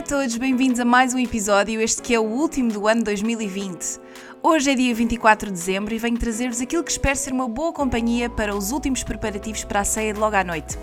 A 0.00 0.02
todos, 0.02 0.38
bem-vindos 0.38 0.80
a 0.80 0.84
mais 0.84 1.12
um 1.12 1.18
episódio, 1.18 1.78
este 1.78 2.00
que 2.00 2.14
é 2.14 2.18
o 2.18 2.22
último 2.22 2.72
do 2.72 2.88
ano 2.88 3.04
2020. 3.04 4.00
Hoje 4.42 4.70
é 4.70 4.74
dia 4.74 4.94
24 4.94 5.48
de 5.48 5.52
dezembro 5.52 5.92
e 5.92 5.98
venho 5.98 6.16
trazer-vos 6.16 6.58
aquilo 6.58 6.82
que 6.82 6.90
espero 6.90 7.16
ser 7.16 7.34
uma 7.34 7.46
boa 7.46 7.70
companhia 7.70 8.30
para 8.30 8.56
os 8.56 8.72
últimos 8.72 9.02
preparativos 9.02 9.62
para 9.62 9.80
a 9.80 9.84
ceia 9.84 10.14
de 10.14 10.18
logo 10.18 10.34
à 10.34 10.42
noite. 10.42 10.78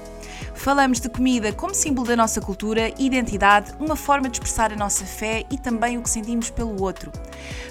Falamos 0.57 0.99
de 0.99 1.07
comida 1.07 1.53
como 1.53 1.73
símbolo 1.73 2.07
da 2.07 2.15
nossa 2.15 2.41
cultura, 2.41 2.91
identidade, 2.97 3.71
uma 3.79 3.95
forma 3.95 4.27
de 4.27 4.37
expressar 4.37 4.73
a 4.73 4.75
nossa 4.75 5.05
fé 5.05 5.45
e 5.51 5.57
também 5.57 5.97
o 5.97 6.01
que 6.01 6.09
sentimos 6.09 6.49
pelo 6.49 6.81
outro. 6.81 7.11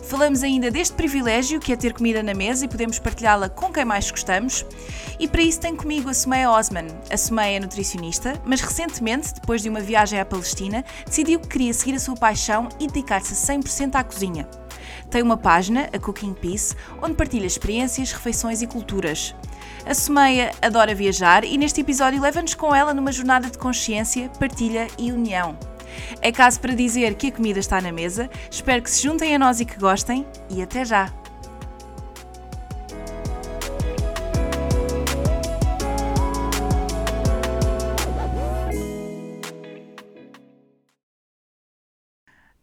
Falamos 0.04 0.42
ainda 0.44 0.70
deste 0.70 0.94
privilégio 0.94 1.58
que 1.60 1.72
é 1.72 1.76
ter 1.76 1.92
comida 1.92 2.22
na 2.22 2.32
mesa 2.32 2.64
e 2.64 2.68
podemos 2.68 2.98
partilhá-la 2.98 3.48
com 3.48 3.72
quem 3.72 3.84
mais 3.84 4.10
gostamos. 4.10 4.64
E 5.18 5.26
para 5.26 5.42
isso 5.42 5.60
tenho 5.60 5.76
comigo 5.76 6.08
a 6.08 6.14
Sumeia 6.14 6.50
Osman. 6.50 6.86
A 7.10 7.16
Sumeia 7.16 7.56
é 7.56 7.60
nutricionista, 7.60 8.40
mas 8.46 8.60
recentemente, 8.60 9.34
depois 9.34 9.60
de 9.62 9.68
uma 9.68 9.80
viagem 9.80 10.20
à 10.20 10.24
Palestina, 10.24 10.84
decidiu 11.04 11.40
que 11.40 11.48
queria 11.48 11.74
seguir 11.74 11.96
a 11.96 12.00
sua 12.00 12.14
paixão 12.14 12.68
e 12.78 12.86
dedicar-se 12.86 13.32
a 13.32 13.56
100% 13.56 13.96
à 13.96 14.04
cozinha. 14.04 14.48
Tem 15.10 15.22
uma 15.22 15.36
página, 15.36 15.90
a 15.92 15.98
Cooking 15.98 16.34
Peace, 16.34 16.74
onde 17.02 17.14
partilha 17.14 17.46
experiências, 17.46 18.12
refeições 18.12 18.62
e 18.62 18.66
culturas. 18.66 19.34
A 19.86 19.94
Sumeia 19.94 20.50
adora 20.60 20.96
viajar 20.96 21.44
e 21.44 21.56
neste 21.56 21.80
episódio 21.80 22.20
leva-nos 22.20 22.54
com 22.54 22.74
ela 22.74 22.92
numa 22.92 23.12
jornada 23.12 23.48
de 23.48 23.56
consciência, 23.56 24.28
partilha 24.30 24.88
e 24.98 25.12
união. 25.12 25.56
É 26.20 26.32
caso 26.32 26.58
para 26.58 26.74
dizer 26.74 27.14
que 27.14 27.28
a 27.28 27.32
comida 27.32 27.60
está 27.60 27.80
na 27.80 27.92
mesa, 27.92 28.28
espero 28.50 28.82
que 28.82 28.90
se 28.90 29.04
juntem 29.04 29.36
a 29.36 29.38
nós 29.38 29.60
e 29.60 29.64
que 29.64 29.78
gostem 29.78 30.26
e 30.50 30.60
até 30.60 30.84
já! 30.84 31.12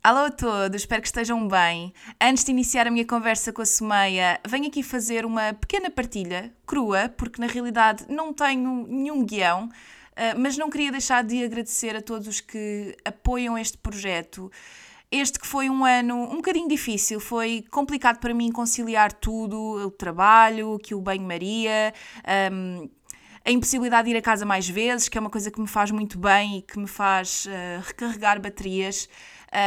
Alô 0.05 0.25
a 0.25 0.29
todos, 0.29 0.81
espero 0.81 1.01
que 1.01 1.07
estejam 1.07 1.47
bem. 1.47 1.93
Antes 2.19 2.43
de 2.43 2.51
iniciar 2.51 2.85
a 2.85 2.91
minha 2.91 3.05
conversa 3.05 3.53
com 3.53 3.61
a 3.61 3.65
Sumeia, 3.65 4.37
venho 4.45 4.67
aqui 4.67 4.83
fazer 4.83 5.25
uma 5.25 5.53
pequena 5.53 5.89
partilha, 5.89 6.53
crua, 6.67 7.07
porque 7.07 7.39
na 7.39 7.47
realidade 7.47 8.03
não 8.09 8.33
tenho 8.33 8.85
nenhum 8.85 9.23
guião, 9.23 9.69
eh, 10.13 10.33
mas 10.33 10.57
não 10.57 10.69
queria 10.69 10.91
deixar 10.91 11.23
de 11.23 11.41
agradecer 11.41 11.95
a 11.95 12.01
todos 12.01 12.27
os 12.27 12.41
que 12.41 12.97
apoiam 13.05 13.57
este 13.57 13.77
projeto. 13.77 14.51
Este 15.09 15.39
que 15.39 15.47
foi 15.47 15.69
um 15.69 15.85
ano 15.85 16.17
um 16.17 16.35
bocadinho 16.35 16.67
difícil, 16.67 17.21
foi 17.21 17.63
complicado 17.71 18.19
para 18.19 18.33
mim 18.33 18.51
conciliar 18.51 19.13
tudo, 19.13 19.87
o 19.87 19.89
trabalho, 19.89 20.77
que 20.79 20.93
o 20.93 20.99
banho-maria, 20.99 21.93
um, 22.51 22.89
a 23.45 23.51
impossibilidade 23.51 24.09
de 24.09 24.15
ir 24.15 24.17
a 24.17 24.21
casa 24.21 24.45
mais 24.45 24.67
vezes, 24.67 25.07
que 25.07 25.17
é 25.17 25.21
uma 25.21 25.29
coisa 25.29 25.49
que 25.49 25.61
me 25.61 25.67
faz 25.67 25.91
muito 25.91 26.19
bem 26.19 26.57
e 26.57 26.61
que 26.61 26.77
me 26.77 26.87
faz 26.87 27.45
uh, 27.45 27.81
recarregar 27.85 28.41
baterias. 28.41 29.07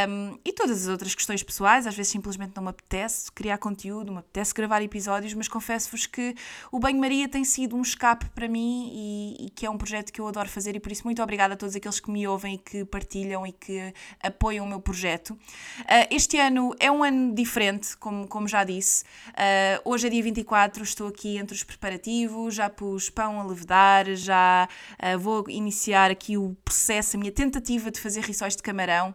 Um, 0.09 0.37
e 0.45 0.53
todas 0.53 0.83
as 0.83 0.89
outras 0.89 1.15
questões 1.15 1.45
pessoais, 1.45 1.87
às 1.87 1.95
vezes 1.95 2.11
simplesmente 2.11 2.53
não 2.57 2.65
me 2.65 2.71
apetece 2.71 3.31
criar 3.31 3.57
conteúdo, 3.59 4.11
me 4.11 4.19
apetece 4.19 4.53
gravar 4.53 4.83
episódios, 4.83 5.33
mas 5.35 5.47
confesso-vos 5.47 6.07
que 6.07 6.35
o 6.73 6.81
Banho 6.81 6.99
Maria 6.99 7.29
tem 7.29 7.45
sido 7.45 7.77
um 7.77 7.83
escape 7.83 8.29
para 8.31 8.49
mim 8.49 8.91
e, 8.93 9.47
e, 9.47 9.51
que 9.51 9.65
é 9.65 9.71
um 9.71 9.79
projeto 9.79 10.13
que 10.13 10.21
eu 10.21 10.27
adoro 10.27 10.49
fazer 10.49 10.75
e 10.75 10.81
por 10.81 10.91
isso 10.91 11.05
muito 11.05 11.23
obrigada 11.23 11.55
a 11.55 11.57
todos 11.57 11.77
aqueles 11.77 12.01
que 12.01 12.11
me 12.11 12.27
ouvem 12.27 12.57
e 12.57 12.59
que 12.59 12.85
partilham 12.85 13.47
e 13.47 13.53
que 13.53 13.95
apoiam 14.21 14.67
o 14.67 14.69
meu 14.69 14.81
projeto. 14.81 15.31
Uh, 15.31 16.07
este 16.11 16.37
ano 16.39 16.75
é 16.81 16.91
um 16.91 17.05
ano 17.05 17.33
diferente, 17.33 17.97
como, 17.97 18.27
como 18.27 18.49
já 18.49 18.65
disse. 18.65 19.05
Uh, 19.29 19.81
hoje 19.85 20.09
é 20.09 20.11
dia 20.11 20.23
24, 20.23 20.83
estou 20.83 21.07
aqui 21.07 21.39
entre 21.39 21.55
os 21.55 21.63
preparativos, 21.63 22.57
já 22.57 22.69
pus 22.69 23.09
pão 23.09 23.41
a 23.41 23.45
levedar, 23.45 24.13
já 24.17 24.69
uh, 24.95 25.19
vou 25.19 25.45
iniciar 25.49 26.11
aqui 26.11 26.37
o 26.37 26.57
processo, 26.65 27.17
a 27.17 27.21
minha 27.21 27.33
tentativa 27.33 27.89
de 27.91 28.01
fazer 28.01 28.23
rissóis 28.23 28.57
de 28.57 28.63
camarão. 28.63 29.15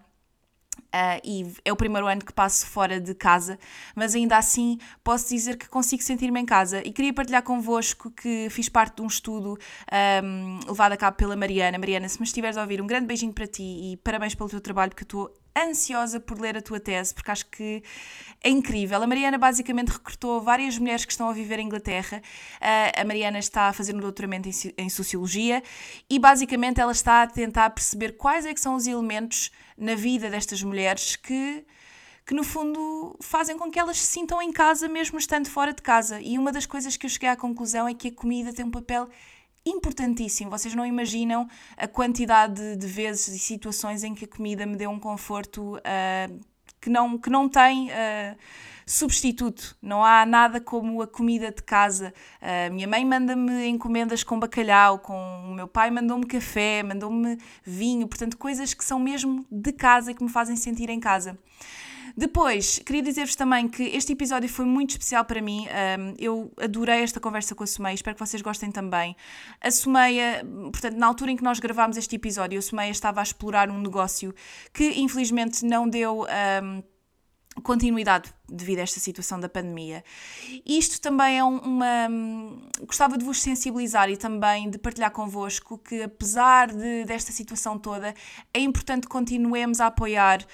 Uh, 0.94 1.22
e 1.24 1.54
é 1.64 1.72
o 1.72 1.76
primeiro 1.76 2.06
ano 2.06 2.20
que 2.20 2.34
passo 2.34 2.66
fora 2.66 3.00
de 3.00 3.16
casa, 3.16 3.58
mas 3.96 4.14
ainda 4.14 4.38
assim 4.38 4.78
posso 5.02 5.30
dizer 5.30 5.56
que 5.56 5.70
consigo 5.70 6.04
sentir-me 6.04 6.40
em 6.40 6.46
casa. 6.46 6.86
E 6.86 6.92
queria 6.92 7.14
partilhar 7.14 7.44
convosco 7.44 8.12
que 8.12 8.50
fiz 8.50 8.68
parte 8.68 8.98
de 8.98 9.02
um 9.02 9.08
estudo 9.08 9.58
um, 10.24 10.60
levado 10.68 10.92
a 10.92 10.98
cabo 10.98 11.16
pela 11.16 11.36
Mariana. 11.36 11.78
Mariana, 11.78 12.10
se 12.10 12.20
me 12.20 12.26
estiveres 12.26 12.58
a 12.58 12.62
ouvir, 12.62 12.82
um 12.82 12.88
grande 12.88 13.06
beijinho 13.06 13.32
para 13.32 13.48
ti 13.48 13.64
e 13.64 13.98
parabéns 14.04 14.36
pelo 14.36 14.50
teu 14.50 14.60
trabalho, 14.60 14.92
porque 14.92 15.04
eu 15.04 15.06
estou 15.06 15.41
ansiosa 15.58 16.20
por 16.20 16.40
ler 16.40 16.58
a 16.58 16.62
tua 16.62 16.80
tese, 16.80 17.14
porque 17.14 17.32
acho 17.32 17.46
que 17.48 17.84
é 18.44 18.50
incrível. 18.50 19.02
A 19.02 19.08
Mariana 19.08 19.38
basicamente 19.38 19.90
recrutou 19.90 20.42
várias 20.42 20.78
mulheres 20.78 21.06
que 21.06 21.12
estão 21.12 21.30
a 21.30 21.34
viver 21.34 21.60
em 21.60 21.66
Inglaterra. 21.66 22.22
Uh, 22.56 23.02
a 23.02 23.04
Mariana 23.04 23.40
está 23.40 23.70
a 23.70 23.74
fazer 23.74 23.96
um 23.96 24.00
doutoramento 24.00 24.50
em, 24.50 24.54
em, 24.78 24.90
Sociologia 24.90 25.62
e 26.10 26.20
basicamente 26.20 26.80
ela 26.80 26.92
está 26.92 27.24
a 27.24 27.28
tentar 27.28 27.70
perceber 27.72 28.14
quais 28.14 28.46
é 28.46 28.54
que 28.54 28.60
são 28.60 28.76
os 28.76 28.88
elementos 28.88 29.52
na 29.78 29.96
vida 29.96 30.30
destas 30.30 30.62
mulheres 30.64 31.16
que 31.16 31.66
que 32.24 32.36
no 32.36 32.44
fundo 32.44 33.18
fazem 33.20 33.58
com 33.58 33.70
que 33.70 33.80
elas 33.80 33.98
se 33.98 34.06
sintam 34.06 34.42
em 34.42 34.52
casa 34.52 34.88
mesmo 34.88 35.18
estando 35.18 35.50
fora 35.50 35.74
de 35.74 35.82
casa. 35.82 36.22
E 36.22 36.38
uma 36.38 36.52
das 36.52 36.66
coisas 36.66 36.96
que 36.96 37.06
eu 37.06 37.10
cheguei 37.10 37.28
à 37.28 37.36
conclusão 37.36 37.88
é 37.88 37.94
que 37.94 38.10
a 38.10 38.12
comida 38.12 38.54
tem 38.54 38.64
um 38.64 38.72
papel 38.72 39.10
importantíssimo. 39.66 40.50
Vocês 40.50 40.74
não 40.74 40.86
imaginam 40.86 41.48
a 41.78 41.88
quantidade 41.88 42.76
de 42.76 42.88
vezes 42.88 43.28
e 43.36 43.40
situações 43.40 44.04
em 44.04 44.14
que 44.14 44.26
a 44.26 44.28
comida 44.28 44.66
me 44.66 44.76
deu 44.76 44.90
um 44.90 45.00
conforto 45.00 45.78
uh, 45.78 46.40
que, 46.80 46.90
não, 46.90 47.18
que 47.18 47.30
não 47.30 47.48
tem 47.48 47.90
uh, 47.90 48.38
substituto. 48.86 49.76
Não 49.82 50.04
há 50.04 50.26
nada 50.26 50.60
como 50.60 51.02
a 51.02 51.08
comida 51.08 51.52
de 51.52 51.62
casa. 51.62 52.14
Uh, 52.42 52.74
minha 52.74 52.88
mãe 52.88 53.06
manda-me 53.06 53.68
encomendas 53.68 54.24
com 54.24 54.40
bacalhau, 54.40 55.00
com 55.00 55.16
o 55.46 55.54
meu 55.54 55.68
pai 55.68 55.92
mandou-me 55.92 56.26
café, 56.26 56.82
mandou-me 56.84 57.38
vinho, 57.64 58.08
portanto, 58.08 58.38
coisas 58.38 58.74
que 58.74 58.84
são 58.84 59.00
mesmo 59.00 59.46
de 59.52 59.72
casa 59.72 60.12
e 60.12 60.16
que 60.16 60.24
me 60.24 60.30
fazem 60.30 60.56
sentir 60.56 60.90
em 60.90 61.00
casa. 61.00 61.38
Depois, 62.16 62.80
queria 62.80 63.02
dizer-vos 63.02 63.36
também 63.36 63.68
que 63.68 63.84
este 63.84 64.14
episódio 64.14 64.50
foi 64.50 64.66
muito 64.66 64.92
especial 64.92 65.26
para 65.26 65.42
mim. 65.42 65.68
Um, 65.68 66.14
eu 66.20 66.52
adorei 66.62 67.02
esta 67.04 67.20
conversa 67.20 67.56
com 67.56 67.64
a 67.64 67.68
Sumeia, 67.68 67.94
espero 67.94 68.16
que 68.16 68.26
vocês 68.26 68.42
gostem 68.42 68.72
também. 68.72 69.16
A 69.62 69.72
Sumeia, 69.72 70.46
portanto, 70.72 70.98
na 70.98 71.08
altura 71.08 71.32
em 71.32 71.36
que 71.36 71.44
nós 71.44 71.60
gravámos 71.60 71.98
este 71.98 72.16
episódio, 72.16 72.60
a 72.60 72.62
Sumeia 72.62 72.92
estava 72.92 73.20
a 73.20 73.24
explorar 73.24 73.70
um 73.70 73.80
negócio 73.80 74.34
que 74.74 75.00
infelizmente 75.00 75.66
não 75.66 75.88
deu. 75.88 76.26
Um, 76.64 76.84
continuidade 77.64 78.34
devido 78.48 78.80
a 78.80 78.82
esta 78.84 79.00
situação 79.00 79.40
da 79.40 79.50
pandemia. 79.50 80.04
Isto 80.66 81.02
também 81.02 81.40
é 81.40 81.44
uma. 81.44 82.08
Gostava 82.82 83.18
de 83.18 83.26
vos 83.26 83.42
sensibilizar 83.42 84.10
e 84.10 84.18
também 84.18 84.70
de 84.70 84.78
partilhar 84.78 85.12
convosco 85.12 85.78
que, 85.78 86.04
apesar 86.04 86.72
de, 86.72 87.04
desta 87.06 87.32
situação 87.32 87.78
toda, 87.78 88.14
é 88.54 88.60
importante 88.60 89.04
que 89.04 89.10
continuemos 89.10 89.80
a 89.80 89.88
apoiar 89.88 90.46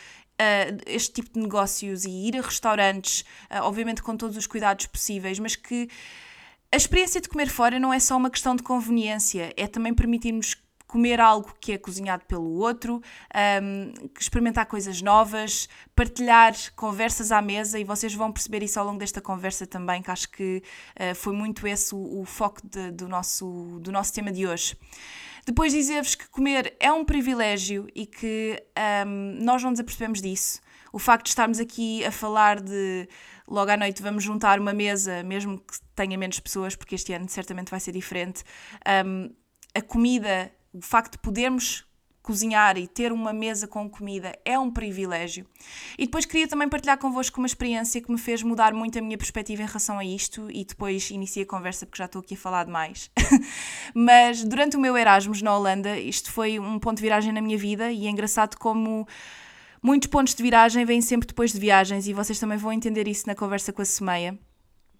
uh, 0.41 0.77
este 0.85 1.13
tipo 1.13 1.33
de 1.33 1.39
negócios 1.39 2.05
e 2.05 2.09
ir 2.09 2.37
a 2.37 2.41
restaurantes, 2.41 3.21
uh, 3.51 3.63
obviamente 3.63 4.01
com 4.01 4.15
todos 4.15 4.37
os 4.37 4.47
cuidados 4.47 4.85
possíveis, 4.87 5.39
mas 5.39 5.55
que 5.55 5.89
a 6.71 6.77
experiência 6.77 7.21
de 7.21 7.29
comer 7.29 7.47
fora 7.49 7.79
não 7.79 7.93
é 7.93 7.99
só 7.99 8.17
uma 8.17 8.29
questão 8.29 8.55
de 8.55 8.63
conveniência, 8.63 9.53
é 9.55 9.67
também 9.67 9.93
permitirmos 9.93 10.55
comer 10.87 11.19
algo 11.19 11.53
que 11.59 11.73
é 11.73 11.77
cozinhado 11.77 12.23
pelo 12.25 12.49
outro, 12.59 13.01
um, 13.61 13.93
experimentar 14.19 14.65
coisas 14.65 15.01
novas, 15.01 15.67
partilhar 15.93 16.53
conversas 16.75 17.31
à 17.31 17.41
mesa 17.41 17.77
e 17.77 17.83
vocês 17.83 18.13
vão 18.13 18.31
perceber 18.31 18.63
isso 18.63 18.79
ao 18.79 18.85
longo 18.85 18.97
desta 18.97 19.19
conversa 19.19 19.67
também, 19.67 20.01
que 20.01 20.09
acho 20.09 20.29
que 20.29 20.63
uh, 20.99 21.13
foi 21.13 21.33
muito 21.33 21.67
esse 21.67 21.93
o, 21.93 22.21
o 22.21 22.25
foco 22.25 22.61
de, 22.63 22.91
do, 22.91 23.07
nosso, 23.07 23.79
do 23.81 23.91
nosso 23.91 24.13
tema 24.13 24.31
de 24.31 24.47
hoje. 24.47 24.77
Depois 25.47 25.71
dizer-vos 25.71 26.13
que 26.13 26.27
comer 26.27 26.75
é 26.77 26.91
um 26.91 27.05
privilégio 27.05 27.87
e 27.95 28.05
que 28.05 28.61
um, 29.07 29.45
nós 29.45 29.63
não 29.63 29.69
nos 29.69 29.79
apercebemos 29.79 30.21
disso. 30.21 30.59
O 30.91 30.99
facto 30.99 31.23
de 31.23 31.29
estarmos 31.29 31.57
aqui 31.57 32.03
a 32.03 32.11
falar 32.11 32.59
de 32.59 33.07
logo 33.47 33.71
à 33.71 33.77
noite 33.77 34.03
vamos 34.03 34.25
juntar 34.25 34.59
uma 34.59 34.73
mesa, 34.73 35.23
mesmo 35.23 35.57
que 35.57 35.79
tenha 35.95 36.17
menos 36.17 36.37
pessoas, 36.41 36.75
porque 36.75 36.95
este 36.95 37.13
ano 37.13 37.29
certamente 37.29 37.71
vai 37.71 37.79
ser 37.79 37.93
diferente. 37.93 38.43
Um, 39.05 39.33
a 39.73 39.81
comida, 39.81 40.51
o 40.73 40.81
facto 40.81 41.13
de 41.13 41.19
podermos 41.19 41.86
cozinhar 42.27 42.77
e 42.77 42.89
ter 42.89 43.13
uma 43.13 43.31
mesa 43.31 43.65
com 43.69 43.89
comida 43.89 44.37
é 44.43 44.59
um 44.59 44.69
privilégio. 44.69 45.45
E 45.97 46.05
depois 46.05 46.25
queria 46.25 46.45
também 46.45 46.67
partilhar 46.67 46.97
convosco 46.97 47.39
uma 47.39 47.47
experiência 47.47 48.01
que 48.01 48.11
me 48.11 48.17
fez 48.17 48.43
mudar 48.43 48.73
muito 48.73 48.99
a 48.99 49.01
minha 49.01 49.17
perspectiva 49.17 49.61
em 49.61 49.65
relação 49.65 49.97
a 49.97 50.03
isto 50.03 50.51
e 50.51 50.65
depois 50.65 51.09
iniciei 51.09 51.45
a 51.45 51.47
conversa 51.47 51.85
porque 51.85 51.99
já 51.99 52.03
estou 52.03 52.19
aqui 52.19 52.33
a 52.33 52.37
falar 52.37 52.65
demais. 52.65 53.09
Mas 53.95 54.43
durante 54.43 54.75
o 54.75 54.79
meu 54.79 54.97
Erasmus 54.97 55.41
na 55.41 55.55
Holanda, 55.55 55.97
isto 55.97 56.29
foi 56.29 56.59
um 56.59 56.77
ponto 56.79 56.97
de 56.97 57.03
viragem 57.03 57.31
na 57.31 57.39
minha 57.39 57.57
vida 57.57 57.93
e 57.93 58.05
é 58.05 58.09
engraçado 58.09 58.57
como 58.57 59.07
muitos 59.81 60.09
pontos 60.09 60.35
de 60.35 60.43
viragem 60.43 60.83
vêm 60.83 60.99
sempre 60.99 61.27
depois 61.27 61.53
de 61.53 61.59
viagens 61.61 62.09
e 62.09 62.13
vocês 62.13 62.37
também 62.37 62.57
vão 62.57 62.73
entender 62.73 63.07
isso 63.07 63.25
na 63.25 63.35
conversa 63.35 63.71
com 63.71 63.81
a 63.81 63.85
Semeia. 63.85 64.37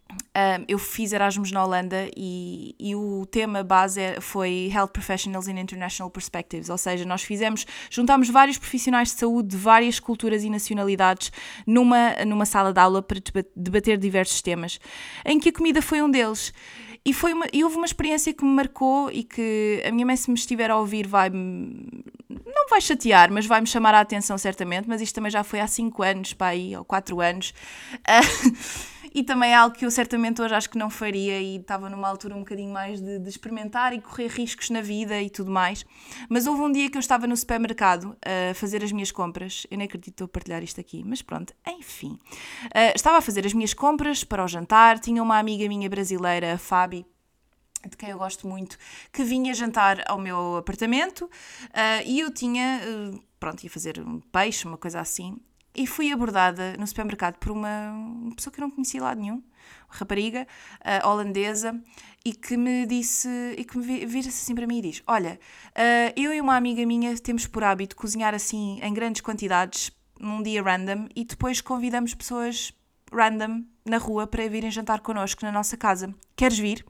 Um, 0.09 0.65
eu 0.67 0.79
fiz 0.79 1.11
Erasmus 1.11 1.51
na 1.51 1.63
Holanda 1.63 2.09
e, 2.15 2.75
e 2.79 2.95
o 2.95 3.25
tema 3.25 3.63
base 3.63 3.99
é, 3.99 4.21
foi 4.21 4.71
Health 4.73 4.89
Professionals 4.89 5.47
in 5.47 5.59
International 5.59 6.09
Perspectives, 6.09 6.69
ou 6.69 6.77
seja, 6.77 7.03
nós 7.05 7.23
fizemos, 7.23 7.65
juntámos 7.89 8.29
vários 8.29 8.57
profissionais 8.57 9.09
de 9.09 9.19
saúde 9.19 9.49
de 9.49 9.57
várias 9.57 9.99
culturas 9.99 10.43
e 10.43 10.49
nacionalidades 10.49 11.31
numa, 11.65 12.13
numa 12.25 12.45
sala 12.45 12.71
de 12.71 12.79
aula 12.79 13.01
para 13.01 13.19
debater 13.55 13.97
diversos 13.97 14.41
temas, 14.41 14.79
em 15.25 15.39
que 15.39 15.49
a 15.49 15.53
comida 15.53 15.81
foi 15.81 16.01
um 16.01 16.09
deles. 16.09 16.53
E, 17.03 17.13
foi 17.13 17.33
uma, 17.33 17.45
e 17.53 17.63
houve 17.63 17.77
uma 17.77 17.85
experiência 17.85 18.33
que 18.33 18.43
me 18.43 18.51
marcou 18.51 19.09
e 19.11 19.23
que 19.23 19.81
a 19.87 19.91
minha 19.91 20.05
mãe, 20.05 20.15
se 20.15 20.29
me 20.29 20.37
estiver 20.37 20.69
a 20.69 20.77
ouvir, 20.77 21.07
vai 21.07 21.29
não 21.29 22.67
vai 22.69 22.81
chatear, 22.81 23.31
mas 23.31 23.45
vai-me 23.45 23.67
chamar 23.67 23.93
a 23.93 24.01
atenção 24.01 24.37
certamente. 24.37 24.87
Mas 24.89 25.01
isto 25.01 25.15
também 25.15 25.31
já 25.31 25.43
foi 25.43 25.59
há 25.59 25.67
5 25.67 26.03
anos, 26.03 26.33
para 26.33 26.47
aí, 26.47 26.75
ou 26.75 26.83
4 26.83 27.21
anos. 27.21 27.53
Uh, 27.99 28.87
e 29.17 29.23
também 29.23 29.49
é 29.49 29.55
algo 29.55 29.75
que 29.75 29.83
eu 29.83 29.89
certamente 29.89 30.39
hoje 30.43 30.53
acho 30.53 30.69
que 30.69 30.77
não 30.77 30.91
faria 30.91 31.41
e 31.41 31.55
estava 31.55 31.89
numa 31.89 32.07
altura 32.07 32.35
um 32.35 32.41
bocadinho 32.41 32.71
mais 32.71 33.01
de, 33.01 33.17
de, 33.17 33.27
experimentar 33.27 33.91
e 33.91 33.99
correr 33.99 34.27
riscos 34.27 34.69
na 34.69 34.79
vida 34.79 35.19
e 35.19 35.27
tudo 35.27 35.49
mais. 35.49 35.83
Mas 36.29 36.45
houve 36.45 36.61
um 36.61 36.71
dia 36.71 36.87
que 36.87 36.97
eu 36.97 36.99
estava 36.99 37.25
no 37.25 37.35
supermercado 37.35 38.15
a 38.23 38.53
fazer 38.53 38.83
as 38.83 38.91
minhas 38.91 39.11
compras, 39.11 39.65
eu 39.71 39.77
nem 39.79 39.85
acredito 39.85 40.11
estou 40.11 40.25
a 40.25 40.27
partilhar 40.27 40.63
isto 40.63 40.79
aqui, 40.79 41.03
mas 41.03 41.23
pronto, 41.23 41.51
enfim. 41.67 42.19
Uh, 42.65 42.93
estava 42.93 43.17
a 43.17 43.21
fazer 43.21 43.43
as 43.43 43.53
minhas 43.53 43.73
compras 43.73 44.23
para 44.23 44.43
o 44.43 44.47
jantar, 44.47 44.99
tinha 44.99 45.23
uma 45.23 45.39
amiga 45.39 45.67
minha 45.67 45.89
brasileira, 45.89 46.53
a 46.53 46.57
Fabi, 46.59 47.03
de 47.89 47.97
quem 47.97 48.09
eu 48.09 48.19
gosto 48.19 48.47
muito, 48.47 48.77
que 49.11 49.23
vinha 49.23 49.51
jantar 49.55 50.03
ao 50.07 50.19
meu 50.19 50.57
apartamento 50.57 51.25
uh, 51.25 52.03
e 52.05 52.19
eu 52.19 52.31
tinha, 52.31 52.81
uh, 52.85 53.19
pronto, 53.39 53.63
ia 53.63 53.69
fazer 53.71 53.99
um 53.99 54.19
peixe, 54.19 54.67
uma 54.67 54.77
coisa 54.77 54.99
assim, 54.99 55.39
e 55.77 55.85
fui 55.85 56.11
abordada 56.11 56.75
no 56.77 56.87
supermercado 56.87 57.37
por 57.37 57.51
uma, 57.51 57.93
pessoa 58.35 58.51
que 58.51 58.59
eu 58.59 58.63
não 58.63 58.71
conhecia 58.71 59.01
lá 59.01 59.13
nenhum, 59.13 59.43
rapariga 59.87 60.47
uh, 60.81 61.07
holandesa, 61.07 61.79
e 62.25 62.33
que 62.33 62.57
me 62.57 62.85
disse, 62.85 63.29
e 63.57 63.63
que 63.63 63.77
me 63.77 64.05
vira-se 64.05 64.43
assim 64.43 64.55
para 64.55 64.65
mim 64.65 64.79
e 64.79 64.81
diz: 64.81 65.03
Olha, 65.05 65.39
uh, 65.69 66.13
eu 66.15 66.33
e 66.33 66.41
uma 66.41 66.55
amiga 66.55 66.85
minha 66.85 67.15
temos 67.19 67.45
por 67.45 67.63
hábito 67.63 67.95
cozinhar 67.95 68.33
assim 68.33 68.79
em 68.81 68.93
grandes 68.93 69.21
quantidades, 69.21 69.91
num 70.19 70.41
dia 70.41 70.63
random, 70.63 71.07
e 71.15 71.23
depois 71.23 71.61
convidamos 71.61 72.15
pessoas 72.15 72.73
random 73.13 73.63
na 73.85 73.97
rua 73.97 74.25
para 74.27 74.49
virem 74.49 74.71
jantar 74.71 74.99
connosco 75.01 75.45
na 75.45 75.51
nossa 75.51 75.77
casa. 75.77 76.13
Queres 76.35 76.57
vir? 76.57 76.83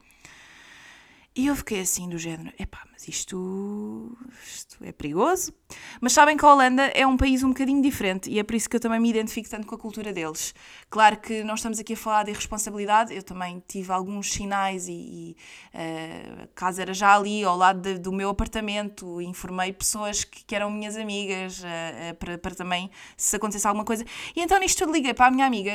E 1.38 1.46
eu 1.46 1.56
fiquei 1.56 1.82
assim, 1.82 2.10
do 2.10 2.18
género: 2.18 2.52
epá, 2.58 2.82
mas 2.92 3.08
isto, 3.08 4.18
isto 4.44 4.84
é 4.84 4.92
perigoso. 4.92 5.54
Mas 6.02 6.14
sabem 6.14 6.36
que 6.36 6.44
a 6.44 6.52
Holanda 6.52 6.84
é 6.96 7.06
um 7.06 7.16
país 7.16 7.44
um 7.44 7.50
bocadinho 7.50 7.80
diferente 7.80 8.28
e 8.28 8.40
é 8.40 8.44
por 8.44 8.56
isso 8.56 8.68
que 8.68 8.76
eu 8.76 8.80
também 8.80 9.00
me 9.00 9.08
identifico 9.08 9.48
tanto 9.48 9.68
com 9.68 9.76
a 9.76 9.78
cultura 9.78 10.12
deles. 10.12 10.56
Claro 10.90 11.18
que 11.18 11.44
não 11.44 11.54
estamos 11.54 11.80
aqui 11.80 11.94
a 11.94 11.98
falar 11.98 12.24
de 12.24 12.32
irresponsabilidade, 12.32 13.14
eu 13.14 13.22
também 13.22 13.62
tive 13.68 13.92
alguns 13.92 14.32
sinais 14.32 14.88
e, 14.88 14.92
e 14.94 15.36
uh, 15.76 16.44
a 16.44 16.48
casa 16.56 16.82
era 16.82 16.94
já 16.94 17.16
ali, 17.16 17.44
ao 17.44 17.56
lado 17.56 17.82
de, 17.82 18.00
do 18.00 18.12
meu 18.12 18.30
apartamento, 18.30 19.22
informei 19.22 19.72
pessoas 19.74 20.24
que, 20.24 20.44
que 20.44 20.56
eram 20.56 20.72
minhas 20.72 20.98
amigas 20.98 21.62
uh, 21.62 21.66
uh, 21.66 22.16
para, 22.16 22.38
para 22.40 22.56
também 22.56 22.90
se 23.16 23.36
acontecesse 23.36 23.68
alguma 23.68 23.86
coisa. 23.86 24.04
E 24.36 24.42
então 24.42 24.60
nisto 24.60 24.80
tudo 24.80 24.94
liguei 24.94 25.14
para 25.14 25.28
a 25.28 25.32
minha 25.32 25.46
amiga 25.46 25.72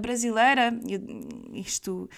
brasileira, 0.00 0.72
isto, 1.52 2.08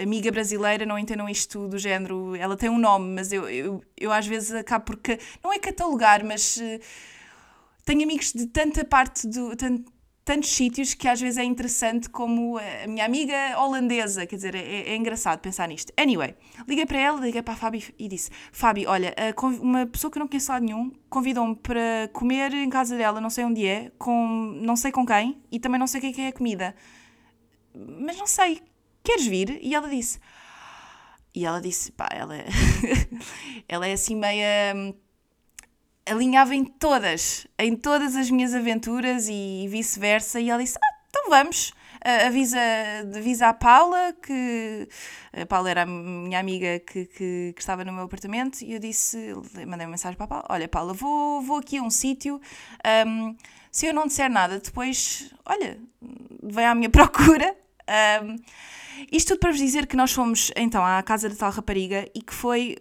amiga 0.00 0.30
brasileira, 0.30 0.84
não 0.84 0.98
entendam 0.98 1.28
isto 1.28 1.66
do 1.68 1.78
género, 1.78 1.87
ela 1.88 2.56
tem 2.56 2.68
um 2.68 2.78
nome, 2.78 3.14
mas 3.14 3.32
eu, 3.32 3.48
eu, 3.48 3.82
eu 3.96 4.12
às 4.12 4.26
vezes 4.26 4.52
acabo 4.52 4.84
porque, 4.84 5.18
não 5.42 5.52
é 5.52 5.58
catalogar, 5.58 6.24
mas 6.24 6.56
uh, 6.56 6.80
tenho 7.84 8.02
amigos 8.02 8.32
de 8.32 8.46
tanta 8.46 8.84
parte 8.84 9.26
do. 9.26 9.56
Tanto, 9.56 9.98
tantos 10.28 10.50
sítios 10.50 10.92
que 10.92 11.08
às 11.08 11.18
vezes 11.18 11.38
é 11.38 11.42
interessante, 11.42 12.10
como 12.10 12.58
a 12.58 12.86
minha 12.86 13.06
amiga 13.06 13.58
holandesa, 13.58 14.26
quer 14.26 14.36
dizer, 14.36 14.54
é, 14.54 14.90
é 14.90 14.94
engraçado 14.94 15.40
pensar 15.40 15.66
nisto. 15.66 15.90
Anyway, 15.96 16.34
liguei 16.68 16.84
para 16.84 16.98
ela, 16.98 17.18
liguei 17.18 17.40
para 17.40 17.54
a 17.54 17.56
Fabi 17.56 17.82
e 17.98 18.08
disse: 18.08 18.30
Fabi, 18.52 18.86
olha, 18.86 19.14
uma 19.62 19.86
pessoa 19.86 20.10
que 20.10 20.18
eu 20.18 20.20
não 20.20 20.28
conheço 20.28 20.52
lá 20.52 20.60
nenhum 20.60 20.92
convidou-me 21.08 21.56
para 21.56 22.10
comer 22.12 22.52
em 22.52 22.68
casa 22.68 22.94
dela, 22.94 23.22
não 23.22 23.30
sei 23.30 23.44
onde 23.44 23.66
é, 23.66 23.90
com 23.96 24.52
não 24.60 24.76
sei 24.76 24.92
com 24.92 25.06
quem 25.06 25.40
e 25.50 25.58
também 25.58 25.80
não 25.80 25.86
sei 25.86 25.98
o 25.98 26.12
que 26.12 26.20
é, 26.20 26.24
é 26.26 26.28
a 26.28 26.32
comida, 26.32 26.74
mas 27.74 28.18
não 28.18 28.26
sei, 28.26 28.60
queres 29.02 29.26
vir? 29.26 29.58
E 29.62 29.74
ela 29.74 29.88
disse: 29.88 30.20
e 31.34 31.44
ela 31.44 31.60
disse, 31.60 31.92
pá, 31.92 32.08
ela, 32.12 32.36
é 32.36 32.46
ela 33.68 33.86
é 33.86 33.92
assim 33.92 34.16
meia 34.16 34.74
hum, 34.74 34.94
alinhava 36.10 36.54
em 36.54 36.64
todas, 36.64 37.46
em 37.58 37.76
todas 37.76 38.16
as 38.16 38.30
minhas 38.30 38.54
aventuras 38.54 39.28
e 39.28 39.66
vice-versa. 39.68 40.40
E 40.40 40.50
ela 40.50 40.62
disse: 40.62 40.78
ah, 40.78 40.98
então 41.08 41.28
vamos. 41.28 41.72
Uh, 41.98 42.26
avisa, 42.28 42.60
avisa 43.16 43.48
a 43.48 43.54
Paula, 43.54 44.14
que 44.22 44.88
a 45.32 45.44
Paula 45.46 45.68
era 45.68 45.82
a 45.82 45.86
minha 45.86 46.38
amiga 46.38 46.78
que, 46.78 47.06
que, 47.06 47.52
que, 47.52 47.60
estava 47.60 47.84
no 47.84 47.92
meu 47.92 48.04
apartamento, 48.04 48.62
e 48.62 48.72
eu 48.72 48.78
disse, 48.78 49.34
mandei 49.66 49.84
uma 49.84 49.90
mensagem 49.90 50.16
para 50.16 50.24
a 50.24 50.28
Paula: 50.28 50.44
Olha, 50.48 50.68
Paula, 50.68 50.94
vou, 50.94 51.42
vou 51.42 51.58
aqui 51.58 51.78
a 51.78 51.82
um 51.82 51.90
sítio. 51.90 52.40
Um, 53.06 53.36
se 53.70 53.86
eu 53.86 53.92
não 53.94 54.06
disser 54.06 54.30
nada, 54.30 54.60
depois, 54.60 55.32
olha, 55.44 55.78
vem 56.42 56.66
à 56.66 56.74
minha 56.74 56.88
procura. 56.90 57.54
Um, 58.22 58.36
isto 59.10 59.28
tudo 59.28 59.40
para 59.40 59.50
vos 59.50 59.60
dizer 59.60 59.86
que 59.86 59.96
nós 59.96 60.12
fomos 60.12 60.50
então 60.56 60.84
à 60.84 61.02
casa 61.02 61.28
da 61.28 61.34
tal 61.34 61.50
rapariga 61.50 62.08
e 62.14 62.22
que 62.22 62.34
foi 62.34 62.76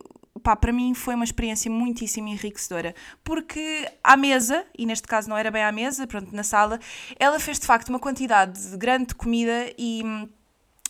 pá, 0.48 0.56
para 0.56 0.72
mim 0.72 0.94
foi 0.94 1.16
uma 1.16 1.26
experiência 1.26 1.70
muitíssimo 1.70 2.28
enriquecedora, 2.28 2.96
porque 3.24 3.92
à 4.04 4.16
mesa, 4.16 4.66
e 4.78 4.86
neste 4.86 5.08
caso 5.08 5.30
não 5.30 5.38
era 5.38 5.52
bem 5.52 5.64
à 5.64 5.72
mesa, 5.72 6.08
pronto, 6.08 6.34
na 6.34 6.44
sala, 6.44 6.80
ela 7.20 7.40
fez 7.40 7.60
de 7.60 7.66
facto 7.66 7.90
uma 7.90 8.00
quantidade 8.00 8.78
grande 8.78 9.08
de 9.08 9.16
comida 9.16 9.74
e, 9.78 10.04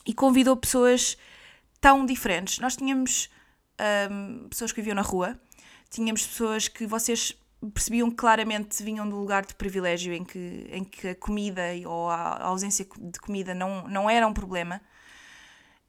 e 0.06 0.14
convidou 0.14 0.56
pessoas 0.56 1.18
tão 1.82 2.06
diferentes. 2.06 2.60
Nós 2.60 2.76
tínhamos 2.76 3.30
um, 4.12 4.48
pessoas 4.50 4.72
que 4.72 4.82
viviam 4.82 4.96
na 4.96 5.02
rua, 5.02 5.40
tínhamos 5.90 6.26
pessoas 6.26 6.68
que 6.68 6.86
vocês 6.86 7.36
percebiam 7.74 8.12
claramente 8.12 8.84
vinham 8.84 9.10
do 9.10 9.16
lugar 9.16 9.44
de 9.44 9.56
privilégio 9.56 10.14
em 10.14 10.24
que, 10.24 10.68
em 10.72 10.84
que 10.84 11.08
a 11.08 11.16
comida 11.16 11.64
ou 11.88 12.08
a 12.08 12.44
ausência 12.44 12.86
de 12.86 13.20
comida 13.20 13.56
não, 13.56 13.88
não 13.88 14.08
era 14.08 14.28
um 14.28 14.34
problema 14.34 14.80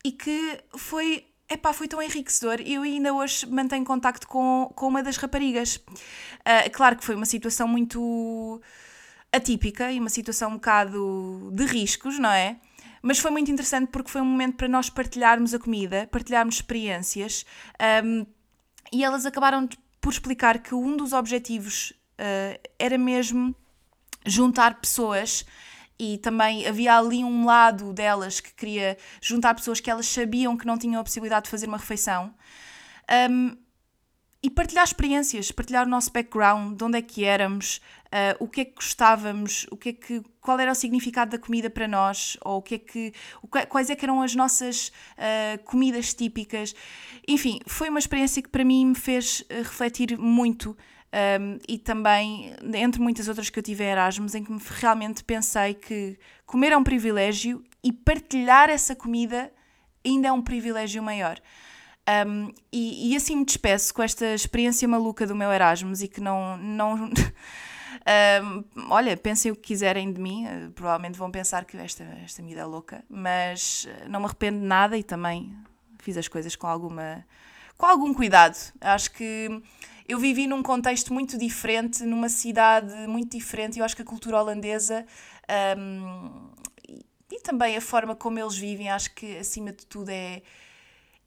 e 0.05 0.12
que 0.12 0.61
foi 0.76 1.26
epá, 1.49 1.73
foi 1.73 1.88
tão 1.88 2.02
enriquecedor. 2.02 2.61
Eu 2.64 2.83
ainda 2.83 3.12
hoje 3.12 3.47
mantenho 3.47 3.85
contacto 3.85 4.26
com, 4.28 4.71
com 4.75 4.88
uma 4.88 5.02
das 5.02 5.17
raparigas. 5.17 5.76
Uh, 5.76 6.71
claro 6.73 6.97
que 6.97 7.05
foi 7.05 7.14
uma 7.14 7.26
situação 7.26 7.67
muito 7.67 8.61
atípica 9.33 9.90
e 9.93 9.99
uma 9.99 10.11
situação 10.11 10.50
um 10.50 10.55
bocado 10.55 11.50
de 11.52 11.64
riscos, 11.64 12.19
não 12.19 12.31
é? 12.31 12.59
Mas 13.02 13.19
foi 13.19 13.31
muito 13.31 13.50
interessante 13.50 13.90
porque 13.90 14.11
foi 14.11 14.21
um 14.21 14.25
momento 14.25 14.57
para 14.57 14.69
nós 14.69 14.90
partilharmos 14.90 15.55
a 15.55 15.59
comida, 15.59 16.09
partilharmos 16.11 16.57
experiências 16.57 17.47
um, 18.05 18.26
e 18.93 19.05
elas 19.05 19.25
acabaram 19.25 19.69
por 20.00 20.12
explicar 20.12 20.59
que 20.59 20.75
um 20.75 20.97
dos 20.97 21.12
objetivos 21.12 21.93
uh, 22.19 22.59
era 22.78 22.99
mesmo 22.99 23.55
juntar 24.26 24.81
pessoas 24.81 25.45
e 25.99 26.19
também 26.19 26.67
havia 26.67 26.97
ali 26.97 27.25
um 27.25 27.45
lado 27.45 27.93
delas 27.93 28.40
que 28.40 28.55
queria 28.55 28.97
juntar 29.21 29.55
pessoas 29.55 29.81
que 29.81 29.90
elas 29.90 30.07
sabiam 30.07 30.57
que 30.57 30.67
não 30.67 30.78
tinham 30.78 31.00
a 31.00 31.05
possibilidade 31.05 31.45
de 31.45 31.50
fazer 31.50 31.67
uma 31.67 31.78
refeição. 31.78 32.33
Um, 33.31 33.57
e 34.40 34.49
partilhar 34.49 34.85
experiências, 34.85 35.50
partilhar 35.50 35.85
o 35.85 35.90
nosso 35.90 36.12
background, 36.12 36.76
de 36.76 36.85
onde 36.85 36.99
é 36.99 37.02
que 37.02 37.25
éramos, 37.25 37.81
uh, 38.07 38.37
o 38.38 38.47
que 38.47 38.61
é 38.61 38.64
que 38.64 38.75
gostávamos, 38.76 39.67
o 39.71 39.76
que 39.76 39.88
é 39.88 39.93
que, 39.93 40.23
qual 40.40 40.61
era 40.61 40.71
o 40.71 40.75
significado 40.76 41.33
da 41.33 41.38
comida 41.38 41.69
para 41.69 41.88
nós, 41.88 42.37
ou 42.45 42.59
o 42.59 42.62
que 42.62 42.76
é 42.76 42.78
que, 42.78 43.12
quais 43.69 43.90
é 43.90 43.97
que 43.97 44.05
eram 44.05 44.23
as 44.23 44.37
nossas 44.37 44.93
uh, 45.19 45.62
comidas 45.64 46.14
típicas. 46.14 46.73
Enfim, 47.26 47.59
foi 47.67 47.88
uma 47.88 47.99
experiência 47.99 48.40
que 48.40 48.49
para 48.49 48.64
mim 48.64 48.87
me 48.87 48.95
fez 48.95 49.40
uh, 49.40 49.57
refletir 49.59 50.17
muito 50.17 50.76
um, 51.41 51.59
e 51.67 51.79
também, 51.79 52.55
entre 52.75 53.00
muitas 53.00 53.29
outras 53.29 53.49
que 53.49 53.59
eu 53.59 53.62
tive 53.62 53.85
em 53.85 53.88
Erasmus, 53.88 54.35
em 54.35 54.45
que 54.45 54.53
realmente 54.81 55.25
pensei 55.25 55.75
que 55.75 56.19
comer 56.45 56.73
é 56.73 56.77
um 56.77 56.85
privilégio 56.85 57.65
e 57.83 57.93
partilhar 57.93 58.69
essa 58.69 58.95
comida 58.95 59.50
ainda 60.05 60.29
é 60.29 60.33
um 60.33 60.43
privilégio 60.43 61.03
maior. 61.03 61.41
Um, 62.27 62.53
e, 62.73 63.12
e, 63.12 63.17
assim 63.17 63.37
me 63.37 63.45
despeço 63.45 63.93
com 63.93 64.03
esta 64.03 64.35
experiência 64.35 64.88
maluca 64.88 65.27
do 65.27 65.35
meu 65.35 65.53
Erasmus 65.53 66.00
e 66.03 66.09
que 66.09 66.21
não. 66.21 66.57
não 66.57 67.11
um, 68.43 68.65
olha, 68.88 69.15
pensem 69.15 69.53
o 69.53 69.57
que 69.57 69.61
quiserem 69.61 70.11
de 70.11 70.19
mim, 70.19 70.47
uh, 70.47 70.71
provavelmente 70.71 71.19
vão 71.19 71.31
pensar 71.31 71.67
que 71.67 71.77
esta, 71.77 72.05
esta 72.25 72.43
vida 72.43 72.62
é 72.62 72.65
louca, 72.65 73.05
mas 73.11 73.87
uh, 73.87 74.09
não 74.09 74.21
me 74.21 74.27
arrependo 74.27 74.59
de 74.59 74.65
nada 74.65 74.97
e 74.97 75.03
também 75.03 75.55
fiz 75.99 76.17
as 76.17 76.29
coisas 76.29 76.57
com 76.57 76.67
alguma 76.67 77.25
com 77.77 77.87
algum 77.87 78.15
cuidado. 78.15 78.57
Acho 78.81 79.11
que 79.12 79.62
eu 80.09 80.19
vivi 80.19 80.47
num 80.47 80.62
contexto 80.62 81.12
muito 81.12 81.37
diferente, 81.37 82.03
numa 82.03 82.31
cidade 82.31 82.95
muito 83.07 83.37
diferente, 83.37 83.77
e 83.77 83.81
eu 83.81 83.85
acho 83.85 83.95
que 83.95 84.00
a 84.00 84.05
cultura 84.05 84.41
holandesa 84.41 85.05
um, 85.77 86.49
e, 86.88 87.05
e 87.31 87.41
também 87.41 87.77
a 87.77 87.81
forma 87.81 88.17
como 88.17 88.38
eles 88.38 88.57
vivem, 88.57 88.88
acho 88.88 89.15
que 89.15 89.37
acima 89.37 89.71
de 89.71 89.85
tudo 89.85 90.09
é, 90.09 90.41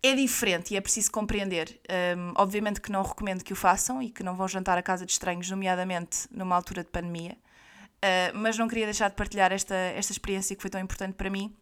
é 0.01 0.15
diferente 0.15 0.73
e 0.73 0.77
é 0.77 0.81
preciso 0.81 1.11
compreender. 1.11 1.79
Um, 2.17 2.33
obviamente 2.35 2.81
que 2.81 2.91
não 2.91 3.03
recomendo 3.03 3.43
que 3.43 3.53
o 3.53 3.55
façam 3.55 4.01
e 4.01 4.09
que 4.09 4.23
não 4.23 4.35
vão 4.35 4.47
jantar 4.47 4.79
à 4.79 4.81
casa 4.81 5.05
de 5.05 5.11
estranhos, 5.11 5.47
nomeadamente 5.47 6.27
numa 6.31 6.55
altura 6.55 6.83
de 6.83 6.89
pandemia, 6.89 7.37
uh, 7.37 8.35
mas 8.35 8.57
não 8.57 8.67
queria 8.67 8.85
deixar 8.85 9.09
de 9.09 9.15
partilhar 9.15 9.51
esta, 9.51 9.75
esta 9.75 10.11
experiência 10.11 10.55
que 10.55 10.61
foi 10.61 10.71
tão 10.71 10.81
importante 10.81 11.13
para 11.13 11.29
mim. 11.29 11.55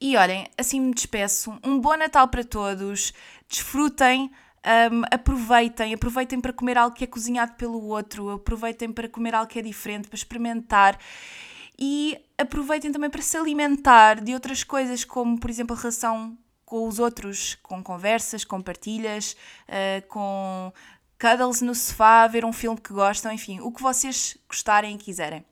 E 0.00 0.16
olhem, 0.16 0.48
assim 0.58 0.80
me 0.80 0.94
despeço. 0.94 1.56
Um 1.62 1.78
bom 1.78 1.96
Natal 1.96 2.26
para 2.26 2.42
todos. 2.42 3.12
Desfrutem 3.48 4.32
um, 4.64 5.02
aproveitem, 5.10 5.94
aproveitem 5.94 6.40
para 6.40 6.52
comer 6.52 6.78
algo 6.78 6.94
que 6.94 7.04
é 7.04 7.06
cozinhado 7.06 7.54
pelo 7.54 7.82
outro, 7.84 8.30
aproveitem 8.30 8.92
para 8.92 9.08
comer 9.08 9.34
algo 9.34 9.50
que 9.50 9.58
é 9.58 9.62
diferente, 9.62 10.08
para 10.08 10.16
experimentar 10.16 10.98
e 11.78 12.18
aproveitem 12.38 12.92
também 12.92 13.10
para 13.10 13.22
se 13.22 13.36
alimentar 13.36 14.20
de 14.20 14.34
outras 14.34 14.62
coisas, 14.62 15.04
como 15.04 15.38
por 15.38 15.50
exemplo 15.50 15.74
a 15.74 15.78
relação 15.78 16.38
com 16.64 16.86
os 16.86 16.98
outros, 16.98 17.56
com 17.56 17.82
conversas, 17.82 18.44
com 18.44 18.62
partilhas, 18.62 19.36
uh, 19.68 20.06
com 20.08 20.72
cuddles 21.20 21.60
no 21.60 21.74
sofá, 21.74 22.26
ver 22.26 22.44
um 22.44 22.52
filme 22.52 22.80
que 22.80 22.92
gostam, 22.92 23.32
enfim, 23.32 23.60
o 23.60 23.72
que 23.72 23.82
vocês 23.82 24.38
gostarem 24.48 24.94
e 24.94 24.98
quiserem. 24.98 25.44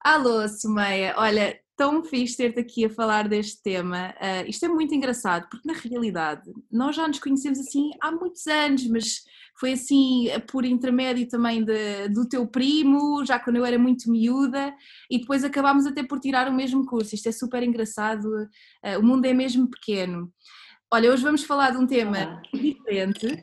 Alô, 0.00 0.48
Sumeia. 0.48 1.14
Olha, 1.16 1.60
tão 1.80 2.04
fixe 2.04 2.36
ter-te 2.36 2.60
aqui 2.60 2.84
a 2.84 2.90
falar 2.90 3.26
deste 3.26 3.62
tema. 3.62 4.14
Uh, 4.20 4.46
isto 4.46 4.66
é 4.66 4.68
muito 4.68 4.94
engraçado, 4.94 5.48
porque 5.48 5.66
na 5.66 5.72
realidade 5.72 6.42
nós 6.70 6.94
já 6.94 7.08
nos 7.08 7.18
conhecemos 7.18 7.58
assim 7.58 7.88
há 8.02 8.12
muitos 8.12 8.46
anos, 8.46 8.86
mas 8.86 9.22
foi 9.58 9.72
assim 9.72 10.26
por 10.52 10.66
intermédio 10.66 11.26
também 11.26 11.64
de, 11.64 12.06
do 12.08 12.28
teu 12.28 12.46
primo, 12.46 13.24
já 13.24 13.38
quando 13.38 13.56
eu 13.56 13.64
era 13.64 13.78
muito 13.78 14.10
miúda, 14.10 14.74
e 15.10 15.20
depois 15.20 15.42
acabámos 15.42 15.86
até 15.86 16.02
por 16.02 16.20
tirar 16.20 16.48
o 16.48 16.54
mesmo 16.54 16.84
curso. 16.84 17.14
Isto 17.14 17.30
é 17.30 17.32
super 17.32 17.62
engraçado, 17.62 18.26
uh, 18.26 18.98
o 18.98 19.02
mundo 19.02 19.24
é 19.24 19.32
mesmo 19.32 19.66
pequeno. 19.66 20.30
Olha, 20.92 21.10
hoje 21.10 21.22
vamos 21.22 21.44
falar 21.44 21.70
de 21.70 21.78
um 21.78 21.86
tema 21.86 22.42
diferente, 22.52 23.42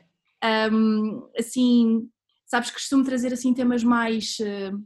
um, 0.72 1.28
assim, 1.36 2.08
sabes, 2.46 2.70
costumo 2.70 3.02
trazer 3.02 3.32
assim 3.32 3.52
temas 3.52 3.82
mais. 3.82 4.36
Uh, 4.38 4.78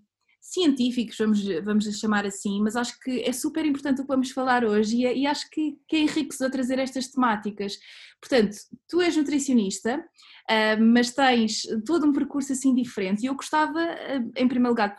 científicos, 0.42 1.16
vamos, 1.16 1.40
vamos 1.64 1.84
chamar 1.98 2.26
assim, 2.26 2.60
mas 2.60 2.74
acho 2.74 2.98
que 2.98 3.22
é 3.22 3.32
super 3.32 3.64
importante 3.64 4.00
o 4.00 4.04
que 4.04 4.08
vamos 4.08 4.32
falar 4.32 4.64
hoje 4.64 4.96
e, 4.96 5.20
e 5.20 5.26
acho 5.26 5.48
que, 5.48 5.78
que 5.86 5.94
é 5.94 6.00
enriquecedor 6.00 6.50
trazer 6.50 6.80
estas 6.80 7.06
temáticas. 7.06 7.78
Portanto, 8.20 8.56
tu 8.88 9.00
és 9.00 9.16
nutricionista, 9.16 9.98
uh, 9.98 10.84
mas 10.84 11.12
tens 11.12 11.62
todo 11.86 12.06
um 12.06 12.12
percurso 12.12 12.52
assim 12.52 12.74
diferente 12.74 13.22
e 13.22 13.26
eu 13.26 13.36
gostava, 13.36 13.78
uh, 13.80 14.32
em 14.36 14.48
primeiro 14.48 14.70
lugar, 14.70 14.96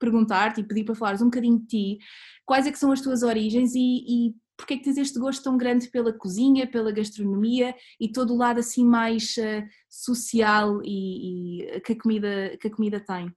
perguntar-te 0.00 0.62
e 0.62 0.64
pedir 0.64 0.84
para 0.84 0.94
falares 0.94 1.20
um 1.20 1.26
bocadinho 1.26 1.58
de 1.58 1.66
ti, 1.66 1.98
quais 2.46 2.66
é 2.66 2.72
que 2.72 2.78
são 2.78 2.90
as 2.90 3.02
tuas 3.02 3.22
origens 3.22 3.74
e, 3.74 4.04
e 4.28 4.34
porque 4.56 4.74
é 4.74 4.76
que 4.78 4.84
tens 4.84 4.96
este 4.96 5.18
gosto 5.18 5.44
tão 5.44 5.56
grande 5.58 5.88
pela 5.88 6.12
cozinha, 6.12 6.66
pela 6.66 6.90
gastronomia 6.90 7.74
e 8.00 8.10
todo 8.10 8.32
o 8.32 8.36
lado 8.36 8.58
assim 8.58 8.84
mais 8.84 9.36
uh, 9.36 9.62
social 9.88 10.80
e, 10.82 11.76
e, 11.76 11.80
que, 11.80 11.92
a 11.92 11.98
comida, 11.98 12.56
que 12.58 12.68
a 12.68 12.70
comida 12.70 12.98
tem? 13.00 13.30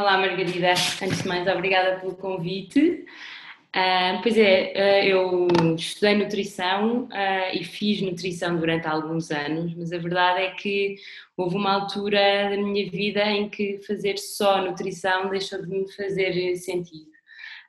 Olá, 0.00 0.16
Margarida. 0.16 0.70
Antes 0.70 1.22
de 1.22 1.28
mais, 1.28 1.46
obrigada 1.46 2.00
pelo 2.00 2.16
convite. 2.16 3.04
Uh, 3.68 4.22
pois 4.22 4.38
é, 4.38 4.72
uh, 4.74 5.06
eu 5.06 5.48
estudei 5.76 6.14
nutrição 6.14 7.02
uh, 7.02 7.52
e 7.54 7.62
fiz 7.64 8.00
nutrição 8.00 8.56
durante 8.56 8.86
alguns 8.86 9.30
anos, 9.30 9.74
mas 9.74 9.92
a 9.92 9.98
verdade 9.98 10.40
é 10.40 10.50
que 10.52 10.94
houve 11.36 11.54
uma 11.54 11.74
altura 11.74 12.48
da 12.48 12.56
minha 12.56 12.90
vida 12.90 13.22
em 13.26 13.50
que 13.50 13.78
fazer 13.86 14.16
só 14.16 14.62
nutrição 14.62 15.28
deixou 15.28 15.60
de 15.60 15.68
me 15.68 15.92
fazer 15.92 16.56
sentido. 16.56 17.10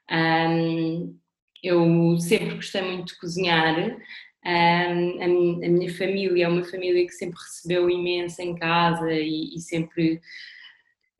Um, 0.09 1.13
eu 1.61 2.17
sempre 2.17 2.55
gostei 2.55 2.81
muito 2.81 3.07
de 3.07 3.19
cozinhar, 3.19 3.77
um, 3.77 5.21
a, 5.21 5.27
minha, 5.27 5.93
família 5.93 6.45
é 6.45 6.47
uma 6.47 6.63
família 6.63 7.05
que 7.05 7.11
sempre 7.11 7.37
recebeu 7.37 7.89
imenso 7.89 8.41
em 8.41 8.55
casa 8.55 9.11
e, 9.11 9.53
e 9.53 9.59
sempre 9.59 10.21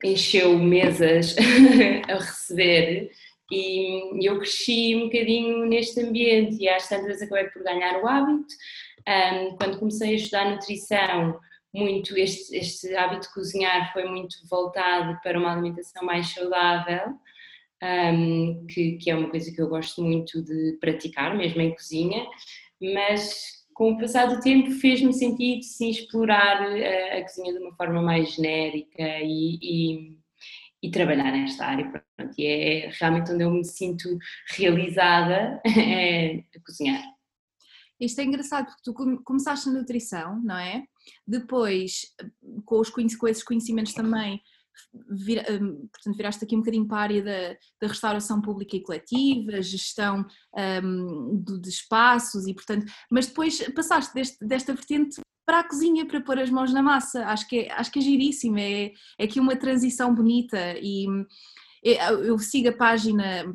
encheu 0.04 0.58
mesas 0.58 1.36
a 2.08 2.14
receber 2.14 3.10
e 3.50 4.26
eu 4.26 4.38
cresci 4.38 4.96
um 4.96 5.04
bocadinho 5.04 5.66
neste 5.66 6.00
ambiente 6.00 6.56
e 6.62 6.68
às 6.68 6.88
tantas 6.88 7.20
acabei 7.20 7.44
por 7.50 7.62
ganhar 7.62 8.02
o 8.02 8.08
hábito. 8.08 8.54
Um, 9.06 9.56
quando 9.56 9.78
comecei 9.78 10.12
a 10.12 10.14
estudar 10.14 10.50
nutrição, 10.50 11.38
muito 11.74 12.16
este, 12.16 12.56
este 12.56 12.94
hábito 12.94 13.28
de 13.28 13.34
cozinhar 13.34 13.92
foi 13.92 14.04
muito 14.04 14.36
voltado 14.48 15.18
para 15.22 15.38
uma 15.38 15.52
alimentação 15.52 16.04
mais 16.04 16.28
saudável, 16.28 17.14
um, 17.82 18.66
que, 18.66 18.92
que 18.92 19.10
é 19.10 19.14
uma 19.14 19.28
coisa 19.28 19.52
que 19.52 19.60
eu 19.60 19.68
gosto 19.68 20.02
muito 20.02 20.42
de 20.42 20.78
praticar, 20.80 21.36
mesmo 21.36 21.60
em 21.60 21.74
cozinha, 21.74 22.26
mas 22.80 23.61
com 23.74 23.92
o 23.92 23.98
passar 23.98 24.26
do 24.26 24.40
tempo 24.40 24.70
fez-me 24.72 25.12
sentido 25.12 25.62
sim 25.62 25.90
explorar 25.90 26.62
a, 26.62 26.78
eh, 26.78 27.18
a, 27.18 27.22
cozinha 27.22 27.52
de 27.52 27.58
uma 27.58 27.74
forma 27.74 28.02
mais 28.02 28.32
genérica 28.32 29.02
e, 29.22 29.58
e, 29.62 30.18
e 30.82 30.90
trabalhar 30.90 31.32
nesta 31.32 31.66
área. 31.66 31.90
Pronto, 32.16 32.34
e 32.38 32.46
é 32.46 32.90
realmente 33.00 33.32
onde 33.32 33.44
eu 33.44 33.50
me 33.50 33.64
sinto 33.64 34.18
realizada 34.50 35.60
é 35.66 36.44
a 36.56 36.60
cozinhar. 36.64 37.02
Isto 38.00 38.20
é 38.20 38.24
engraçado 38.24 38.66
porque 38.66 38.82
tu 38.82 39.22
começaste 39.22 39.68
na 39.68 39.78
nutrição, 39.78 40.40
não 40.42 40.58
é? 40.58 40.84
Depois, 41.26 42.02
com, 42.64 42.80
os, 42.80 42.90
com 42.90 43.28
esses 43.28 43.44
conhecimentos 43.44 43.94
também, 43.94 44.40
Vir, 45.10 45.44
um, 45.50 45.86
portanto, 45.88 46.16
viraste 46.16 46.44
aqui 46.44 46.54
um 46.54 46.60
bocadinho 46.60 46.86
para 46.86 46.98
a 46.98 47.02
área 47.02 47.22
da, 47.22 47.56
da 47.80 47.88
restauração 47.88 48.40
pública 48.40 48.76
e 48.76 48.82
coletiva, 48.82 49.62
gestão 49.62 50.26
um, 50.84 51.42
do, 51.42 51.60
de 51.60 51.68
espaços 51.68 52.46
e, 52.46 52.54
portanto, 52.54 52.86
mas 53.10 53.26
depois 53.26 53.60
passaste 53.74 54.14
deste, 54.14 54.44
desta 54.44 54.74
vertente 54.74 55.20
para 55.44 55.60
a 55.60 55.68
cozinha, 55.68 56.06
para 56.06 56.20
pôr 56.20 56.38
as 56.38 56.50
mãos 56.50 56.72
na 56.72 56.82
massa, 56.82 57.26
acho 57.26 57.48
que 57.48 57.60
é, 57.60 57.72
acho 57.72 57.90
que 57.90 57.98
é 57.98 58.02
giríssimo, 58.02 58.58
é, 58.58 58.92
é 59.18 59.24
aqui 59.24 59.40
uma 59.40 59.56
transição 59.56 60.14
bonita 60.14 60.74
e 60.80 61.06
eu, 61.82 62.24
eu 62.24 62.38
sigo 62.38 62.68
a 62.68 62.76
página 62.76 63.52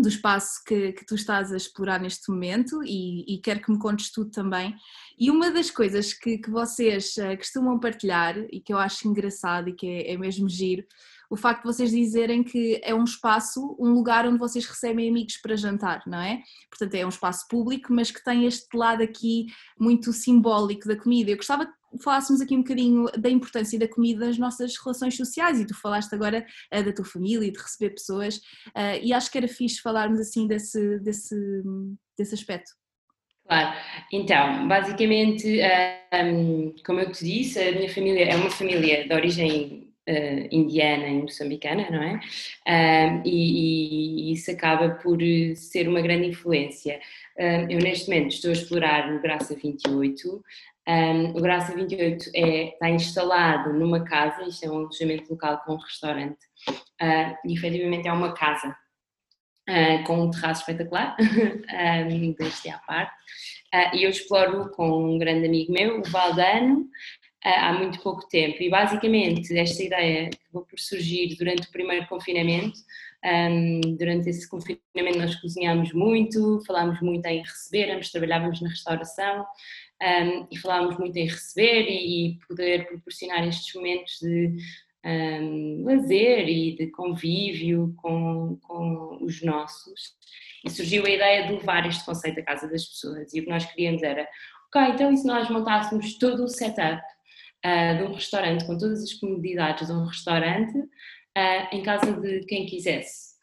do 0.00 0.08
espaço 0.08 0.62
que, 0.66 0.92
que 0.92 1.04
tu 1.04 1.14
estás 1.14 1.52
a 1.52 1.56
explorar 1.56 2.00
neste 2.00 2.30
momento 2.30 2.82
e, 2.84 3.24
e 3.34 3.38
quero 3.38 3.60
que 3.60 3.70
me 3.70 3.78
contes 3.78 4.10
tudo 4.10 4.30
também. 4.30 4.74
E 5.18 5.30
uma 5.30 5.50
das 5.50 5.70
coisas 5.70 6.12
que, 6.12 6.38
que 6.38 6.50
vocês 6.50 7.16
uh, 7.16 7.36
costumam 7.36 7.78
partilhar 7.78 8.36
e 8.52 8.60
que 8.60 8.72
eu 8.72 8.78
acho 8.78 9.08
engraçado 9.08 9.68
e 9.68 9.72
que 9.72 9.86
é, 9.86 10.12
é, 10.12 10.16
mesmo 10.16 10.48
giro, 10.48 10.84
o 11.30 11.36
facto 11.36 11.62
de 11.62 11.66
vocês 11.66 11.90
dizerem 11.90 12.42
que 12.42 12.80
é 12.82 12.94
um 12.94 13.04
espaço, 13.04 13.76
um 13.78 13.92
lugar 13.92 14.26
onde 14.26 14.38
vocês 14.38 14.64
recebem 14.64 15.08
amigos 15.10 15.36
para 15.36 15.56
jantar, 15.56 16.02
não 16.06 16.18
é? 16.18 16.42
Portanto, 16.70 16.94
é 16.94 17.04
um 17.04 17.10
espaço 17.10 17.46
público, 17.48 17.92
mas 17.92 18.10
que 18.10 18.24
tem 18.24 18.46
este 18.46 18.74
lado 18.74 19.02
aqui 19.02 19.46
muito 19.78 20.12
simbólico 20.12 20.88
da 20.88 20.96
comida. 20.96 21.30
Eu 21.30 21.36
gostava 21.36 21.68
falássemos 22.02 22.40
aqui 22.40 22.54
um 22.54 22.62
bocadinho 22.62 23.06
da 23.16 23.30
importância 23.30 23.78
da 23.78 23.88
comida 23.88 24.26
nas 24.26 24.38
nossas 24.38 24.76
relações 24.76 25.16
sociais 25.16 25.60
e 25.60 25.66
tu 25.66 25.74
falaste 25.74 26.14
agora 26.14 26.46
uh, 26.74 26.82
da 26.82 26.92
tua 26.92 27.04
família 27.04 27.46
e 27.46 27.50
de 27.50 27.58
receber 27.58 27.90
pessoas 27.90 28.36
uh, 28.36 28.98
e 29.02 29.12
acho 29.12 29.30
que 29.30 29.38
era 29.38 29.48
fixe 29.48 29.80
falarmos 29.80 30.20
assim 30.20 30.46
desse, 30.46 30.98
desse, 31.00 31.36
desse 32.16 32.34
aspecto. 32.34 32.70
Claro, 33.46 33.74
então, 34.12 34.68
basicamente, 34.68 35.58
um, 36.12 36.74
como 36.84 37.00
eu 37.00 37.10
te 37.10 37.24
disse, 37.24 37.58
a 37.58 37.72
minha 37.72 37.88
família 37.88 38.24
é 38.24 38.36
uma 38.36 38.50
família 38.50 39.08
de 39.08 39.14
origem 39.14 39.88
uh, 40.08 40.48
indiana 40.50 41.06
e 41.08 41.22
moçambicana, 41.22 41.88
não 41.90 42.02
é? 42.02 42.20
Um, 42.66 43.22
e, 43.24 44.30
e, 44.30 44.32
isso 44.32 44.50
acaba 44.50 44.90
por 44.96 45.18
ser 45.54 45.88
uma 45.88 46.00
grande 46.00 46.26
influência. 46.26 47.00
Um, 47.38 47.70
eu, 47.70 47.78
neste 47.78 48.10
momento, 48.10 48.32
estou 48.32 48.50
a 48.50 48.52
explorar 48.52 49.10
no 49.10 49.20
Graça 49.20 49.54
28, 49.54 50.44
um, 50.88 51.36
o 51.36 51.42
Graça 51.42 51.74
28 51.74 52.30
é, 52.34 52.68
está 52.70 52.88
instalado 52.88 53.74
numa 53.74 54.04
casa, 54.04 54.48
isto 54.48 54.64
é 54.64 54.70
um 54.70 54.78
alojamento 54.78 55.30
local 55.30 55.60
com 55.64 55.74
um 55.74 55.78
restaurante, 55.78 56.38
uh, 56.70 57.36
e 57.44 57.52
efetivamente 57.52 58.08
é 58.08 58.12
uma 58.12 58.32
casa 58.32 58.74
uh, 59.68 60.04
com 60.06 60.22
um 60.22 60.30
terraço 60.30 60.62
espetacular, 60.62 61.14
um, 62.10 62.32
deste 62.32 62.70
à 62.70 62.78
parte, 62.78 63.12
uh, 63.74 63.94
e 63.96 64.04
eu 64.04 64.10
exploro 64.10 64.70
com 64.70 65.14
um 65.14 65.18
grande 65.18 65.46
amigo 65.46 65.70
meu, 65.70 66.00
o 66.00 66.02
Valdano, 66.04 66.88
há 67.44 67.72
muito 67.74 68.00
pouco 68.00 68.26
tempo, 68.26 68.62
e 68.62 68.70
basicamente 68.70 69.56
esta 69.56 69.82
ideia 69.82 70.30
acabou 70.32 70.66
por 70.66 70.78
surgir 70.78 71.36
durante 71.36 71.68
o 71.68 71.70
primeiro 71.70 72.06
confinamento, 72.06 72.78
um, 73.24 73.80
durante 73.96 74.30
esse 74.30 74.48
confinamento 74.48 75.18
nós 75.18 75.36
cozinhámos 75.36 75.92
muito, 75.92 76.62
falámos 76.66 77.00
muito 77.00 77.26
em 77.26 77.40
receber, 77.40 78.00
trabalhávamos 78.10 78.60
na 78.60 78.68
restauração, 78.68 79.44
um, 80.02 80.46
e 80.50 80.56
falávamos 80.56 80.96
muito 80.98 81.16
em 81.16 81.26
receber 81.26 81.88
e, 81.88 82.30
e 82.30 82.38
poder 82.46 82.86
proporcionar 82.86 83.46
estes 83.46 83.74
momentos 83.74 84.18
de 84.20 84.56
um, 85.04 85.84
lazer 85.84 86.48
e 86.48 86.76
de 86.76 86.88
convívio 86.88 87.94
com, 87.96 88.58
com 88.62 89.18
os 89.22 89.42
nossos. 89.42 90.16
E 90.64 90.70
surgiu 90.70 91.04
a 91.06 91.10
ideia 91.10 91.46
de 91.46 91.54
levar 91.54 91.86
este 91.86 92.04
conceito 92.04 92.40
à 92.40 92.42
casa 92.42 92.68
das 92.68 92.84
pessoas. 92.84 93.32
E 93.32 93.40
o 93.40 93.44
que 93.44 93.50
nós 93.50 93.64
queríamos 93.64 94.02
era, 94.02 94.28
ok, 94.68 94.82
então 94.92 95.12
e 95.12 95.16
se 95.16 95.26
nós 95.26 95.48
montássemos 95.48 96.18
todo 96.18 96.44
o 96.44 96.48
setup 96.48 97.02
uh, 97.64 97.96
de 97.96 98.02
um 98.04 98.12
restaurante, 98.12 98.66
com 98.66 98.76
todas 98.76 99.02
as 99.02 99.14
comodidades 99.14 99.86
de 99.86 99.92
um 99.92 100.04
restaurante, 100.04 100.78
uh, 100.78 101.68
em 101.72 101.82
casa 101.82 102.12
de 102.12 102.40
quem 102.46 102.66
quisesse. 102.66 103.36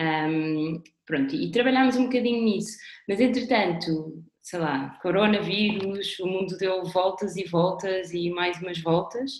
Um, 0.00 0.82
pronto, 1.04 1.34
e 1.34 1.50
trabalhámos 1.50 1.96
um 1.96 2.04
bocadinho 2.04 2.44
nisso, 2.44 2.78
mas 3.08 3.18
entretanto, 3.18 4.22
sei 4.48 4.60
lá, 4.60 4.98
coronavírus, 5.02 6.18
o 6.20 6.26
mundo 6.26 6.56
deu 6.56 6.82
voltas 6.84 7.36
e 7.36 7.44
voltas 7.44 8.12
e 8.12 8.30
mais 8.30 8.58
umas 8.62 8.78
voltas, 8.78 9.32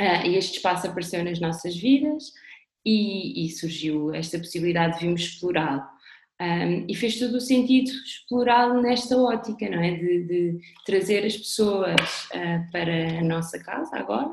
uh, 0.00 0.24
e 0.24 0.36
este 0.36 0.58
espaço 0.58 0.86
apareceu 0.86 1.24
nas 1.24 1.40
nossas 1.40 1.76
vidas 1.76 2.32
e, 2.86 3.44
e 3.44 3.50
surgiu 3.50 4.14
esta 4.14 4.38
possibilidade 4.38 4.94
de 4.94 5.00
virmos 5.00 5.22
explorá-lo. 5.22 5.82
Um, 6.40 6.86
e 6.88 6.94
fez 6.94 7.18
todo 7.18 7.34
o 7.34 7.40
sentido 7.40 7.90
explorá-lo 7.90 8.80
nesta 8.80 9.16
ótica, 9.16 9.68
não 9.68 9.82
é? 9.82 9.92
De, 9.92 10.24
de 10.24 10.58
trazer 10.86 11.24
as 11.24 11.36
pessoas 11.36 12.28
uh, 12.34 12.70
para 12.70 13.18
a 13.18 13.24
nossa 13.24 13.58
casa 13.62 13.96
agora 13.96 14.32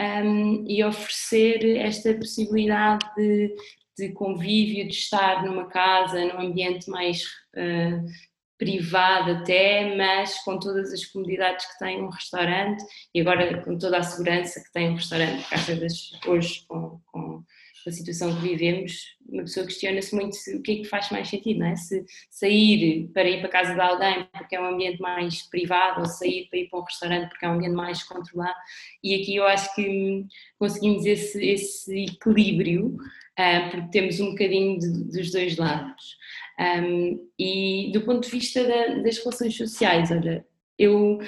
um, 0.00 0.64
e 0.66 0.82
oferecer 0.82 1.76
esta 1.76 2.14
possibilidade 2.14 3.06
de, 3.16 3.54
de, 3.98 4.12
convívio, 4.12 4.88
de 4.88 4.94
estar 4.94 5.44
numa 5.44 5.66
casa, 5.66 6.24
num 6.24 6.40
ambiente 6.40 6.88
mais 6.90 7.22
uh, 7.54 8.29
privado 8.60 9.30
até, 9.30 9.96
mas 9.96 10.38
com 10.44 10.58
todas 10.58 10.92
as 10.92 11.06
comodidades 11.06 11.64
que 11.64 11.78
tem 11.78 12.02
um 12.02 12.10
restaurante 12.10 12.84
e 13.14 13.22
agora 13.22 13.62
com 13.62 13.78
toda 13.78 13.96
a 13.96 14.02
segurança 14.02 14.62
que 14.62 14.70
tem 14.70 14.90
um 14.90 14.96
restaurante, 14.96 15.40
porque 15.40 15.54
às 15.54 15.64
vezes 15.64 16.10
hoje 16.26 16.66
com, 16.68 17.00
com 17.10 17.42
a 17.86 17.90
situação 17.90 18.36
que 18.36 18.42
vivemos, 18.42 19.16
uma 19.26 19.44
pessoa 19.44 19.64
questiona-se 19.64 20.14
muito 20.14 20.36
o 20.54 20.60
que 20.60 20.72
é 20.72 20.76
que 20.76 20.84
faz 20.84 21.10
mais 21.10 21.30
sentido, 21.30 21.60
não 21.60 21.68
é? 21.68 21.76
Se 21.76 22.04
sair 22.28 23.08
para 23.14 23.26
ir 23.26 23.38
para 23.38 23.48
a 23.48 23.50
casa 23.50 23.74
de 23.74 23.80
alguém 23.80 24.28
porque 24.36 24.54
é 24.54 24.60
um 24.60 24.74
ambiente 24.74 25.00
mais 25.00 25.42
privado 25.48 26.00
ou 26.00 26.06
sair 26.06 26.46
para 26.50 26.58
ir 26.58 26.68
para 26.68 26.80
um 26.80 26.84
restaurante 26.84 27.30
porque 27.30 27.46
é 27.46 27.48
um 27.48 27.54
ambiente 27.54 27.74
mais 27.74 28.02
controlado. 28.02 28.58
E 29.02 29.14
aqui 29.14 29.36
eu 29.36 29.46
acho 29.46 29.74
que 29.74 30.26
conseguimos 30.58 31.06
esse, 31.06 31.42
esse 31.42 32.04
equilíbrio 32.04 32.88
uh, 32.88 33.70
porque 33.70 33.90
temos 33.90 34.20
um 34.20 34.32
bocadinho 34.32 34.78
de, 34.78 35.04
dos 35.04 35.32
dois 35.32 35.56
lados. 35.56 36.19
Um, 36.60 37.30
e 37.38 37.90
do 37.92 38.02
ponto 38.02 38.24
de 38.24 38.30
vista 38.30 38.62
da, 38.62 39.02
das 39.02 39.16
relações 39.16 39.56
sociais, 39.56 40.10
olha, 40.10 40.44
eu 40.78 41.18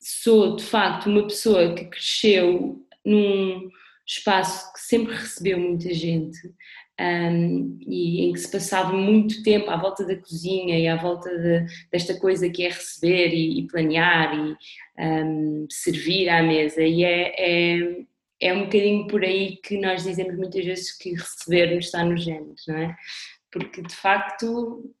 sou 0.00 0.56
de 0.56 0.64
facto 0.64 1.06
uma 1.06 1.28
pessoa 1.28 1.74
que 1.74 1.84
cresceu 1.84 2.84
num 3.04 3.70
espaço 4.04 4.72
que 4.72 4.80
sempre 4.80 5.14
recebeu 5.14 5.60
muita 5.60 5.92
gente 5.94 6.38
um, 7.00 7.78
e 7.86 8.24
em 8.24 8.32
que 8.32 8.40
se 8.40 8.50
passava 8.50 8.92
muito 8.92 9.42
tempo 9.42 9.70
à 9.70 9.76
volta 9.76 10.04
da 10.04 10.16
cozinha 10.16 10.76
e 10.78 10.88
à 10.88 10.96
volta 10.96 11.30
de, 11.30 11.66
desta 11.92 12.18
coisa 12.18 12.50
que 12.50 12.64
é 12.64 12.68
receber 12.68 13.28
e, 13.28 13.60
e 13.60 13.66
planear 13.68 14.34
e 14.34 14.56
um, 14.98 15.66
servir 15.70 16.28
à 16.28 16.42
mesa 16.42 16.82
e 16.82 17.04
é, 17.04 17.34
é, 17.38 18.06
é, 18.40 18.52
um 18.52 18.64
bocadinho 18.64 19.06
por 19.06 19.22
aí 19.22 19.56
que 19.58 19.78
nós 19.78 20.02
dizemos 20.02 20.36
muitas 20.36 20.64
vezes 20.64 20.96
que 20.96 21.10
receber 21.10 21.74
nos 21.74 21.84
está 21.84 22.04
nos 22.04 22.22
genes, 22.22 22.64
não 22.66 22.76
é? 22.76 22.96
Porque 23.50 23.82
de 23.82 23.94
facto 23.94 24.94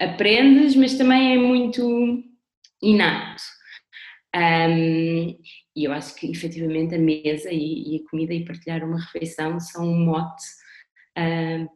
aprendes, 0.00 0.76
mas 0.76 0.96
também 0.96 1.34
é 1.34 1.38
muito 1.38 2.22
inato. 2.82 3.42
Um, 4.34 5.38
e 5.74 5.84
eu 5.84 5.92
acho 5.92 6.14
que 6.14 6.30
efetivamente 6.30 6.94
a 6.94 6.98
mesa 6.98 7.50
e, 7.50 7.94
e, 7.94 7.96
a 7.96 8.10
comida 8.10 8.34
e 8.34 8.44
partilhar 8.44 8.84
uma 8.84 9.00
refeição 9.00 9.58
são 9.58 9.86
um 9.86 10.04
mote 10.04 10.44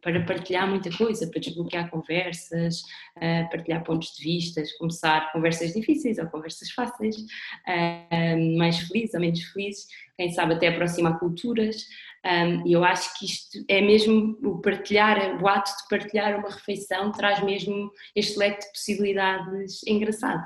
para 0.01 0.23
partilhar 0.23 0.67
muita 0.67 0.89
coisa, 0.95 1.27
para 1.27 1.39
desbloquear 1.39 1.89
conversas, 1.89 2.81
uh, 3.17 3.49
partilhar 3.51 3.83
pontos 3.83 4.15
de 4.15 4.23
vista, 4.23 4.63
começar 4.79 5.31
conversas 5.33 5.73
difíceis 5.73 6.17
ou 6.17 6.27
conversas 6.27 6.71
fáceis, 6.71 7.17
uh, 7.17 8.57
mais 8.57 8.79
felizes 8.79 9.13
ou 9.13 9.19
menos 9.19 9.43
felizes, 9.43 9.87
quem 10.15 10.31
sabe 10.31 10.53
até 10.53 10.69
aproximar 10.69 11.19
culturas. 11.19 11.85
Um, 12.25 12.65
e 12.65 12.71
eu 12.71 12.83
acho 12.85 13.19
que 13.19 13.25
isto 13.25 13.65
é 13.67 13.81
mesmo 13.81 14.37
o 14.43 14.61
partilhar, 14.61 15.41
o 15.41 15.47
ato 15.47 15.69
de 15.69 15.89
partilhar 15.89 16.39
uma 16.39 16.49
refeição 16.49 17.11
traz 17.11 17.43
mesmo 17.43 17.91
este 18.15 18.39
leque 18.39 18.61
de 18.61 18.71
possibilidades 18.71 19.81
engraçado. 19.85 20.45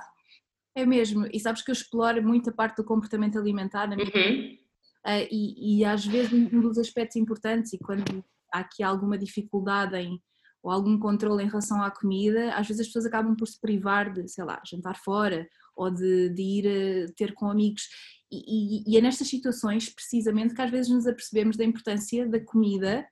É 0.76 0.86
mesmo, 0.86 1.28
e 1.32 1.40
sabes 1.40 1.62
que 1.62 1.70
eu 1.70 1.74
exploro 1.74 2.22
muito 2.24 2.50
a 2.50 2.54
parte 2.54 2.78
do 2.78 2.84
comportamento 2.84 3.38
alimentar 3.38 3.88
na 3.88 3.96
minha 3.96 4.08
uhum. 4.08 4.58
uh, 5.06 5.28
e, 5.32 5.80
e, 5.80 5.86
às 5.86 6.06
vezes 6.06 6.34
um 6.34 6.62
dos 6.62 6.80
aspectos 6.80 7.16
importantes, 7.16 7.74
e 7.74 7.78
quando 7.78 8.24
há 8.52 8.60
aqui 8.60 8.82
alguma 8.82 9.18
dificuldade 9.18 9.96
em, 9.98 10.20
ou 10.64 10.72
algum 10.72 10.98
controle 10.98 11.44
em 11.44 11.48
relação 11.48 11.82
à 11.84 11.92
comida, 11.92 12.56
às 12.56 12.68
vezes 12.68 12.82
as 12.82 12.88
pessoas 12.88 13.06
acabam 13.06 13.36
por 13.36 13.48
se 13.48 13.60
privar 13.62 14.12
de, 14.12 14.28
sei 14.28 14.44
lá, 14.44 14.60
jantar 14.66 14.98
fora 14.98 15.48
ou 15.78 15.92
de, 15.92 16.30
de 16.30 16.42
ir 16.42 16.66
uh, 17.08 17.14
ter 17.14 17.34
com 17.34 17.50
amigos. 17.50 17.84
E, 18.32 18.84
e, 18.84 18.94
e 18.94 18.98
é 18.98 19.02
nestas 19.02 19.28
situações, 19.28 19.90
precisamente, 19.90 20.54
que 20.54 20.62
às 20.62 20.70
vezes 20.70 20.92
nos 20.92 21.08
apercebemos 21.08 21.56
da 21.56 21.64
importância 21.64 22.28
da 22.28 22.40
comida 22.40 23.08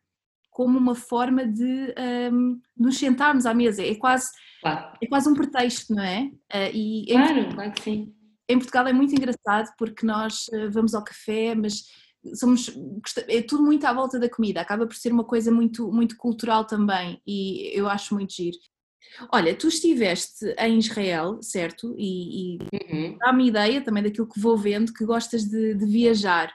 como 0.56 0.78
uma 0.78 0.96
forma 0.96 1.46
de 1.46 1.94
um, 2.32 2.62
nos 2.78 2.98
sentarmos 2.98 3.46
à 3.46 3.54
mesa. 3.54 3.84
É 3.86 3.94
quase, 3.96 4.30
claro. 4.62 4.98
é 5.02 5.08
quase 5.08 5.30
um 5.30 5.34
pretexto, 5.34 5.94
não 5.94 6.04
é? 6.04 6.32
Uh, 6.54 6.72
e 6.74 7.06
claro, 7.12 7.40
em, 7.40 7.50
claro 7.50 7.72
que 7.74 7.82
sim. 7.82 8.14
Em 8.48 8.58
Portugal 8.58 8.88
é 8.88 8.94
muito 8.94 9.14
engraçado 9.14 9.74
porque 9.78 10.06
nós 10.06 10.48
uh, 10.54 10.72
vamos 10.72 10.96
ao 10.96 11.04
café, 11.04 11.56
mas 11.56 11.84
somos 12.34 12.74
é 13.28 13.42
tudo 13.42 13.64
muito 13.64 13.86
à 13.86 13.94
volta 13.94 14.18
da 14.18 14.30
comida, 14.30 14.62
acaba 14.62 14.88
por 14.88 14.96
ser 14.96 15.12
uma 15.12 15.26
coisa 15.26 15.52
muito, 15.52 15.92
muito 15.92 16.18
cultural 16.18 16.66
também 16.66 17.22
e 17.28 17.78
eu 17.78 17.88
acho 17.88 18.16
muito 18.16 18.34
giro. 18.34 18.58
Olha, 19.32 19.56
tu 19.56 19.68
estiveste 19.68 20.46
em 20.60 20.80
Israel, 20.80 21.40
certo? 21.42 21.96
E, 21.98 22.56
e 22.56 22.58
uhum. 22.92 23.18
dá-me 23.18 23.48
ideia 23.48 23.82
também 23.82 24.04
daquilo 24.04 24.28
que 24.28 24.40
vou 24.40 24.58
vendo, 24.58 24.94
que 24.94 25.06
gostas 25.06 25.46
de, 25.46 25.74
de 25.74 25.86
viajar. 25.86 26.54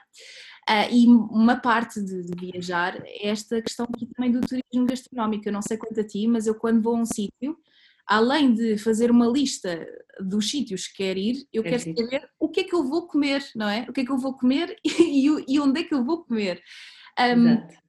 Uh, 0.69 0.93
e 0.93 1.07
uma 1.07 1.55
parte 1.55 1.99
de, 1.99 2.23
de, 2.23 2.51
viajar 2.51 3.01
é 3.03 3.29
esta 3.29 3.61
questão 3.61 3.87
aqui 3.93 4.05
também 4.05 4.31
do 4.31 4.41
turismo 4.41 4.85
gastronómico. 4.85 5.47
Eu 5.47 5.53
não 5.53 5.61
sei 5.61 5.75
quanto 5.75 5.99
a 5.99 6.03
ti, 6.03 6.27
mas 6.27 6.45
eu 6.45 6.55
quando 6.55 6.81
vou 6.81 6.95
a 6.95 6.99
um 6.99 7.05
sítio, 7.05 7.57
além 8.05 8.53
de 8.53 8.77
fazer 8.77 9.09
uma 9.09 9.25
lista 9.25 9.87
dos 10.19 10.49
sítios 10.49 10.87
que 10.87 10.97
quero 10.97 11.19
ir, 11.19 11.47
eu 11.51 11.63
é 11.63 11.69
quero 11.69 11.81
sim. 11.81 11.95
saber 11.95 12.29
o 12.39 12.47
que 12.47 12.61
é 12.61 12.63
que 12.63 12.75
eu 12.75 12.83
vou 12.83 13.07
comer, 13.07 13.43
não 13.55 13.67
é? 13.67 13.85
O 13.89 13.93
que 13.93 14.01
é 14.01 14.05
que 14.05 14.11
eu 14.11 14.17
vou 14.17 14.33
comer 14.33 14.75
e, 14.85 15.27
e 15.47 15.59
onde 15.59 15.81
é 15.81 15.83
que 15.83 15.93
eu 15.93 16.03
vou 16.03 16.23
comer. 16.23 16.61
Um, 17.19 17.47
Exato. 17.47 17.81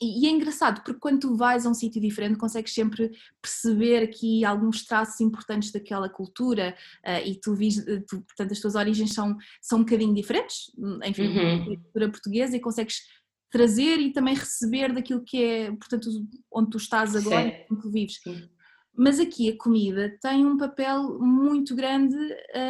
E, 0.00 0.26
é 0.26 0.30
engraçado, 0.30 0.82
porque 0.82 0.98
quando 0.98 1.20
tu 1.20 1.36
vais 1.36 1.66
a 1.66 1.68
um 1.68 1.74
sítio 1.74 2.00
diferente, 2.00 2.38
consegues 2.38 2.72
sempre 2.72 3.10
perceber 3.40 4.02
aqui 4.02 4.44
alguns 4.44 4.84
traços 4.84 5.20
importantes 5.20 5.70
daquela 5.70 6.08
cultura 6.08 6.74
uh, 7.06 7.26
e 7.28 7.34
tu 7.34 7.54
vis, 7.54 7.86
eh, 7.86 8.02
tu, 8.08 8.22
portanto, 8.22 8.52
as 8.52 8.60
tuas 8.60 8.74
origens 8.76 9.12
são, 9.12 9.36
são 9.60 9.80
um 9.80 9.82
bocadinho 9.82 10.14
diferentes, 10.14 10.72
enfim, 11.04 11.28
uhum. 11.28 11.76
cultura 11.76 12.08
portuguesa, 12.08 12.56
e 12.56 12.60
consegues 12.60 13.02
trazer 13.50 13.98
e 13.98 14.10
também 14.10 14.34
receber 14.34 14.92
daquilo 14.92 15.22
que 15.22 15.42
é, 15.42 15.72
portanto, 15.72 16.08
onde 16.50 16.70
tu 16.70 16.78
estás 16.78 17.14
agora 17.14 17.48
e 17.48 17.66
onde 17.70 17.82
tu 17.82 17.90
vives. 17.90 18.20
Sim. 18.22 18.48
Mas 18.96 19.20
aqui 19.20 19.50
a 19.50 19.56
comida 19.56 20.16
tem 20.20 20.46
um 20.46 20.56
papel 20.56 21.18
muito 21.20 21.74
grande 21.74 22.16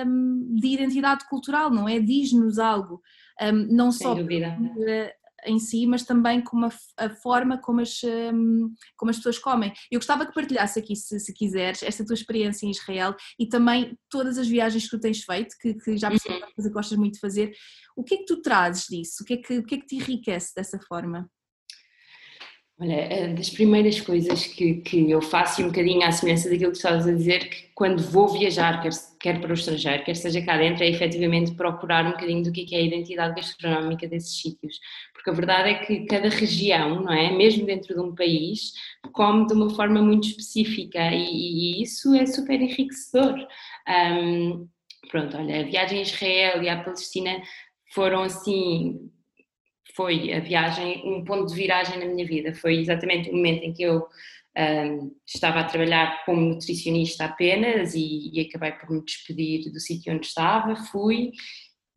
um, 0.06 0.54
de 0.54 0.68
identidade 0.68 1.28
cultural, 1.28 1.70
não 1.70 1.88
é? 1.88 1.98
Diz-nos 1.98 2.58
algo. 2.58 3.00
Um, 3.40 3.74
não 3.74 3.90
Sem 3.90 4.06
só 4.06 4.14
dúvida 4.14 4.56
em 5.46 5.58
si, 5.58 5.86
mas 5.86 6.04
também 6.04 6.42
como 6.42 6.66
a, 6.66 6.70
a 6.98 7.10
forma 7.10 7.58
como 7.58 7.80
as, 7.80 8.00
um, 8.04 8.72
como 8.96 9.10
as 9.10 9.16
pessoas 9.16 9.38
comem. 9.38 9.72
Eu 9.90 9.98
gostava 9.98 10.26
que 10.26 10.34
partilhasse 10.34 10.78
aqui, 10.78 10.96
se, 10.96 11.18
se, 11.18 11.32
quiseres, 11.32 11.82
esta 11.82 12.04
tua 12.04 12.14
experiência 12.14 12.66
em 12.66 12.70
Israel 12.70 13.14
e 13.38 13.48
também 13.48 13.96
todas 14.08 14.38
as 14.38 14.48
viagens 14.48 14.84
que 14.84 14.90
tu 14.90 15.00
tens 15.00 15.22
feito, 15.22 15.54
que, 15.60 15.74
que 15.74 15.96
já 15.96 16.08
percebi 16.08 16.34
uhum. 16.34 16.62
que 16.62 16.70
gostas 16.70 16.98
muito 16.98 17.14
de 17.14 17.20
fazer. 17.20 17.52
O 17.96 18.04
que 18.04 18.14
é 18.14 18.18
que 18.18 18.26
tu 18.26 18.40
trazes 18.40 18.86
disso? 18.88 19.22
O 19.22 19.26
que 19.26 19.34
é 19.34 19.36
que, 19.36 19.58
o 19.58 19.64
que, 19.64 19.74
é 19.74 19.78
que 19.78 19.86
te 19.86 19.96
enriquece 19.96 20.54
dessa 20.54 20.78
forma? 20.78 21.28
Olha, 22.82 22.94
eh, 22.94 23.34
das 23.34 23.50
primeiras 23.50 24.00
coisas 24.00 24.46
que, 24.46 24.76
que 24.76 25.10
eu 25.10 25.20
faço, 25.20 25.60
e 25.60 25.64
um 25.64 25.66
bocadinho 25.66 26.02
à 26.02 26.10
semelhança 26.10 26.48
daquilo 26.48 26.70
que 26.70 26.78
estavas 26.78 27.06
a 27.06 27.12
dizer, 27.12 27.50
que 27.50 27.68
quando 27.74 28.02
vou 28.02 28.26
viajar, 28.28 28.80
quer, 28.80 28.90
quer 29.20 29.38
para 29.38 29.50
o 29.50 29.54
estrangeiro, 29.54 30.02
quer 30.02 30.16
seja 30.16 30.40
cá 30.40 30.56
dentro, 30.56 30.82
é 30.82 30.88
efetivamente 30.88 31.52
procurar 31.52 32.06
um 32.06 32.12
bocadinho 32.12 32.42
do 32.42 32.50
que 32.50 32.74
é, 32.74 32.78
é 32.78 32.80
a 32.80 32.86
identidade 32.86 33.34
gastronómica 33.34 34.08
desses 34.08 34.40
sítios. 34.40 34.78
Porque 35.20 35.30
a 35.30 35.34
verdade 35.34 35.68
é 35.68 35.74
que 35.74 36.06
cada 36.06 36.30
região, 36.30 37.02
não 37.02 37.12
é? 37.12 37.30
Mesmo 37.30 37.66
dentro 37.66 37.94
de 37.94 38.00
um 38.00 38.14
país, 38.14 38.72
come 39.12 39.46
de 39.46 39.52
uma 39.52 39.68
forma 39.74 40.00
muito 40.00 40.26
específica 40.26 40.98
e, 41.12 41.78
e 41.78 41.82
isso 41.82 42.14
é 42.14 42.24
super 42.24 42.58
enriquecedor. 42.58 43.46
Um, 43.86 44.66
pronto, 45.10 45.36
olha, 45.36 45.60
a 45.60 45.64
viagem 45.64 45.98
a 45.98 46.02
Israel 46.02 46.62
e 46.62 46.70
à 46.70 46.82
Palestina 46.82 47.42
foram 47.92 48.22
assim 48.22 49.10
foi 49.94 50.32
a 50.32 50.40
viagem, 50.40 51.02
um 51.04 51.22
ponto 51.24 51.46
de 51.46 51.54
viragem 51.54 51.98
na 51.98 52.06
minha 52.06 52.26
vida. 52.26 52.54
Foi 52.54 52.78
exatamente 52.78 53.28
o 53.28 53.34
momento 53.34 53.64
em 53.64 53.74
que 53.74 53.82
eu 53.82 54.06
um, 54.56 55.14
estava 55.26 55.60
a 55.60 55.64
trabalhar 55.64 56.24
como 56.24 56.40
nutricionista 56.40 57.26
apenas 57.26 57.94
e, 57.94 58.30
e, 58.32 58.40
acabei 58.40 58.72
por 58.72 58.88
me 58.88 59.04
despedir 59.04 59.70
do 59.70 59.80
sítio 59.80 60.14
onde 60.14 60.26
estava. 60.26 60.76
Fui 60.76 61.32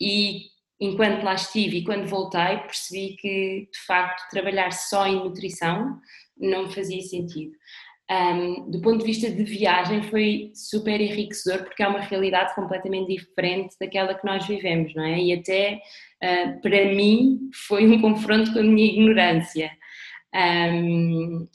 e 0.01 0.47
enquanto 0.79 1.23
lá 1.23 1.33
estive 1.33 1.77
e 1.77 1.83
quando 1.83 2.07
voltei 2.07 2.57
percebi 2.57 3.15
que 3.15 3.69
de 3.71 3.79
facto 3.85 4.29
trabalhar 4.29 4.71
só 4.71 5.07
em 5.07 5.15
nutrição 5.15 5.99
não 6.37 6.69
fazia 6.69 7.01
sentido. 7.01 7.53
um, 8.09 8.69
do 8.69 8.81
ponto 8.81 8.99
de 8.99 9.05
vista 9.05 9.29
de 9.29 9.43
viagem 9.43 10.03
foi 10.03 10.51
super 10.53 10.99
enriquecedor 10.99 11.63
porque 11.63 11.83
é 11.83 11.87
uma 11.87 12.01
realidade 12.01 12.53
completamente 12.53 13.15
diferente 13.15 13.75
daquela 13.79 14.13
que 14.13 14.25
nós 14.25 14.45
vivemos, 14.45 14.93
não 14.93 15.03
é? 15.03 15.19
E 15.19 15.33
até 15.33 15.81
uh, 16.23 16.61
para 16.61 16.85
mim 16.93 17.49
foi 17.67 17.87
um 17.87 18.01
confronto 18.01 18.51
com 18.51 18.59
a 18.59 18.63
minha 18.63 18.87
ignorância. 18.87 19.71
Um, 20.35 21.47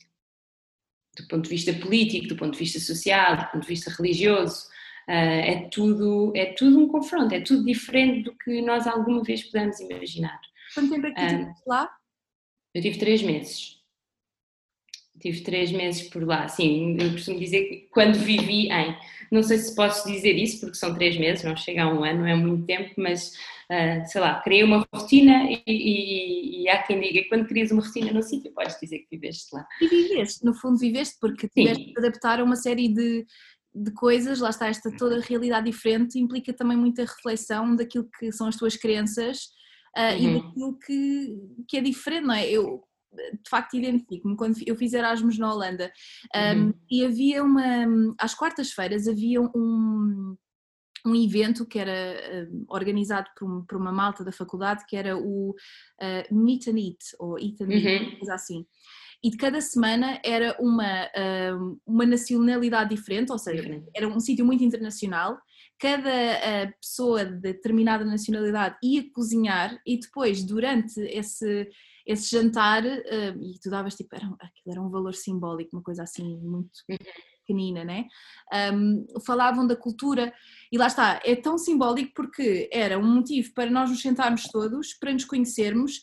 do 1.18 1.26
ponto 1.26 1.42
de 1.44 1.50
vista 1.50 1.72
político, 1.72 2.28
do 2.28 2.36
ponto 2.36 2.52
de 2.52 2.58
vista 2.60 2.78
social, 2.78 3.36
do 3.36 3.46
ponto 3.46 3.62
de 3.62 3.68
vista 3.68 3.90
religioso, 3.90 4.68
é, 5.12 5.68
tudo, 5.70 6.32
é 6.36 6.46
tudo 6.52 6.78
um 6.78 6.88
confronto, 6.88 7.34
é 7.34 7.40
tudo 7.40 7.64
diferente 7.64 8.24
do 8.24 8.36
que 8.36 8.60
nós 8.60 8.86
alguma 8.86 9.22
vez 9.22 9.42
pudemos 9.44 9.80
imaginar. 9.80 10.40
Quanto 10.74 10.90
tempo 10.90 11.06
é 11.06 11.12
que 11.12 11.20
estiveste 11.20 11.62
lá? 11.66 11.90
Eu 12.74 12.82
tive 12.82 12.98
três 12.98 13.22
meses. 13.22 13.78
Tive 15.20 15.40
três 15.40 15.72
meses 15.72 16.08
por 16.08 16.24
lá, 16.24 16.46
sim, 16.46 16.96
eu 17.00 17.10
costumo 17.10 17.40
dizer 17.40 17.64
que 17.64 17.88
quando 17.90 18.14
vivi 18.14 18.70
em, 18.70 18.96
não 19.32 19.42
sei 19.42 19.58
se 19.58 19.74
posso 19.74 20.06
dizer 20.06 20.36
isso 20.36 20.60
porque 20.60 20.76
são 20.76 20.94
três 20.94 21.18
meses, 21.18 21.42
não 21.42 21.56
chega 21.56 21.82
a 21.82 21.92
um 21.92 22.04
ano, 22.04 22.20
não 22.20 22.26
é 22.28 22.36
muito 22.36 22.64
tempo, 22.66 22.94
mas 22.96 23.32
uh, 23.68 24.06
sei 24.06 24.20
lá, 24.20 24.40
criei 24.42 24.62
uma 24.62 24.86
rotina 24.94 25.50
e, 25.50 25.62
e, 25.66 26.62
e, 26.62 26.68
há 26.68 26.82
quem 26.84 27.00
diga 27.00 27.22
que 27.22 27.28
quando 27.28 27.48
crias 27.48 27.72
uma 27.72 27.82
rotina 27.82 28.12
no 28.12 28.22
sítio 28.22 28.52
podes 28.52 28.78
dizer 28.80 29.00
que 29.00 29.08
viveste 29.10 29.52
lá. 29.52 29.66
E 29.80 29.88
viveste, 29.88 30.44
no 30.44 30.54
fundo 30.54 30.78
viveste 30.78 31.16
porque 31.20 31.48
tiveste 31.48 31.92
de 31.92 31.98
adaptar 31.98 32.38
a 32.38 32.44
uma 32.44 32.54
série 32.56 32.86
de, 32.86 33.26
de 33.74 33.90
coisas, 33.92 34.40
lá 34.40 34.50
está 34.50 34.68
esta 34.68 34.90
toda 34.96 35.16
a 35.16 35.20
realidade 35.20 35.70
diferente, 35.70 36.18
implica 36.18 36.52
também 36.52 36.76
muita 36.76 37.02
reflexão 37.02 37.76
daquilo 37.76 38.08
que 38.18 38.32
são 38.32 38.48
as 38.48 38.56
tuas 38.56 38.76
crenças 38.76 39.48
uh, 39.96 40.14
uhum. 40.14 40.18
e 40.18 40.40
daquilo 40.40 40.78
que, 40.78 41.36
que 41.68 41.76
é 41.76 41.80
diferente, 41.80 42.26
não 42.26 42.34
é? 42.34 42.48
Eu, 42.48 42.82
de 43.12 43.48
facto 43.48 43.76
identifico-me 43.76 44.36
quando 44.36 44.58
eu 44.66 44.76
fiz 44.76 44.92
Erasmus 44.92 45.38
na 45.38 45.52
Holanda 45.52 45.90
um, 46.34 46.60
uhum. 46.60 46.74
e 46.90 47.04
havia 47.04 47.42
uma, 47.42 48.14
às 48.18 48.34
quartas-feiras 48.34 49.08
havia 49.08 49.40
um, 49.40 50.36
um 51.06 51.14
evento 51.14 51.66
que 51.66 51.78
era 51.78 52.46
uh, 52.50 52.64
organizado 52.68 53.28
por, 53.36 53.50
um, 53.50 53.64
por, 53.64 53.78
uma 53.78 53.92
malta 53.92 54.22
da 54.22 54.30
faculdade 54.30 54.84
que 54.86 54.96
era 54.96 55.16
o 55.16 55.50
uh, 55.50 56.34
Meet 56.34 56.68
and 56.68 56.78
Eat 56.78 56.98
ou 57.18 57.38
Eat 57.38 57.62
and 57.62 57.68
uhum. 57.68 57.72
Eat, 57.72 58.16
coisa 58.18 58.34
assim 58.34 58.66
e 59.22 59.30
de 59.30 59.36
cada 59.36 59.60
semana 59.60 60.20
era 60.24 60.56
uma, 60.60 61.06
uh, 61.06 61.80
uma 61.84 62.06
nacionalidade 62.06 62.94
diferente, 62.94 63.32
ou 63.32 63.38
seja, 63.38 63.82
era 63.94 64.06
um 64.06 64.20
sítio 64.20 64.44
muito 64.44 64.62
internacional. 64.62 65.38
Cada 65.78 66.08
uh, 66.08 66.72
pessoa 66.80 67.24
de 67.24 67.36
determinada 67.40 68.04
nacionalidade 68.04 68.76
ia 68.82 69.10
cozinhar 69.12 69.80
e 69.84 69.98
depois, 69.98 70.44
durante 70.44 71.00
esse, 71.00 71.68
esse 72.06 72.30
jantar, 72.30 72.84
uh, 72.84 73.42
e 73.42 73.58
tu 73.60 73.70
davas 73.70 73.96
tipo, 73.96 74.14
era, 74.14 74.26
aquilo 74.40 74.72
era 74.72 74.82
um 74.82 74.90
valor 74.90 75.14
simbólico, 75.14 75.76
uma 75.76 75.82
coisa 75.82 76.04
assim 76.04 76.38
muito 76.38 76.70
uhum. 76.88 76.96
pequenina, 77.40 77.84
né? 77.84 78.04
Um, 78.72 79.04
falavam 79.26 79.66
da 79.66 79.74
cultura 79.74 80.32
e 80.70 80.78
lá 80.78 80.86
está, 80.86 81.20
é 81.24 81.34
tão 81.34 81.58
simbólico 81.58 82.12
porque 82.14 82.70
era 82.72 82.96
um 82.96 83.14
motivo 83.16 83.52
para 83.52 83.68
nós 83.68 83.90
nos 83.90 84.00
sentarmos 84.00 84.44
todos, 84.44 84.94
para 84.94 85.12
nos 85.12 85.24
conhecermos 85.24 86.02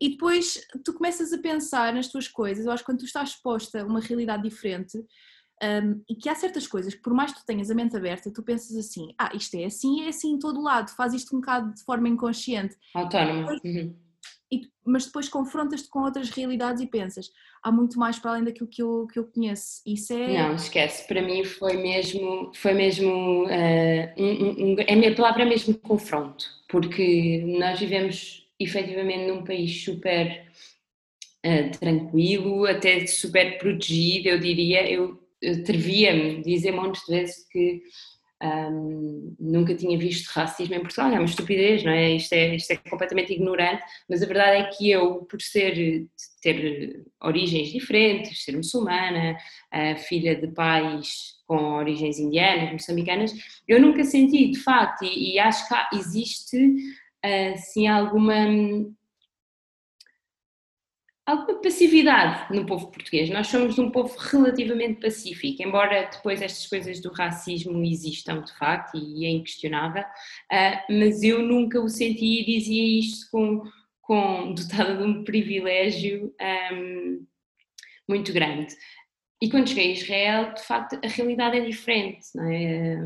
e 0.00 0.10
depois 0.10 0.60
tu 0.84 0.92
começas 0.92 1.32
a 1.32 1.38
pensar 1.38 1.92
nas 1.92 2.08
tuas 2.08 2.28
coisas. 2.28 2.66
Eu 2.66 2.72
acho 2.72 2.82
que 2.82 2.90
quando 2.90 2.98
tu 2.98 3.04
estás 3.04 3.30
exposta 3.30 3.82
a 3.82 3.86
uma 3.86 4.00
realidade 4.00 4.42
diferente 4.42 4.98
um, 5.62 6.02
e 6.08 6.14
que 6.16 6.28
há 6.28 6.34
certas 6.34 6.66
coisas 6.66 6.94
que, 6.94 7.02
por 7.02 7.14
mais 7.14 7.32
que 7.32 7.40
tu 7.40 7.46
tenhas 7.46 7.70
a 7.70 7.74
mente 7.74 7.96
aberta, 7.96 8.32
tu 8.32 8.42
pensas 8.42 8.76
assim: 8.76 9.14
ah, 9.18 9.30
isto 9.34 9.54
é 9.56 9.64
assim, 9.64 10.02
é 10.02 10.08
assim 10.08 10.32
em 10.32 10.38
todo 10.38 10.62
lado, 10.62 10.90
faz 10.90 11.14
isto 11.14 11.34
um 11.36 11.40
bocado 11.40 11.72
de 11.74 11.82
forma 11.84 12.08
inconsciente. 12.08 12.76
Autónoma. 12.94 13.58
Uhum 13.64 14.04
mas 14.84 15.06
depois 15.06 15.28
confrontas-te 15.28 15.88
com 15.88 16.00
outras 16.00 16.30
realidades 16.30 16.82
e 16.82 16.86
pensas, 16.86 17.30
há 17.62 17.72
muito 17.72 17.98
mais 17.98 18.18
para 18.18 18.32
além 18.32 18.44
daquilo 18.44 18.68
que 18.68 18.82
eu, 18.82 19.06
que 19.10 19.18
eu 19.18 19.24
conheço. 19.24 19.80
Isso 19.86 20.12
é. 20.12 20.34
Não, 20.34 20.54
esquece, 20.54 21.06
para 21.08 21.22
mim 21.22 21.44
foi 21.44 21.76
mesmo, 21.76 22.52
foi 22.54 22.74
mesmo, 22.74 23.44
uh, 23.46 24.22
um, 24.22 24.72
um, 24.72 24.76
a 24.88 24.96
minha 24.96 25.14
palavra 25.14 25.42
é 25.42 25.46
mesmo 25.46 25.74
confronto, 25.78 26.44
porque 26.68 27.42
nós 27.58 27.80
vivemos 27.80 28.43
efetivamente 28.64 29.26
num 29.26 29.44
país 29.44 29.84
super 29.84 30.46
uh, 31.44 31.78
tranquilo, 31.78 32.66
até 32.66 33.06
super 33.06 33.58
protegido, 33.58 34.28
eu 34.28 34.40
diria, 34.40 34.90
eu 34.90 35.22
atrevia-me 35.42 36.38
a 36.38 36.42
dizer 36.42 36.72
montes 36.72 37.04
de 37.06 37.14
vezes 37.14 37.48
que 37.48 37.82
um, 38.42 39.34
nunca 39.40 39.74
tinha 39.74 39.96
visto 39.96 40.28
racismo 40.28 40.74
em 40.74 40.80
Portugal, 40.80 41.10
é 41.10 41.14
uma 41.14 41.24
estupidez, 41.24 41.82
não 41.82 41.92
é? 41.92 42.12
Isto, 42.12 42.32
é? 42.34 42.54
isto 42.56 42.70
é 42.72 42.76
completamente 42.76 43.32
ignorante, 43.32 43.82
mas 44.08 44.22
a 44.22 44.26
verdade 44.26 44.62
é 44.62 44.64
que 44.64 44.90
eu, 44.90 45.24
por 45.24 45.40
ser, 45.40 46.06
ter 46.42 47.04
origens 47.22 47.72
diferentes, 47.72 48.44
ser 48.44 48.56
muçulmana, 48.56 49.36
filha 50.08 50.34
de 50.36 50.48
pais 50.48 51.34
com 51.46 51.56
origens 51.56 52.18
indianas, 52.18 52.72
moçambicanas, 52.72 53.32
eu 53.68 53.80
nunca 53.80 54.04
senti, 54.04 54.50
de 54.50 54.58
facto, 54.58 55.04
e, 55.04 55.34
e 55.34 55.38
acho 55.38 55.68
que 55.68 55.96
existe, 55.96 56.76
uh, 57.24 57.58
sim, 57.58 57.86
alguma 57.86 58.34
alguma 61.26 61.60
passividade 61.62 62.54
no 62.54 62.66
povo 62.66 62.90
português. 62.90 63.30
Nós 63.30 63.46
somos 63.46 63.78
um 63.78 63.90
povo 63.90 64.14
relativamente 64.18 65.00
pacífico, 65.00 65.62
embora 65.62 66.08
depois 66.12 66.42
estas 66.42 66.66
coisas 66.66 67.00
do 67.00 67.10
racismo 67.10 67.82
existam 67.82 68.42
de 68.42 68.52
facto 68.58 68.98
e 68.98 69.24
é 69.24 69.30
inquestionável, 69.30 70.02
uh, 70.02 70.92
mas 70.92 71.22
eu 71.22 71.40
nunca 71.42 71.80
o 71.80 71.88
senti 71.88 72.40
e 72.40 72.44
dizia 72.44 73.00
isto 73.00 73.30
com, 73.30 73.62
com 74.02 74.52
dotada 74.52 74.96
de 74.96 75.02
um 75.02 75.24
privilégio 75.24 76.34
um, 76.72 77.26
muito 78.08 78.32
grande. 78.32 78.74
E 79.40 79.50
quando 79.50 79.68
cheguei 79.68 79.90
a 79.90 79.94
Israel, 79.94 80.54
de 80.54 80.62
facto, 80.62 80.98
a 81.02 81.08
realidade 81.08 81.58
é 81.58 81.60
diferente. 81.60 82.26
É? 82.38 82.96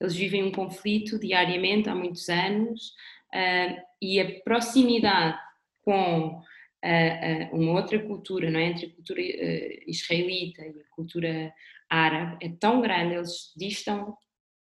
Eles 0.00 0.16
vivem 0.16 0.42
um 0.42 0.52
conflito 0.52 1.18
diariamente 1.18 1.88
há 1.88 1.94
muitos 1.94 2.28
anos 2.28 2.92
uh, 3.34 3.82
e 4.00 4.20
a 4.20 4.40
proximidade 4.40 5.38
com 5.82 6.40
uh, 6.84 7.56
uma 7.56 7.72
outra 7.72 7.98
cultura, 7.98 8.50
não 8.50 8.60
é? 8.60 8.66
Entre 8.66 8.86
a 8.86 8.94
cultura 8.94 9.20
uh, 9.20 9.90
israelita 9.90 10.62
e 10.62 10.80
a 10.80 10.94
cultura 10.94 11.52
árabe 11.88 12.38
é 12.40 12.48
tão 12.48 12.80
grande, 12.80 13.14
eles 13.14 13.52
distam 13.56 14.16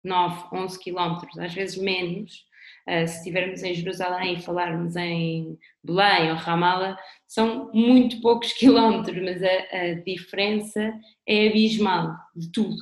9, 0.04 0.48
11 0.52 0.78
quilómetros, 0.78 1.38
às 1.38 1.52
vezes 1.52 1.76
menos. 1.76 2.44
Uh, 2.88 3.06
se 3.06 3.18
estivermos 3.18 3.62
em 3.62 3.74
Jerusalém 3.74 4.34
e 4.34 4.42
falarmos 4.42 4.96
em 4.96 5.58
Belém 5.82 6.30
ou 6.30 6.36
Ramallah, 6.36 6.96
são 7.26 7.70
muito 7.72 8.20
poucos 8.20 8.52
quilómetros, 8.54 9.22
mas 9.22 9.42
a, 9.42 9.48
a 9.48 9.94
diferença 10.04 10.92
é 11.26 11.48
abismal 11.48 12.16
de 12.34 12.50
tudo: 12.50 12.76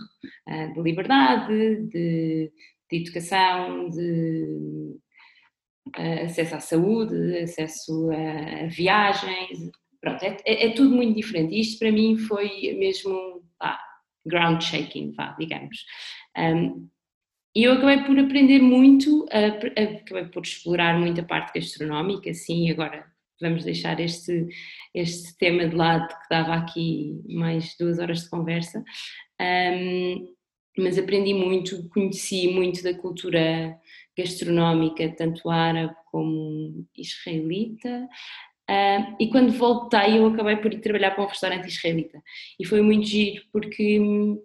uh, 0.48 0.74
de 0.74 0.80
liberdade, 0.80 1.86
de, 1.86 2.52
de 2.90 2.96
educação, 2.96 3.88
de 3.88 4.98
acesso 5.96 6.54
à 6.56 6.60
saúde, 6.60 7.38
acesso 7.38 8.10
a, 8.10 8.66
viagens, 8.66 9.70
pronto, 10.00 10.22
é, 10.22 10.36
é, 10.44 10.66
é, 10.66 10.70
tudo 10.70 10.94
muito 10.94 11.16
diferente. 11.16 11.58
Isto 11.58 11.78
para 11.78 11.92
mim 11.92 12.16
foi 12.16 12.74
mesmo 12.78 13.42
pá, 13.58 13.80
ground 14.26 14.62
shaking, 14.62 15.12
vá, 15.12 15.34
digamos. 15.38 15.84
Um, 16.36 16.88
e 17.56 17.64
eu 17.64 17.72
acabei 17.74 18.02
por 18.02 18.18
aprender 18.18 18.60
muito, 18.60 19.26
acabei 19.30 20.24
por 20.24 20.42
explorar 20.42 20.98
muito 20.98 21.20
a 21.20 21.24
parte 21.24 21.58
gastronómica, 21.58 22.34
sim, 22.34 22.68
agora 22.68 23.06
vamos 23.40 23.64
deixar 23.64 24.00
este, 24.00 24.48
este 24.92 25.36
tema 25.38 25.68
de 25.68 25.76
lado 25.76 26.08
que 26.08 26.28
dava 26.28 26.54
aqui 26.54 27.22
mais 27.28 27.76
duas 27.78 28.00
horas 28.00 28.22
de 28.24 28.30
conversa, 28.30 28.82
um, 29.40 30.34
mas 30.78 30.98
aprendi 30.98 31.32
muito, 31.32 31.88
conheci 31.90 32.48
muito 32.48 32.82
da 32.82 32.94
cultura 32.94 33.78
gastronómica, 34.16 35.14
tanto 35.16 35.50
árabe 35.50 35.94
como 36.10 36.86
israelita. 36.96 38.08
Uh, 38.70 39.14
e 39.20 39.28
quando 39.28 39.52
voltei, 39.52 40.18
eu 40.18 40.26
acabei 40.26 40.56
por 40.56 40.72
ir 40.72 40.80
trabalhar 40.80 41.10
para 41.10 41.24
um 41.24 41.28
restaurante 41.28 41.68
israelita. 41.68 42.22
E 42.58 42.64
foi 42.64 42.80
muito 42.80 43.06
giro, 43.06 43.42
porque 43.52 44.00
hum, 44.00 44.40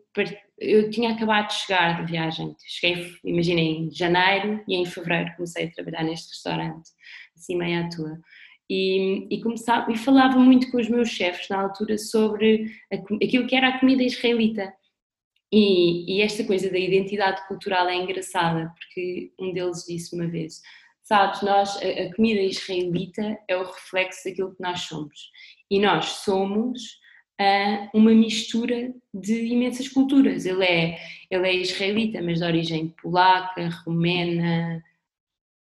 eu 0.60 0.90
tinha 0.90 1.12
acabado 1.12 1.48
de 1.48 1.54
chegar 1.54 2.04
de 2.04 2.12
viagem. 2.12 2.54
Cheguei, 2.66 3.12
imaginei, 3.24 3.78
em 3.78 3.92
janeiro 3.92 4.62
e 4.68 4.76
em 4.76 4.86
fevereiro 4.86 5.34
comecei 5.36 5.68
a 5.68 5.72
trabalhar 5.72 6.04
neste 6.04 6.30
restaurante, 6.30 6.90
assim 7.36 7.56
meio 7.56 7.86
à 7.86 7.90
toa. 7.90 8.20
E, 8.70 9.28
e, 9.32 9.42
começava, 9.42 9.92
e 9.92 9.98
falava 9.98 10.38
muito 10.38 10.70
com 10.70 10.78
os 10.78 10.90
meus 10.90 11.10
chefes 11.10 11.48
na 11.50 11.62
altura 11.62 11.98
sobre 11.98 12.70
a, 12.94 12.98
aquilo 12.98 13.48
que 13.48 13.56
era 13.56 13.70
a 13.70 13.80
comida 13.80 14.04
israelita. 14.04 14.72
E, 15.52 16.18
e, 16.18 16.22
esta 16.22 16.44
coisa 16.44 16.70
da 16.70 16.78
identidade 16.78 17.48
cultural 17.48 17.88
é 17.88 17.96
engraçada, 17.96 18.72
porque 18.78 19.32
um 19.40 19.52
deles 19.52 19.84
disse 19.88 20.16
uma 20.16 20.28
vez: 20.28 20.62
Sabes, 21.02 21.42
nós, 21.42 21.76
a, 21.78 22.04
a 22.04 22.16
comida 22.16 22.42
israelita 22.42 23.40
é 23.48 23.58
o 23.58 23.66
reflexo 23.66 24.30
daquilo 24.30 24.56
que 24.56 24.62
nós 24.62 24.82
somos. 24.82 25.32
E 25.72 25.80
nós 25.80 26.06
somos 26.06 27.00
uh, 27.42 27.90
uma 27.98 28.12
mistura 28.12 28.94
de 29.12 29.46
imensas 29.48 29.88
culturas. 29.88 30.46
Ele 30.46 30.64
é, 30.64 31.00
ele 31.32 31.48
é 31.48 31.56
israelita, 31.56 32.22
mas 32.22 32.38
de 32.38 32.46
origem 32.46 32.94
polaca, 33.02 33.70
romena 33.84 34.84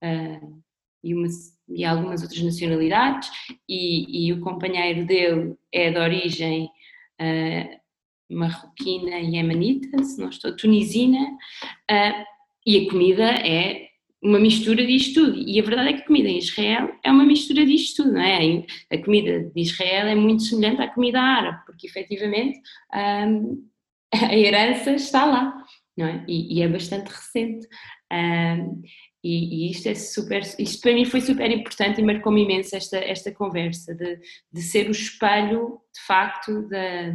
uh, 0.05 0.63
e, 1.03 1.15
uma, 1.15 1.27
e 1.69 1.85
algumas 1.87 2.23
outras 2.23 2.43
nacionalidades. 2.43 3.31
E, 3.67 4.27
e, 4.29 4.33
o 4.35 4.41
companheiro 4.41 5.07
dele 5.07 5.57
é 5.73 5.91
de 5.91 5.99
origem. 5.99 6.71
Uh, 7.19 7.80
marroquina 8.31 9.19
e 9.19 9.37
yemenita, 9.37 10.03
se 10.03 10.21
não 10.21 10.29
estou, 10.29 10.55
tunisina, 10.57 11.21
uh, 11.91 12.25
e 12.67 12.79
a 12.79 12.91
comida 12.91 13.25
é 13.25 13.91
uma 14.23 14.39
mistura 14.39 14.87
disto 14.87 15.25
tudo. 15.25 15.39
E 15.39 15.59
a 15.59 15.63
verdade 15.63 15.89
é 15.89 15.93
que 15.95 16.03
a 16.03 16.07
comida 16.07 16.29
em 16.29 16.39
Israel 16.39 16.91
é 17.03 17.11
uma 17.11 17.25
mistura 17.25 17.65
disto 17.65 18.03
tudo, 18.03 18.15
não 18.15 18.21
é? 18.21 18.65
A 18.93 18.99
comida 18.99 19.51
de 19.55 19.61
Israel 19.61 20.07
é 20.07 20.15
muito 20.15 20.43
semelhante 20.43 20.83
à 20.83 20.89
comida 20.89 21.21
árabe, 21.21 21.59
porque 21.65 21.87
efetivamente 21.87 22.61
um, 22.95 23.67
a 24.13 24.37
herança 24.37 24.93
está 24.93 25.25
lá, 25.25 25.65
não 25.97 26.07
é? 26.07 26.25
E, 26.29 26.59
e 26.59 26.63
é 26.63 26.69
bastante 26.69 27.09
recente. 27.09 27.67
Um, 28.13 28.83
e, 29.23 29.67
e, 29.67 29.71
isto 29.71 29.89
é 29.89 29.95
super, 29.95 30.43
isto 30.59 30.81
para 30.81 30.95
mim 30.95 31.05
foi 31.05 31.21
super 31.21 31.51
importante 31.51 32.01
e 32.01 32.05
marcou-me 32.05 32.43
imenso 32.43 32.75
esta, 32.75 32.97
esta 32.99 33.31
conversa 33.33 33.95
de, 33.95 34.19
de 34.53 34.63
ser 34.63 34.89
o 34.89 34.93
espelho, 34.93 35.81
de 35.95 36.01
facto, 36.07 36.69
da, 36.69 37.13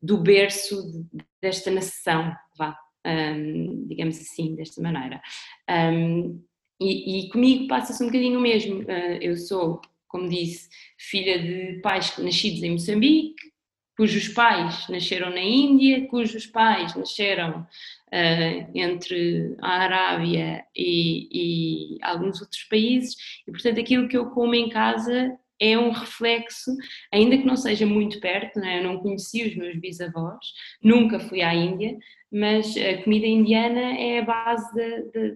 do 0.00 0.18
berço 0.18 1.06
desta 1.42 1.70
nação, 1.70 2.34
vá, 2.58 2.76
um, 3.06 3.86
digamos 3.86 4.18
assim, 4.18 4.54
desta 4.54 4.80
maneira. 4.80 5.20
Um, 5.68 6.42
e, 6.80 7.26
e, 7.26 7.28
comigo 7.28 7.68
passa-se 7.68 8.02
um 8.02 8.06
bocadinho 8.06 8.38
o 8.38 8.42
mesmo. 8.42 8.80
Uh, 8.80 9.18
eu 9.20 9.36
sou, 9.36 9.80
como 10.08 10.28
disse, 10.28 10.68
filha 10.98 11.38
de 11.38 11.80
pais 11.80 12.16
nascidos 12.18 12.62
em 12.62 12.72
Moçambique, 12.72 13.53
cujos 13.96 14.28
pais 14.28 14.88
nasceram 14.88 15.30
na 15.30 15.40
Índia, 15.40 16.06
cujos 16.08 16.46
pais 16.46 16.94
nasceram 16.94 17.60
uh, 17.60 18.70
entre 18.74 19.56
a 19.60 19.70
Arábia 19.70 20.64
e, 20.74 21.96
e, 21.96 21.98
alguns 22.02 22.40
outros 22.40 22.62
países, 22.64 23.16
e 23.46 23.50
portanto 23.50 23.80
aquilo 23.80 24.08
que 24.08 24.16
eu 24.16 24.30
como 24.30 24.54
em 24.54 24.68
casa 24.68 25.38
é 25.60 25.78
um 25.78 25.90
reflexo, 25.90 26.76
ainda 27.12 27.38
que 27.38 27.46
não 27.46 27.56
seja 27.56 27.86
muito 27.86 28.20
perto, 28.20 28.58
é? 28.58 28.80
eu 28.80 28.84
não 28.84 28.98
conheci 28.98 29.46
os 29.46 29.56
meus 29.56 29.76
bisavós, 29.78 30.44
nunca 30.82 31.20
fui 31.20 31.42
à 31.42 31.54
Índia, 31.54 31.96
mas 32.34 32.76
a 32.76 33.00
comida 33.04 33.28
indiana 33.28 33.96
é 33.96 34.18
a 34.18 34.24
base 34.24 34.74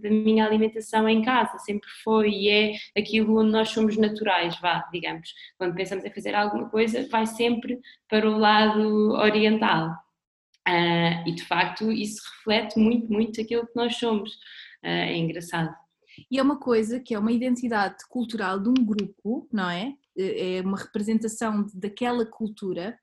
da, 0.03 0.11
minha 0.11 0.45
alimentação 0.45 1.09
em 1.09 1.23
casa, 1.23 1.57
sempre 1.61 1.89
foi 2.03 2.29
e 2.29 2.49
é 2.49 2.73
aquilo 2.99 3.39
onde 3.39 3.53
nós 3.53 3.69
somos 3.69 3.97
naturais, 3.97 4.59
vá, 4.59 4.85
digamos. 4.93 5.33
Quando 5.57 5.77
pensamos 5.77 6.05
em 6.05 6.11
fazer 6.11 6.35
alguma 6.35 6.69
coisa, 6.69 7.07
vai 7.09 7.25
sempre 7.25 7.79
para 8.09 8.29
o 8.29 8.37
lado 8.37 9.13
oriental. 9.13 9.93
Uh, 10.69 11.29
e 11.29 11.35
de 11.37 11.45
facto 11.45 11.93
isso 11.93 12.21
reflete 12.35 12.77
muito, 12.77 13.13
muito 13.13 13.41
aquilo 13.41 13.65
que 13.65 13.77
nós 13.77 13.95
somos. 13.95 14.33
Uh, 14.83 15.07
é 15.07 15.17
engraçado. 15.17 15.73
E 16.29 16.37
é 16.37 16.43
uma 16.43 16.59
coisa 16.59 16.99
que 16.99 17.15
é 17.15 17.19
uma 17.19 17.31
identidade 17.31 17.99
cultural 18.09 18.59
de 18.59 18.71
um 18.71 18.85
grupo, 18.85 19.49
não 19.53 19.71
é? 19.71 19.95
É 20.17 20.61
uma 20.63 20.77
representação 20.77 21.65
daquela 21.73 22.27
cultura 22.27 22.99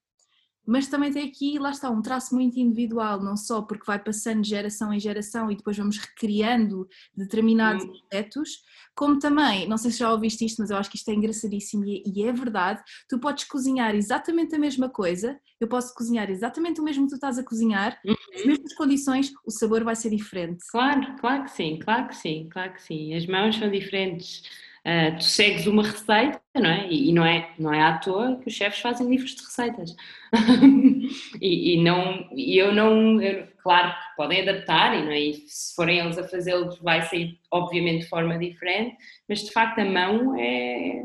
mas 0.66 0.88
também 0.88 1.12
tem 1.12 1.28
aqui, 1.28 1.60
lá 1.60 1.72
está, 1.72 1.90
um 1.90 2.02
traço 2.02 2.34
muito 2.34 2.60
individual, 2.60 3.22
não 3.22 3.38
só 3.38 3.62
porque 3.62 3.86
vai 3.86 4.00
passando 4.00 4.42
de 4.42 4.50
geração 4.50 4.94
em 4.94 5.00
geração 5.00 5.52
e 5.52 5.56
depois 5.56 5.78
vamos 5.78 5.98
recriando 5.98 6.88
determinados 7.16 7.84
hum. 7.84 7.92
aspectos, 7.92 8.64
como 8.96 9.20
também, 9.20 9.68
não 9.68 9.78
sei 9.78 9.92
se 9.92 10.00
já 10.00 10.12
ouviste 10.12 10.46
isto, 10.46 10.62
mas 10.62 10.70
eu 10.70 10.78
acho 10.78 10.90
que 10.90 10.98
isto 10.98 11.10
é 11.10 11.14
engraçadíssimo 11.14 11.86
e, 11.86 12.04
e 12.06 12.24
é 12.24 12.32
verdade, 12.32 12.82
tu 13.10 13.20
podes 13.20 13.44
cozinhar 13.44 13.94
exatamente 13.96 14.56
a 14.56 14.60
mesma 14.60 14.90
coisa, 14.90 15.40
eu 15.60 15.68
posso 15.68 15.94
cozinhar 15.94 16.30
exatamente 16.30 16.80
o 16.80 16.84
mesmo 16.84 17.04
que 17.04 17.10
tu 17.10 17.16
estás 17.16 17.38
a 17.38 17.44
cozinhar, 17.44 18.00
uhum. 18.06 18.16
nas 18.34 18.46
mesmas 18.46 18.74
condições, 18.76 19.32
o 19.46 19.52
sabor 19.52 19.84
vai 19.84 19.96
ser 19.96 20.10
diferente. 20.10 20.64
Claro, 20.72 21.16
claro 21.20 21.44
que 21.44 21.52
sim, 21.52 21.80
claro 21.80 22.08
que 22.08 22.16
sim, 22.16 22.50
claro 22.52 22.74
que 22.74 22.82
sim, 22.82 23.14
as 23.14 23.26
mãos 23.26 23.56
são 23.56 23.70
diferentes. 23.70 24.44
Uh, 24.86 25.18
tu 25.18 25.24
segues 25.24 25.66
uma 25.66 25.82
receita, 25.82 26.40
não 26.54 26.70
é? 26.70 26.88
E, 26.88 27.10
e, 27.10 27.12
não 27.12 27.26
é, 27.26 27.50
não 27.58 27.74
é 27.74 27.82
à 27.82 27.98
toa 27.98 28.40
que 28.40 28.50
os 28.50 28.54
chefes 28.54 28.80
fazem 28.82 29.10
livros 29.10 29.34
de 29.34 29.42
receitas. 29.42 29.96
e, 31.42 31.74
e, 31.74 31.84
não, 31.84 32.30
e 32.32 32.56
eu 32.56 32.72
não, 32.72 33.20
eu, 33.20 33.48
claro 33.64 33.90
que 33.90 34.16
podem 34.16 34.42
adaptar, 34.42 34.96
e, 34.96 35.04
não 35.04 35.12
é? 35.12 35.20
e 35.20 35.34
se 35.48 35.74
forem 35.76 35.98
eles 35.98 36.20
a 36.20 36.28
fazê-los 36.28 36.78
vai 36.78 37.02
sair 37.02 37.40
obviamente 37.50 38.04
de 38.04 38.10
forma 38.10 38.38
diferente, 38.38 38.96
mas 39.28 39.40
de 39.44 39.52
facto 39.52 39.80
a 39.80 39.86
mão 39.86 40.36
é, 40.38 41.04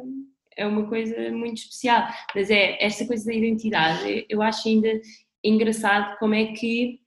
é 0.58 0.66
uma 0.66 0.86
coisa 0.86 1.30
muito 1.30 1.56
especial. 1.56 2.06
Mas 2.34 2.50
é 2.50 2.76
esta 2.84 3.06
coisa 3.06 3.24
da 3.24 3.32
identidade, 3.32 4.26
eu 4.28 4.42
acho 4.42 4.68
ainda 4.68 5.00
engraçado 5.42 6.18
como 6.18 6.34
é 6.34 6.52
que 6.52 7.00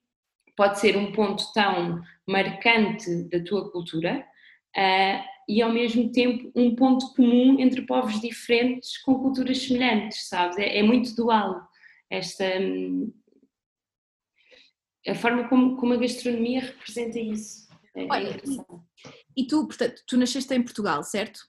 pode 0.58 0.80
ser 0.80 0.98
um 0.98 1.12
ponto 1.12 1.44
tão 1.54 2.02
marcante 2.28 3.30
da 3.30 3.44
tua 3.44 3.72
cultura. 3.72 4.26
Uh, 4.76 5.33
e 5.48 5.62
ao 5.62 5.72
mesmo 5.72 6.12
tempo 6.12 6.52
um 6.56 6.76
ponto 6.76 7.14
comum 7.14 7.60
entre 7.60 7.82
povos 7.84 8.20
diferentes 8.20 8.98
com 9.04 9.16
culturas 9.16 9.58
semelhantes, 9.60 10.28
sabes? 10.28 10.58
É, 10.58 10.80
é 10.80 10.84
muito 10.84 11.16
dual 11.16 11.68
esta 12.10 12.46
hum, 12.60 13.12
a 15.08 15.16
forma 15.16 15.50
como, 15.50 15.76
como, 15.76 15.94
a 15.94 15.98
gastronomia 15.98 16.62
representa 16.62 17.20
isso. 17.20 17.68
É, 17.96 18.04
é 18.04 18.08
Olha, 18.10 18.30
é 18.30 19.12
e 19.36 19.46
tu, 19.46 19.68
portanto, 19.68 20.02
tu 20.08 20.18
nasceste 20.18 20.54
em 20.54 20.64
Portugal, 20.64 21.04
certo? 21.04 21.42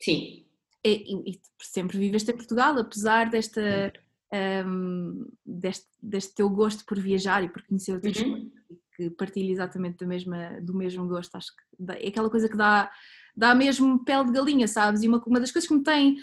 Sim. 0.00 0.46
E, 0.84 1.14
e, 1.14 1.32
e 1.32 1.40
sempre 1.60 1.98
viveste 1.98 2.30
em 2.30 2.36
Portugal, 2.36 2.78
apesar 2.78 3.28
desta, 3.28 3.92
um, 4.66 5.26
deste, 5.44 5.88
deste 6.00 6.34
teu 6.34 6.48
gosto 6.48 6.84
por 6.84 7.00
viajar 7.00 7.42
e 7.42 7.48
por 7.48 7.66
conhecer 7.66 7.94
outras 7.94 8.16
uhum 8.18 8.50
que 8.96 9.10
partilha 9.10 9.52
exatamente 9.52 9.98
do 9.98 10.06
mesmo, 10.06 10.34
do 10.62 10.74
mesmo 10.74 11.06
gosto. 11.06 11.36
Acho 11.36 11.52
que 11.54 11.92
é 11.92 12.08
aquela 12.08 12.30
coisa 12.30 12.48
que 12.48 12.56
dá, 12.56 12.90
dá 13.36 13.54
mesmo 13.54 14.02
pele 14.04 14.26
de 14.26 14.32
galinha, 14.32 14.66
sabes? 14.66 15.02
E 15.02 15.08
uma, 15.08 15.22
uma 15.26 15.40
das 15.40 15.52
coisas 15.52 15.68
que 15.68 15.74
me 15.74 15.82
tem, 15.82 16.16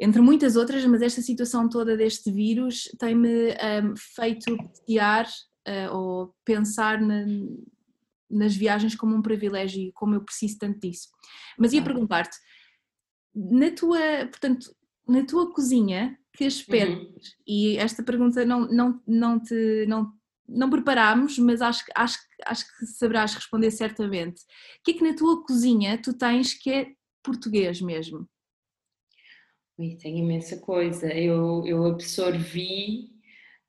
entre 0.00 0.20
muitas 0.20 0.56
outras, 0.56 0.84
mas 0.84 1.00
esta 1.00 1.22
situação 1.22 1.68
toda 1.68 1.96
deste 1.96 2.30
vírus 2.30 2.84
tem-me 2.98 3.52
um, 3.52 3.94
feito 3.96 4.52
apreciar 4.52 5.26
uh, 5.66 5.94
ou 5.94 6.34
pensar 6.44 7.00
na, 7.00 7.24
nas 8.28 8.54
viagens 8.54 8.94
como 8.94 9.14
um 9.14 9.22
privilégio 9.22 9.80
e 9.82 9.92
como 9.92 10.14
eu 10.14 10.20
preciso 10.20 10.58
tanto 10.58 10.80
disso. 10.80 11.08
Mas 11.58 11.72
ia 11.72 11.82
perguntar-te, 11.82 12.36
na 13.34 13.70
tua, 13.70 14.00
portanto, 14.30 14.74
na 15.08 15.24
tua 15.24 15.52
cozinha, 15.52 16.18
que 16.32 16.44
aspectos, 16.44 17.28
uhum. 17.28 17.44
e 17.46 17.78
esta 17.78 18.02
pergunta 18.02 18.44
não, 18.44 18.68
não, 18.68 19.00
não, 19.06 19.40
te, 19.40 19.86
não 19.88 20.12
não 20.48 20.70
preparámos, 20.70 21.38
mas 21.38 21.60
acho, 21.60 21.84
acho, 21.94 22.18
acho 22.44 22.64
que 22.78 22.86
saberás 22.86 23.34
responder 23.34 23.70
certamente. 23.70 24.42
O 24.42 24.84
que 24.84 24.92
é 24.92 24.94
que 24.94 25.04
na 25.04 25.14
tua 25.14 25.44
cozinha 25.44 26.00
tu 26.00 26.16
tens 26.16 26.54
que 26.54 26.70
é 26.70 26.86
português 27.22 27.80
mesmo? 27.80 28.28
Ui, 29.78 29.96
tem 29.96 30.18
imensa 30.18 30.58
coisa. 30.58 31.12
Eu, 31.12 31.64
eu 31.66 31.84
absorvi, 31.86 33.10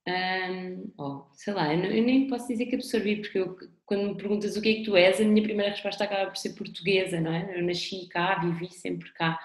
hum, 0.07 0.93
oh, 0.97 1.25
sei 1.33 1.53
lá, 1.53 1.73
eu, 1.73 1.83
eu, 1.83 2.03
nem 2.03 2.27
posso 2.27 2.47
dizer 2.47 2.67
que 2.67 2.75
absorvi, 2.75 3.17
porque 3.17 3.39
eu, 3.39 3.57
quando 3.85 4.09
me 4.09 4.17
perguntas 4.17 4.55
o 4.55 4.61
que 4.61 4.69
é 4.69 4.73
que 4.75 4.83
tu 4.83 4.95
és, 4.95 5.19
a 5.19 5.25
minha 5.25 5.43
primeira 5.43 5.71
resposta 5.71 6.03
acaba 6.03 6.29
por 6.29 6.37
ser 6.37 6.53
portuguesa, 6.53 7.19
não 7.19 7.33
é? 7.33 7.59
Eu 7.59 7.65
nasci 7.65 8.07
cá, 8.07 8.39
vivi 8.39 8.71
sempre 8.73 9.11
cá, 9.13 9.37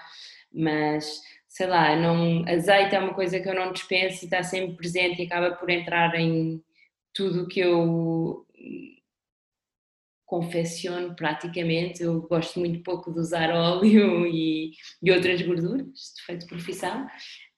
mas 0.53 1.21
sei 1.47 1.67
lá, 1.67 1.95
não, 1.95 2.43
azeite 2.47 2.95
é 2.95 2.99
uma 2.99 3.13
coisa 3.13 3.39
que 3.39 3.47
eu 3.47 3.53
não 3.53 3.71
dispenso 3.71 4.23
e 4.23 4.25
está 4.25 4.41
sempre 4.41 4.75
presente 4.75 5.21
e 5.21 5.25
acaba 5.25 5.51
por 5.51 5.69
entrar 5.69 6.15
em 6.15 6.63
tudo 7.13 7.47
que 7.47 7.59
eu 7.59 8.45
confecciono 10.25 11.15
praticamente, 11.15 12.01
eu 12.01 12.21
gosto 12.21 12.59
muito 12.59 12.81
pouco 12.81 13.13
de 13.13 13.19
usar 13.19 13.51
óleo 13.51 14.25
e, 14.33 14.71
e 15.01 15.11
outras 15.11 15.41
gorduras, 15.41 16.13
de 16.15 16.23
feito 16.25 16.47
profissão, 16.47 17.07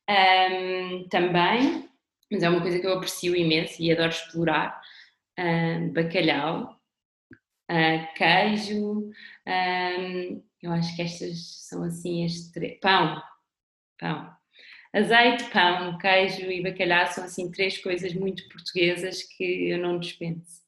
um, 0.09 1.07
também, 1.07 1.89
mas 2.29 2.43
é 2.43 2.49
uma 2.49 2.61
coisa 2.61 2.77
que 2.79 2.85
eu 2.85 2.93
aprecio 2.93 3.35
imenso 3.35 3.81
e 3.81 3.91
adoro 3.91 4.09
explorar, 4.09 4.81
um, 5.39 5.93
bacalhau, 5.93 6.77
uh, 7.71 8.13
queijo, 8.15 9.09
um, 9.47 10.43
eu 10.61 10.71
acho 10.71 10.95
que 10.97 11.01
estas 11.01 11.67
são 11.67 11.83
assim 11.83 12.25
as 12.25 12.51
três, 12.51 12.77
pão, 12.81 13.21
pão, 13.97 14.34
Azeite, 14.95 15.51
pão, 15.51 15.97
queijo 15.97 16.49
e 16.49 16.63
bacalhau 16.63 17.05
são 17.07 17.25
assim 17.25 17.51
três 17.51 17.77
coisas 17.77 18.13
muito 18.13 18.47
portuguesas 18.47 19.23
que 19.23 19.69
eu 19.69 19.77
não 19.77 19.99
dispenso. 19.99 20.63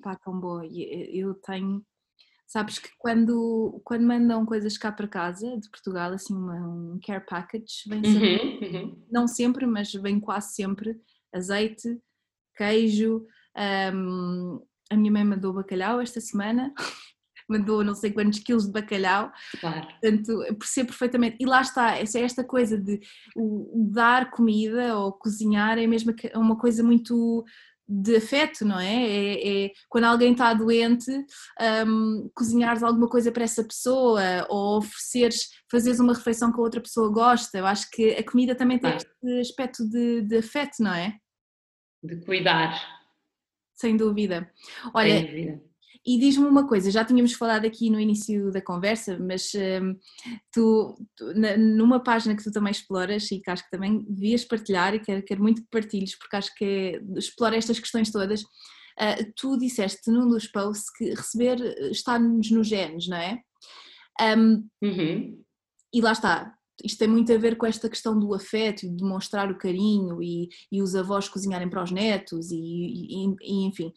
Pá, 0.00 0.14
tão 0.14 0.38
boa. 0.38 0.64
Eu 0.64 1.34
tenho, 1.34 1.84
sabes 2.46 2.78
que 2.78 2.88
quando, 2.96 3.80
quando 3.84 4.06
mandam 4.06 4.46
coisas 4.46 4.78
cá 4.78 4.92
para 4.92 5.08
casa 5.08 5.58
de 5.58 5.68
Portugal, 5.68 6.12
assim 6.12 6.34
uma, 6.36 6.54
um 6.54 7.00
care 7.04 7.26
package, 7.26 7.88
vem 7.88 8.04
sempre, 8.04 8.68
uhum, 8.68 8.80
uhum. 8.80 9.06
não 9.10 9.26
sempre, 9.26 9.66
mas 9.66 9.92
vem 9.92 10.20
quase 10.20 10.54
sempre 10.54 10.96
azeite, 11.34 12.00
queijo. 12.56 13.26
Um, 13.92 14.64
a 14.88 14.96
minha 14.96 15.10
mãe 15.10 15.24
mandou 15.24 15.52
bacalhau 15.52 16.00
esta 16.00 16.20
semana 16.20 16.72
mandou 17.48 17.84
não 17.84 17.94
sei 17.94 18.10
quantos 18.10 18.38
quilos 18.40 18.66
de 18.66 18.72
bacalhau. 18.72 19.32
Claro. 19.60 19.86
Portanto, 19.86 20.56
percebo 20.58 20.88
perfeitamente. 20.88 21.36
E 21.40 21.46
lá 21.46 21.60
está, 21.60 21.96
essa 21.96 22.18
é 22.18 22.22
esta 22.22 22.44
coisa 22.44 22.78
de 22.78 23.00
o, 23.34 23.88
dar 23.92 24.30
comida 24.30 24.96
ou 24.98 25.12
cozinhar 25.12 25.78
é 25.78 25.86
mesmo 25.86 26.14
uma 26.34 26.56
coisa 26.56 26.82
muito 26.82 27.44
de 27.88 28.16
afeto, 28.16 28.64
não 28.64 28.80
é? 28.80 28.96
é, 28.96 29.66
é 29.66 29.70
quando 29.88 30.04
alguém 30.04 30.32
está 30.32 30.52
doente, 30.52 31.08
um, 31.86 32.28
cozinhares 32.34 32.82
alguma 32.82 33.08
coisa 33.08 33.30
para 33.30 33.44
essa 33.44 33.62
pessoa 33.62 34.20
ou 34.48 34.78
ofereceres, 34.78 35.50
fazeres 35.70 36.00
uma 36.00 36.12
refeição 36.12 36.52
que 36.52 36.58
a 36.58 36.62
outra 36.64 36.80
pessoa 36.80 37.08
gosta. 37.12 37.58
Eu 37.58 37.66
acho 37.66 37.88
que 37.92 38.10
a 38.10 38.24
comida 38.24 38.56
também 38.56 38.78
tem 38.78 38.96
este 38.96 39.40
aspecto 39.40 39.88
de, 39.88 40.22
de 40.22 40.38
afeto, 40.38 40.78
não 40.80 40.92
é? 40.92 41.16
de 42.06 42.24
cuidar. 42.24 42.80
Sem 43.74 43.96
dúvida. 43.96 44.50
Olha, 44.94 45.18
Sem 45.18 45.26
dúvida. 45.26 45.62
E 46.06 46.18
diz-me 46.20 46.46
uma 46.46 46.68
coisa, 46.68 46.88
já 46.88 47.04
tínhamos 47.04 47.32
falado 47.32 47.66
aqui 47.66 47.90
no 47.90 47.98
início 47.98 48.52
da 48.52 48.62
conversa, 48.62 49.18
mas 49.18 49.50
um, 49.54 49.96
tu, 50.52 50.94
tu 51.16 51.34
na, 51.34 51.56
numa 51.56 51.98
página 51.98 52.36
que 52.36 52.44
tu 52.44 52.52
também 52.52 52.70
exploras 52.70 53.28
e 53.32 53.40
que 53.40 53.50
acho 53.50 53.64
que 53.64 53.70
também 53.70 54.04
devias 54.08 54.44
partilhar 54.44 54.94
e 54.94 55.00
quero, 55.00 55.24
quero 55.24 55.42
muito 55.42 55.62
que 55.62 55.68
partilhes, 55.68 56.16
porque 56.16 56.36
acho 56.36 56.54
que 56.54 56.64
é, 56.64 57.18
explora 57.18 57.56
estas 57.56 57.80
questões 57.80 58.12
todas, 58.12 58.42
uh, 58.42 59.32
tu 59.34 59.58
disseste 59.58 60.08
num 60.08 60.28
dos 60.28 60.46
posts 60.46 60.92
que 60.96 61.10
receber 61.10 61.58
está-nos 61.90 62.52
nos 62.52 62.68
genes, 62.68 63.08
não 63.08 63.16
é? 63.16 63.40
Um, 64.38 64.68
uhum. 64.82 65.44
E 65.92 66.00
lá 66.00 66.12
está, 66.12 66.54
isto 66.84 66.98
tem 66.98 67.08
muito 67.08 67.32
a 67.32 67.38
ver 67.38 67.56
com 67.56 67.66
esta 67.66 67.88
questão 67.88 68.16
do 68.16 68.32
afeto, 68.32 68.82
de 68.82 68.96
demonstrar 68.96 69.50
o 69.50 69.58
carinho 69.58 70.22
e, 70.22 70.48
e 70.70 70.80
os 70.80 70.94
avós 70.94 71.28
cozinharem 71.28 71.68
para 71.68 71.82
os 71.82 71.90
netos 71.90 72.52
e, 72.52 72.56
e, 72.56 73.36
e 73.42 73.66
enfim. 73.66 73.92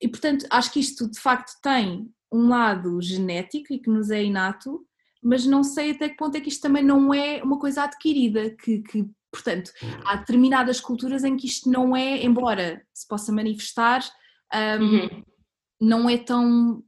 E 0.00 0.08
portanto, 0.08 0.46
acho 0.50 0.72
que 0.72 0.80
isto 0.80 1.10
de 1.10 1.18
facto 1.18 1.52
tem 1.62 2.10
um 2.32 2.48
lado 2.48 3.00
genético 3.00 3.72
e 3.72 3.78
que 3.78 3.90
nos 3.90 4.10
é 4.10 4.22
inato, 4.22 4.86
mas 5.22 5.46
não 5.46 5.62
sei 5.62 5.92
até 5.92 6.08
que 6.08 6.16
ponto 6.16 6.36
é 6.36 6.40
que 6.40 6.48
isto 6.48 6.62
também 6.62 6.84
não 6.84 7.12
é 7.12 7.42
uma 7.42 7.58
coisa 7.58 7.82
adquirida, 7.82 8.50
que, 8.50 8.80
que 8.80 9.08
portanto, 9.30 9.70
há 10.04 10.16
determinadas 10.16 10.80
culturas 10.80 11.24
em 11.24 11.36
que 11.36 11.46
isto 11.46 11.70
não 11.70 11.96
é, 11.96 12.24
embora 12.24 12.82
se 12.92 13.06
possa 13.06 13.32
manifestar, 13.32 14.02
um, 14.80 14.84
uhum. 14.84 15.22
não 15.80 16.08
é 16.08 16.18
tão 16.18 16.82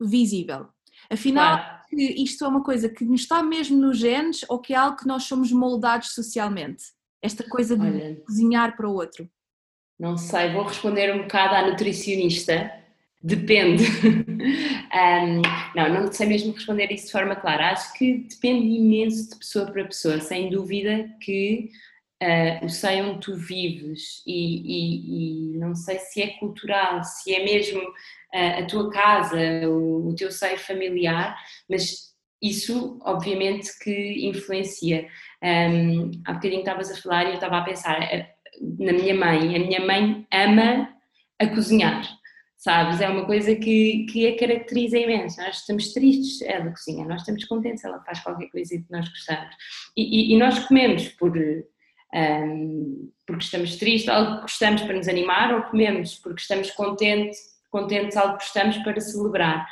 visível. 0.00 0.68
Afinal, 1.10 1.58
claro. 1.58 1.82
isto 1.92 2.44
é 2.44 2.48
uma 2.48 2.62
coisa 2.62 2.88
que 2.88 3.04
nos 3.04 3.22
está 3.22 3.42
mesmo 3.42 3.78
nos 3.78 3.98
genes 3.98 4.44
ou 4.48 4.60
que 4.60 4.72
é 4.72 4.76
algo 4.76 4.96
que 4.96 5.06
nós 5.06 5.24
somos 5.24 5.50
moldados 5.50 6.14
socialmente? 6.14 6.84
Esta 7.22 7.46
coisa 7.48 7.76
de 7.76 7.86
Olha. 7.86 8.22
cozinhar 8.24 8.76
para 8.76 8.88
o 8.88 8.94
outro. 8.94 9.28
Não 10.00 10.16
sei, 10.16 10.50
vou 10.50 10.62
responder 10.62 11.14
um 11.14 11.24
bocado 11.24 11.54
à 11.54 11.66
nutricionista. 11.68 12.72
Depende. 13.22 13.84
um, 14.08 15.42
não, 15.76 15.88
não 15.92 16.10
sei 16.10 16.26
mesmo 16.26 16.54
responder 16.54 16.90
isso 16.90 17.04
de 17.04 17.12
forma 17.12 17.36
clara. 17.36 17.70
Acho 17.70 17.92
que 17.92 18.26
depende 18.26 18.66
imenso 18.66 19.28
de 19.28 19.36
pessoa 19.36 19.70
para 19.70 19.84
pessoa. 19.84 20.18
Sem 20.18 20.48
dúvida 20.48 21.06
que 21.20 21.68
uh, 22.22 22.64
o 22.64 22.68
seio 22.70 23.10
onde 23.10 23.20
tu 23.20 23.36
vives 23.36 24.22
e, 24.26 24.32
e, 24.32 25.54
e, 25.54 25.58
não 25.58 25.74
sei 25.74 25.98
se 25.98 26.22
é 26.22 26.28
cultural, 26.38 27.04
se 27.04 27.34
é 27.34 27.44
mesmo 27.44 27.82
uh, 27.82 28.62
a 28.62 28.64
tua 28.64 28.90
casa, 28.90 29.38
o, 29.68 30.08
o 30.08 30.14
teu 30.14 30.32
seio 30.32 30.58
familiar, 30.58 31.36
mas 31.68 32.10
isso 32.40 32.98
obviamente 33.04 33.78
que 33.78 34.26
influencia. 34.26 35.06
Um, 35.42 36.10
há 36.24 36.32
bocadinho 36.32 36.60
estavas 36.60 36.90
a 36.90 36.96
falar 36.96 37.24
e 37.24 37.28
eu 37.28 37.34
estava 37.34 37.58
a 37.58 37.64
pensar 37.64 38.00
na 38.60 38.92
minha 38.92 39.14
mãe. 39.14 39.56
A 39.56 39.58
minha 39.58 39.84
mãe 39.84 40.26
ama 40.32 40.88
a 41.38 41.46
cozinhar, 41.48 42.06
sabes? 42.56 43.00
É 43.00 43.08
uma 43.08 43.24
coisa 43.24 43.54
que, 43.54 44.06
que 44.10 44.26
a 44.28 44.38
caracteriza 44.38 44.98
imenso. 44.98 45.40
Nós 45.40 45.56
estamos 45.56 45.92
tristes, 45.92 46.42
ela 46.42 46.70
cozinha, 46.70 47.06
nós 47.06 47.22
estamos 47.22 47.44
contentes, 47.44 47.84
ela 47.84 48.02
faz 48.04 48.20
qualquer 48.20 48.48
coisa 48.50 48.76
que 48.76 48.90
nós 48.90 49.08
gostamos. 49.08 49.54
E, 49.96 50.02
e, 50.02 50.34
e 50.34 50.38
nós 50.38 50.58
comemos 50.60 51.08
por. 51.08 51.32
Um, 52.12 53.10
porque 53.24 53.44
estamos 53.44 53.76
tristes, 53.76 54.08
algo 54.08 54.36
que 54.36 54.42
gostamos 54.42 54.82
para 54.82 54.96
nos 54.96 55.06
animar, 55.06 55.54
ou 55.54 55.62
comemos 55.62 56.16
porque 56.16 56.40
estamos 56.40 56.70
contentes, 56.72 57.38
contentes 57.70 58.16
algo 58.16 58.36
que 58.36 58.44
gostamos 58.44 58.76
para 58.78 59.00
celebrar. 59.00 59.66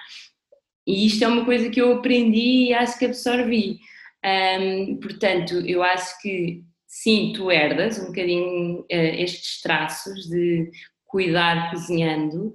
E 0.87 1.07
isto 1.07 1.23
é 1.23 1.29
uma 1.29 1.45
coisa 1.45 1.69
que 1.69 1.83
eu 1.83 1.95
aprendi 1.95 2.69
e 2.69 2.75
acho 2.75 2.99
que 2.99 3.05
absorvi. 3.07 3.81
Um, 4.25 4.97
portanto, 5.01 5.55
eu 5.67 5.83
acho 5.83 6.21
que 6.23 6.65
sim, 7.03 7.33
tu 7.33 7.51
herdas 7.51 7.99
um 7.99 8.07
bocadinho 8.07 8.81
uh, 8.81 8.87
estes 8.91 9.61
traços 9.61 10.29
de 10.29 10.71
cuidar 11.07 11.71
cozinhando, 11.71 12.53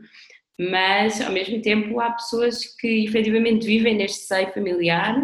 mas 0.59 1.21
ao 1.21 1.31
mesmo 1.31 1.61
tempo 1.61 1.99
há 1.99 2.11
pessoas 2.11 2.65
que 2.79 3.05
efetivamente 3.05 3.65
vivem 3.65 3.95
neste 3.95 4.19
seio 4.19 4.53
familiar, 4.53 5.15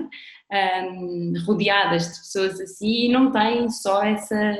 um, 0.51 1.33
rodeadas 1.45 2.05
de 2.05 2.19
pessoas 2.19 2.59
assim 2.59 3.05
e 3.05 3.09
não 3.09 3.31
têm 3.31 3.69
só 3.69 4.03
essa 4.03 4.57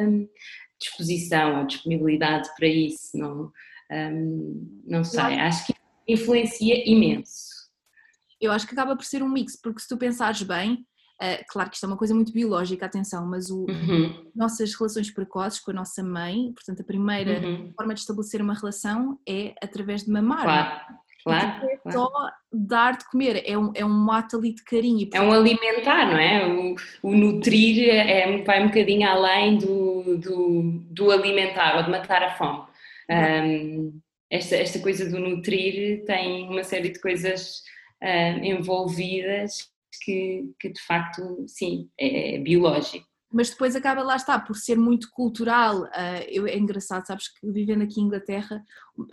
disposição 0.80 1.60
ou 1.60 1.65
disponibilidade 1.65 2.50
para 2.56 2.67
isso, 2.67 3.17
não, 3.17 3.52
um, 3.91 4.82
não 4.86 5.04
sei, 5.04 5.22
acho 5.22 5.67
que 5.67 5.74
influencia 6.08 6.88
imenso. 6.88 7.50
Eu 8.39 8.52
acho 8.52 8.67
que 8.67 8.74
acaba 8.74 8.95
por 8.95 9.04
ser 9.04 9.24
um 9.24 9.30
mix, 9.30 9.60
porque 9.62 9.80
se 9.80 9.88
tu 9.88 9.98
pensares 9.98 10.43
bem, 10.43 10.86
Uh, 11.21 11.43
claro 11.49 11.69
que 11.69 11.75
isto 11.75 11.86
é 11.86 11.88
uma 11.88 11.97
coisa 11.97 12.15
muito 12.15 12.32
biológica, 12.32 12.86
atenção, 12.86 13.25
mas 13.25 13.49
o, 13.49 13.65
uhum. 13.65 14.32
nossas 14.34 14.73
relações 14.73 15.12
precoces 15.12 15.60
com 15.60 15.71
a 15.71 15.73
nossa 15.73 16.01
mãe, 16.01 16.53
portanto, 16.53 16.82
a 16.82 16.86
primeira 16.86 17.45
uhum. 17.45 17.73
forma 17.75 17.93
de 17.93 17.99
estabelecer 17.99 18.41
uma 18.41 18.53
relação 18.53 19.19
é 19.27 19.53
através 19.62 20.05
de 20.05 20.12
mamar. 20.12 20.43
Claro. 20.43 20.99
Claro, 21.21 21.65
é 21.69 21.75
claro. 21.75 21.99
só 21.99 22.32
dar 22.51 22.97
de 22.97 23.03
comer, 23.10 23.43
é 23.45 23.58
um, 23.58 23.73
é 23.75 23.84
um 23.86 24.10
ato 24.10 24.38
ali 24.38 24.53
de 24.53 24.63
carinho. 24.63 25.10
É 25.13 25.19
um 25.21 25.34
alimentar, 25.34 26.05
não 26.05 26.17
é? 26.17 26.47
O, 26.47 26.75
o 27.03 27.13
nutrir 27.13 27.89
é, 27.89 28.41
vai 28.43 28.63
um 28.63 28.67
bocadinho 28.67 29.08
além 29.08 29.58
do, 29.58 30.17
do, 30.17 30.82
do 30.89 31.12
alimentar 31.12 31.75
ou 31.75 31.84
de 31.84 31.91
matar 31.91 32.23
a 32.23 32.32
fome. 32.32 32.63
Um, 33.10 33.99
esta, 34.29 34.55
esta 34.55 34.79
coisa 34.79 35.10
do 35.10 35.19
nutrir 35.19 36.05
tem 36.05 36.47
uma 36.47 36.63
série 36.63 36.89
de 36.89 37.01
coisas 37.01 37.63
uh, 38.01 38.43
envolvidas 38.43 39.69
que, 40.04 40.52
que 40.60 40.69
de 40.69 40.82
facto, 40.82 41.45
sim, 41.47 41.89
é, 41.99 42.36
é 42.36 42.39
biológico 42.39 43.10
mas 43.32 43.52
depois 43.52 43.75
acaba 43.75 44.02
lá 44.02 44.15
está 44.15 44.39
por 44.39 44.56
ser 44.56 44.75
muito 44.75 45.10
cultural. 45.12 45.84
Uh, 45.84 46.25
eu, 46.28 46.47
é 46.47 46.58
engraçado, 46.58 47.06
sabes 47.06 47.28
que 47.28 47.47
vivendo 47.52 47.84
aqui 47.84 48.02
em 48.02 48.06
Inglaterra, 48.06 48.63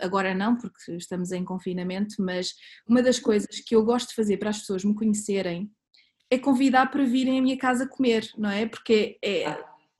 agora 0.01 0.33
não, 0.33 0.57
porque 0.57 0.93
estamos 0.93 1.31
em 1.31 1.45
confinamento, 1.45 2.15
mas 2.19 2.55
uma 2.87 3.01
das 3.01 3.19
coisas 3.19 3.59
que 3.59 3.75
eu 3.75 3.83
gosto 3.85 4.09
de 4.09 4.15
fazer 4.15 4.37
para 4.37 4.49
as 4.49 4.59
pessoas 4.59 4.83
me 4.83 4.95
conhecerem 4.95 5.69
é 6.31 6.37
convidar 6.37 6.89
para 6.89 7.05
virem 7.05 7.39
à 7.39 7.41
minha 7.41 7.57
casa 7.57 7.87
comer, 7.87 8.27
não 8.37 8.49
é? 8.49 8.65
Porque 8.65 9.17
é, 9.23 9.43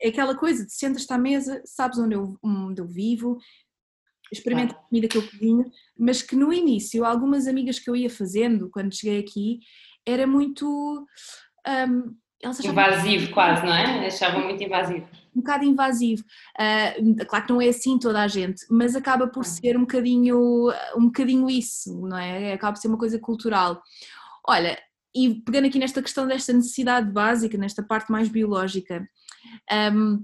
é 0.02 0.10
aquela 0.10 0.36
coisa 0.36 0.66
de 0.66 0.74
sentas-te 0.74 1.14
à 1.14 1.18
mesa, 1.18 1.62
sabes 1.64 2.00
onde 2.00 2.16
eu, 2.16 2.38
onde 2.44 2.82
eu 2.82 2.88
vivo, 2.88 3.38
experimenta 4.32 4.74
a 4.74 4.78
comida 4.78 5.08
que 5.08 5.18
eu 5.18 5.30
cozinho, 5.30 5.72
mas 5.98 6.22
que 6.22 6.36
no 6.36 6.52
início, 6.52 7.06
algumas 7.06 7.48
amigas 7.48 7.80
que 7.80 7.90
eu 7.90 7.96
ia 7.96 8.10
fazendo 8.10 8.70
quando 8.70 8.96
cheguei 8.96 9.20
aqui, 9.20 9.60
era 10.08 10.26
muito. 10.26 11.06
Um, 11.68 12.16
invasivo, 12.64 13.34
quase, 13.34 13.66
não 13.66 13.74
é? 13.74 14.08
Achavam 14.08 14.44
muito 14.44 14.64
invasivo. 14.64 15.08
Um 15.36 15.42
bocado 15.42 15.66
invasivo. 15.66 16.24
Uh, 16.58 17.26
claro 17.26 17.46
que 17.46 17.54
não 17.54 17.62
é 17.62 17.68
assim 17.68 18.00
toda 18.00 18.22
a 18.22 18.28
gente, 18.28 18.66
mas 18.70 18.96
acaba 18.96 19.28
por 19.28 19.44
ser 19.44 19.76
um 19.76 19.82
bocadinho, 19.82 20.72
um 20.96 21.08
bocadinho 21.08 21.50
isso, 21.50 22.00
não 22.08 22.18
é? 22.18 22.54
Acaba 22.54 22.74
por 22.74 22.80
ser 22.80 22.88
uma 22.88 22.98
coisa 22.98 23.20
cultural. 23.20 23.82
Olha, 24.48 24.80
e 25.16 25.42
pegando 25.42 25.68
aqui 25.68 25.80
nesta 25.80 26.02
questão 26.02 26.28
desta 26.28 26.54
necessidade 26.54 27.12
básica, 27.12 27.58
nesta 27.58 27.84
parte 27.84 28.12
mais 28.12 28.30
biológica, 28.30 29.08
um, 29.94 30.24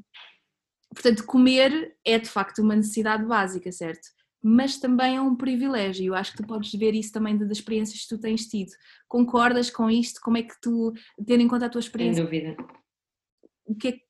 portanto, 0.93 1.25
comer 1.25 1.95
é 2.05 2.19
de 2.19 2.29
facto 2.29 2.59
uma 2.59 2.75
necessidade 2.75 3.25
básica, 3.25 3.71
certo? 3.71 4.07
Mas 4.43 4.77
também 4.77 5.15
é 5.15 5.21
um 5.21 5.35
privilégio. 5.35 6.07
Eu 6.07 6.15
acho 6.15 6.31
que 6.31 6.37
tu 6.37 6.45
podes 6.45 6.73
ver 6.73 6.93
isso 6.93 7.13
também 7.13 7.37
das 7.37 7.49
experiências 7.49 8.01
que 8.01 8.09
tu 8.09 8.19
tens 8.19 8.45
tido. 8.45 8.71
Concordas 9.07 9.69
com 9.69 9.89
isto? 9.89 10.19
Como 10.21 10.37
é 10.37 10.43
que 10.43 10.59
tu, 10.61 10.91
tendo 11.25 11.41
em 11.41 11.47
conta 11.47 11.67
a 11.67 11.69
tua 11.69 11.79
experiência? 11.79 12.15
Sem 12.15 12.25
dúvida. 12.25 12.57
O 13.65 13.73
que 13.73 13.87
é 13.87 13.91
que, 13.93 14.03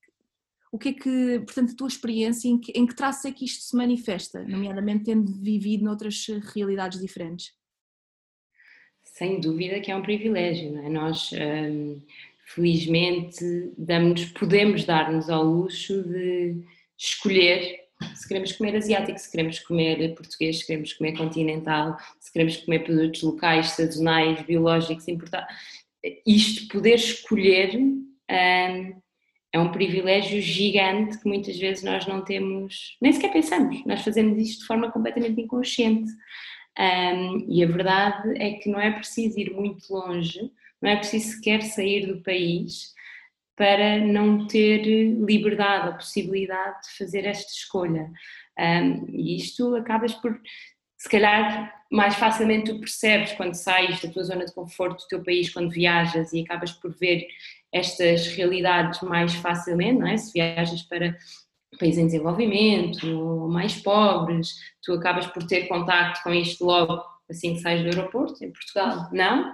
o 0.71 0.79
que, 0.79 0.89
é 0.89 0.93
que 0.93 1.39
portanto, 1.45 1.73
a 1.73 1.75
tua 1.75 1.87
experiência, 1.87 2.47
em 2.47 2.59
que, 2.59 2.71
em 2.71 2.87
que 2.87 2.95
traços 2.95 3.25
é 3.25 3.31
que 3.31 3.45
isto 3.45 3.63
se 3.63 3.75
manifesta, 3.77 4.43
nomeadamente 4.43 5.03
tendo 5.03 5.31
vivido 5.39 5.83
noutras 5.83 6.25
realidades 6.55 6.99
diferentes? 6.99 7.53
Sem 9.03 9.39
dúvida 9.39 9.79
que 9.79 9.91
é 9.91 9.95
um 9.95 10.01
privilégio, 10.01 10.71
não 10.73 10.83
é? 10.83 10.89
Nós, 10.89 11.29
hum, 11.31 12.01
felizmente, 12.43 13.71
damos, 13.77 14.25
podemos 14.31 14.83
dar-nos 14.83 15.29
ao 15.29 15.43
luxo 15.43 16.01
de 16.01 16.63
escolher 16.97 17.82
se 18.15 18.27
queremos 18.27 18.51
comer 18.53 18.75
asiático, 18.75 19.17
se 19.17 19.31
queremos 19.31 19.59
comer 19.59 20.15
português, 20.15 20.59
se 20.59 20.67
queremos 20.67 20.93
comer 20.93 21.17
continental, 21.17 21.97
se 22.19 22.31
queremos 22.31 22.57
comer 22.57 22.79
produtos 22.79 23.21
locais, 23.21 23.71
sazonais, 23.71 24.41
biológicos, 24.43 25.07
importados. 25.07 25.53
Isto, 26.25 26.67
poder 26.67 26.95
escolher, 26.95 27.77
um, 27.77 29.01
é 29.53 29.59
um 29.59 29.71
privilégio 29.71 30.41
gigante 30.41 31.19
que 31.19 31.27
muitas 31.27 31.57
vezes 31.57 31.83
nós 31.83 32.07
não 32.07 32.23
temos, 32.23 32.97
nem 33.01 33.13
sequer 33.13 33.31
pensamos, 33.31 33.85
nós 33.85 34.01
fazemos 34.01 34.37
isto 34.39 34.61
de 34.61 34.67
forma 34.67 34.91
completamente 34.91 35.39
inconsciente. 35.39 36.11
Um, 36.77 37.45
e 37.47 37.63
a 37.63 37.67
verdade 37.67 38.35
é 38.41 38.53
que 38.53 38.67
não 38.67 38.79
é 38.79 38.91
preciso 38.91 39.39
ir 39.39 39.51
muito 39.53 39.93
longe, 39.93 40.39
não 40.81 40.89
é 40.89 40.95
preciso 40.95 41.35
sequer 41.35 41.61
sair 41.61 42.07
do 42.07 42.21
país 42.23 42.93
para 43.55 43.99
não 43.99 44.47
ter 44.47 44.83
liberdade 44.83 45.87
ou 45.89 45.93
possibilidade 45.93 46.81
de 46.83 46.97
fazer 46.97 47.25
esta 47.25 47.51
escolha. 47.51 48.11
Um, 48.57 49.05
e 49.09 49.37
isto 49.37 49.75
acabas 49.75 50.13
por, 50.13 50.39
se 50.97 51.09
calhar, 51.09 51.73
mais 51.91 52.15
facilmente 52.15 52.71
tu 52.71 52.79
percebes 52.79 53.33
quando 53.33 53.53
sais 53.53 54.01
da 54.01 54.09
tua 54.09 54.23
zona 54.23 54.45
de 54.45 54.53
conforto 54.53 55.03
do 55.03 55.07
teu 55.07 55.23
país, 55.23 55.51
quando 55.51 55.71
viajas 55.71 56.33
e 56.33 56.41
acabas 56.41 56.71
por 56.71 56.91
ver 56.91 57.27
estas 57.71 58.27
realidades 58.27 59.01
mais 59.01 59.33
facilmente, 59.35 59.99
não 59.99 60.07
é? 60.07 60.17
Se 60.17 60.31
viajas 60.31 60.81
para, 60.83 61.15
países 61.77 61.99
em 61.99 62.05
desenvolvimento 62.05 63.07
ou 63.07 63.49
mais 63.49 63.75
pobres, 63.81 64.53
tu 64.81 64.93
acabas 64.93 65.27
por 65.27 65.45
ter 65.45 65.67
contacto 65.67 66.23
com 66.23 66.33
isto 66.33 66.63
logo 66.65 67.03
assim 67.29 67.53
que 67.53 67.61
sais 67.61 67.81
do 67.81 67.87
aeroporto, 67.87 68.43
em 68.43 68.51
Portugal 68.51 69.09
não, 69.11 69.53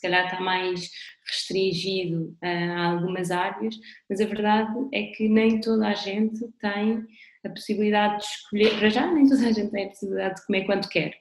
se 0.00 0.08
calhar 0.08 0.24
está 0.24 0.40
mais 0.40 0.90
restringido 1.26 2.34
a 2.40 2.86
algumas 2.86 3.30
áreas, 3.30 3.76
mas 4.08 4.20
a 4.20 4.24
verdade 4.24 4.72
é 4.92 5.02
que 5.08 5.28
nem 5.28 5.60
toda 5.60 5.88
a 5.88 5.94
gente 5.94 6.40
tem 6.58 7.04
a 7.44 7.48
possibilidade 7.50 8.18
de 8.18 8.24
escolher, 8.24 8.78
para 8.78 8.88
já 8.88 9.12
nem 9.12 9.28
toda 9.28 9.46
a 9.46 9.52
gente 9.52 9.70
tem 9.70 9.84
a 9.84 9.88
possibilidade 9.88 10.34
de 10.36 10.46
comer 10.46 10.64
quando 10.64 10.88
quer. 10.88 11.14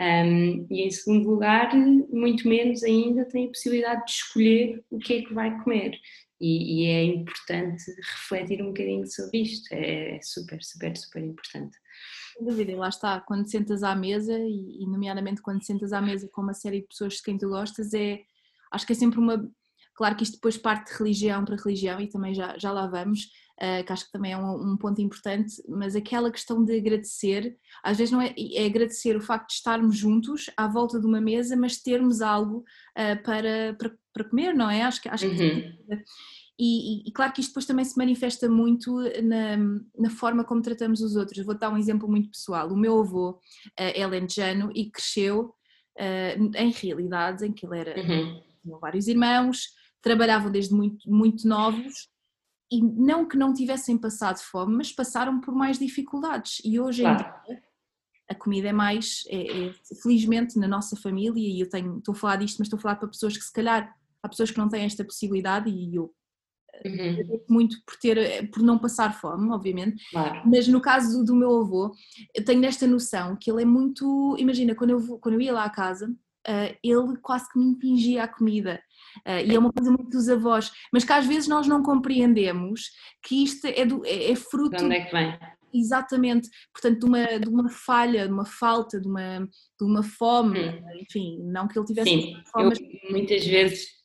Um, 0.00 0.66
e 0.70 0.82
em 0.82 0.90
segundo 0.90 1.30
lugar, 1.30 1.74
muito 1.74 2.48
menos 2.48 2.84
ainda 2.84 3.24
tem 3.24 3.46
a 3.46 3.48
possibilidade 3.48 4.04
de 4.04 4.12
escolher 4.12 4.84
o 4.90 4.98
que 4.98 5.14
é 5.14 5.22
que 5.22 5.34
vai 5.34 5.60
comer. 5.62 5.98
E, 6.40 6.82
e 6.82 6.86
é 6.86 7.04
importante 7.04 7.84
refletir 8.00 8.62
um 8.62 8.68
bocadinho 8.68 9.06
sobre 9.06 9.42
isto, 9.42 9.72
é, 9.72 10.16
é 10.16 10.22
super, 10.22 10.62
super, 10.62 10.96
super 10.96 11.22
importante. 11.22 11.76
Sem 12.32 12.46
dúvida, 12.46 12.76
lá 12.76 12.88
está, 12.88 13.20
quando 13.20 13.50
sentas 13.50 13.82
à 13.82 13.94
mesa, 13.94 14.38
e, 14.38 14.82
e 14.82 14.86
nomeadamente 14.86 15.42
quando 15.42 15.64
sentas 15.64 15.92
à 15.92 16.00
mesa 16.00 16.28
com 16.32 16.42
uma 16.42 16.54
série 16.54 16.80
de 16.80 16.88
pessoas 16.88 17.14
de 17.14 17.22
quem 17.22 17.36
tu 17.36 17.48
gostas, 17.48 17.92
é, 17.92 18.20
acho 18.72 18.86
que 18.86 18.92
é 18.92 18.96
sempre 18.96 19.18
uma, 19.18 19.50
claro 19.94 20.16
que 20.16 20.22
isto 20.22 20.34
depois 20.34 20.56
parte 20.56 20.92
de 20.92 20.98
religião 20.98 21.44
para 21.44 21.56
religião 21.56 22.00
e 22.00 22.08
também 22.08 22.34
já, 22.34 22.56
já 22.58 22.72
lá 22.72 22.86
vamos, 22.86 23.24
uh, 23.60 23.84
que 23.84 23.92
acho 23.92 24.06
que 24.06 24.12
também 24.12 24.32
é 24.32 24.36
um, 24.36 24.72
um, 24.72 24.76
ponto 24.76 25.00
importante, 25.00 25.62
mas 25.68 25.94
aquela 25.94 26.30
questão 26.30 26.64
de 26.64 26.76
agradecer, 26.76 27.56
às 27.82 27.98
vezes 27.98 28.12
não 28.12 28.20
é, 28.20 28.34
é 28.36 28.66
agradecer 28.66 29.16
o 29.16 29.20
facto 29.20 29.48
de 29.48 29.54
estarmos 29.54 29.96
juntos 29.96 30.50
à 30.56 30.66
volta 30.66 30.98
de 30.98 31.06
uma 31.06 31.20
mesa, 31.20 31.56
mas 31.56 31.80
termos 31.82 32.20
algo 32.20 32.58
uh, 32.58 33.22
para, 33.22 33.74
para, 33.78 33.94
para, 34.12 34.24
comer, 34.28 34.54
não 34.54 34.70
é? 34.70 34.82
Acho 34.82 35.02
que, 35.02 35.08
acho 35.08 35.28
que 35.28 35.42
uhum. 35.42 36.02
E, 36.64 37.00
e, 37.00 37.08
e, 37.08 37.12
claro 37.12 37.32
que 37.32 37.40
isto 37.40 37.50
depois 37.50 37.66
também 37.66 37.84
se 37.84 37.98
manifesta 37.98 38.48
muito 38.48 38.96
na, 39.20 39.56
na 39.98 40.10
forma 40.10 40.44
como 40.44 40.62
tratamos 40.62 41.00
os 41.00 41.16
outros. 41.16 41.44
vou 41.44 41.58
dar 41.58 41.70
um 41.70 41.76
exemplo 41.76 42.08
muito 42.08 42.30
pessoal. 42.30 42.68
O 42.68 42.76
meu 42.76 43.00
avô 43.00 43.30
uh, 43.30 43.40
é 43.76 44.06
lentejano 44.06 44.70
e 44.72 44.88
cresceu 44.88 45.56
uh, 45.98 46.56
em 46.56 46.70
realidades 46.70 47.42
em 47.42 47.52
que 47.52 47.66
ele 47.66 47.80
era 47.80 48.00
uhum. 48.00 48.78
vários 48.78 49.08
irmãos, 49.08 49.70
trabalhavam 50.00 50.52
desde 50.52 50.72
muito, 50.72 51.10
muito 51.10 51.48
novos 51.48 52.08
e 52.70 52.80
não 52.80 53.26
que 53.26 53.36
não 53.36 53.52
tivessem 53.52 53.98
passado 53.98 54.38
fome, 54.38 54.76
mas 54.76 54.92
passaram 54.92 55.40
por 55.40 55.56
mais 55.56 55.80
dificuldades. 55.80 56.62
E 56.64 56.78
hoje 56.78 57.02
claro. 57.02 57.24
em 57.48 57.54
dia 57.54 57.62
a 58.30 58.36
comida 58.36 58.68
é 58.68 58.72
mais, 58.72 59.24
é, 59.26 59.66
é, 59.66 59.74
felizmente 60.00 60.56
na 60.60 60.68
nossa 60.68 60.94
família, 60.94 61.42
e 61.42 61.60
eu 61.60 61.68
tenho, 61.68 61.98
estou 61.98 62.14
a 62.14 62.16
falar 62.16 62.36
disto, 62.36 62.58
mas 62.58 62.66
estou 62.66 62.78
a 62.78 62.80
falar 62.80 62.96
para 62.96 63.08
pessoas 63.08 63.36
que 63.36 63.42
se 63.42 63.52
calhar 63.52 63.92
há 64.22 64.28
pessoas 64.28 64.52
que 64.52 64.58
não 64.58 64.68
têm 64.68 64.84
esta 64.84 65.04
possibilidade 65.04 65.68
e 65.68 65.96
eu 65.96 66.14
Uhum. 66.84 67.40
muito 67.48 67.76
por 67.86 67.96
ter 67.96 68.50
por 68.50 68.62
não 68.62 68.78
passar 68.78 69.20
fome, 69.20 69.50
obviamente. 69.50 70.02
Claro. 70.10 70.42
Mas 70.44 70.66
no 70.66 70.80
caso 70.80 71.24
do, 71.24 71.34
meu 71.34 71.60
avô, 71.60 71.92
eu 72.34 72.44
tenho 72.44 72.64
esta 72.64 72.86
noção 72.86 73.36
que 73.40 73.50
ele 73.50 73.62
é 73.62 73.64
muito. 73.64 74.36
Imagina, 74.38 74.74
quando 74.74 74.90
eu, 74.90 74.98
vou, 74.98 75.18
quando 75.18 75.34
eu 75.34 75.40
ia 75.40 75.52
lá 75.52 75.64
à 75.64 75.70
casa, 75.70 76.08
uh, 76.08 76.76
ele 76.82 77.16
quase 77.20 77.50
que 77.50 77.58
me 77.58 77.66
impingia 77.66 78.24
a 78.24 78.28
comida. 78.28 78.82
Uh, 79.26 79.46
e 79.46 79.54
é 79.54 79.58
uma 79.58 79.72
coisa 79.72 79.90
muito 79.90 80.10
dos 80.10 80.28
avós, 80.28 80.72
mas 80.92 81.04
que 81.04 81.12
às 81.12 81.26
vezes 81.26 81.48
nós 81.48 81.66
não 81.66 81.82
compreendemos 81.82 82.90
que 83.22 83.44
isto 83.44 83.66
é, 83.66 83.84
do, 83.84 84.04
é, 84.04 84.32
é 84.32 84.36
fruto. 84.36 84.76
De 84.76 84.84
onde 84.84 84.96
é 84.96 85.04
que 85.04 85.12
vem? 85.12 85.38
Exatamente, 85.74 86.50
portanto, 86.72 87.00
de 87.00 87.06
uma, 87.06 87.38
de 87.38 87.48
uma 87.48 87.70
falha, 87.70 88.26
de 88.26 88.32
uma 88.32 88.44
falta, 88.44 89.00
de 89.00 89.08
uma, 89.08 89.38
de 89.40 89.86
uma 89.86 90.02
fome, 90.02 90.68
hum. 90.68 90.82
enfim, 91.00 91.38
não 91.44 91.66
que 91.66 91.78
ele 91.78 91.86
tivesse 91.86 92.10
Sim, 92.10 92.34
fome, 92.52 92.64
eu, 92.64 92.68
mas... 92.68 93.10
muitas 93.10 93.46
vezes 93.46 94.01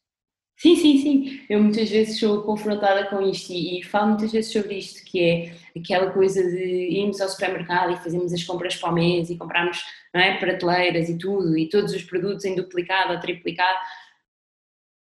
Sim, 0.57 0.75
sim, 0.75 0.97
sim. 0.97 1.45
Eu 1.47 1.61
muitas 1.61 1.87
vezes 1.89 2.19
sou 2.19 2.41
confrontada 2.41 3.05
com 3.09 3.21
isto 3.21 3.53
e, 3.53 3.79
e, 3.79 3.83
falo 3.83 4.09
muitas 4.09 4.31
vezes 4.31 4.51
sobre 4.51 4.75
isto, 4.79 5.05
que 5.05 5.19
é 5.21 5.55
aquela 5.79 6.11
coisa 6.11 6.43
de 6.43 6.63
irmos 6.99 7.21
ao 7.21 7.29
supermercado 7.29 7.93
e 7.93 7.97
fazermos 7.97 8.33
as 8.33 8.43
compras 8.43 8.75
para 8.75 8.89
o 8.89 8.93
mês 8.93 9.29
e 9.29 9.37
comprarmos 9.37 9.85
não 10.11 10.19
é, 10.19 10.37
prateleiras 10.39 11.09
e 11.09 11.17
tudo, 11.17 11.55
e 11.55 11.69
todos 11.69 11.93
os 11.93 12.03
produtos 12.03 12.43
em 12.43 12.55
duplicado 12.55 13.13
ou 13.13 13.19
triplicado. 13.19 13.77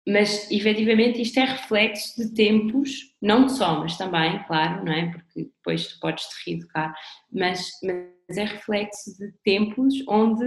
Mas 0.06 0.50
efetivamente 0.50 1.22
isto 1.22 1.38
é 1.40 1.44
reflexo 1.46 2.22
de 2.22 2.34
tempos, 2.34 3.14
não 3.20 3.48
só, 3.48 3.80
mas 3.80 3.96
também, 3.96 4.42
claro, 4.44 4.84
não 4.84 4.92
é? 4.92 5.10
Porque 5.10 5.44
depois 5.44 5.86
tu 5.88 5.98
podes 6.00 6.24
te 6.26 6.50
reeducar, 6.50 6.94
mas, 7.32 7.70
mas 7.82 8.36
é 8.36 8.44
reflexo 8.44 9.16
de 9.18 9.32
tempos 9.42 9.94
onde 10.06 10.44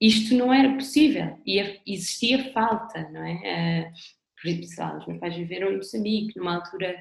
isto 0.00 0.34
não 0.34 0.52
era 0.52 0.74
possível 0.74 1.38
e 1.46 1.60
existia 1.86 2.52
falta, 2.52 3.08
não 3.10 3.24
é? 3.24 3.92
Por 4.40 4.48
exemplo, 4.48 4.98
os 4.98 5.06
meus 5.06 5.20
pais 5.20 5.36
viveram 5.36 5.72
em 5.72 5.76
Moçambique, 5.76 6.38
numa 6.38 6.56
altura 6.56 6.96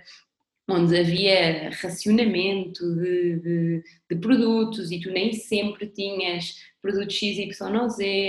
onde 0.69 0.97
havia 0.97 1.69
racionamento 1.71 2.95
de, 2.95 3.39
de, 3.39 3.83
de, 4.09 4.15
produtos 4.17 4.91
e 4.91 4.99
tu 4.99 5.09
nem 5.09 5.33
sempre 5.33 5.87
tinhas 5.87 6.55
produtos 6.81 7.15
XYZ, 7.15 7.59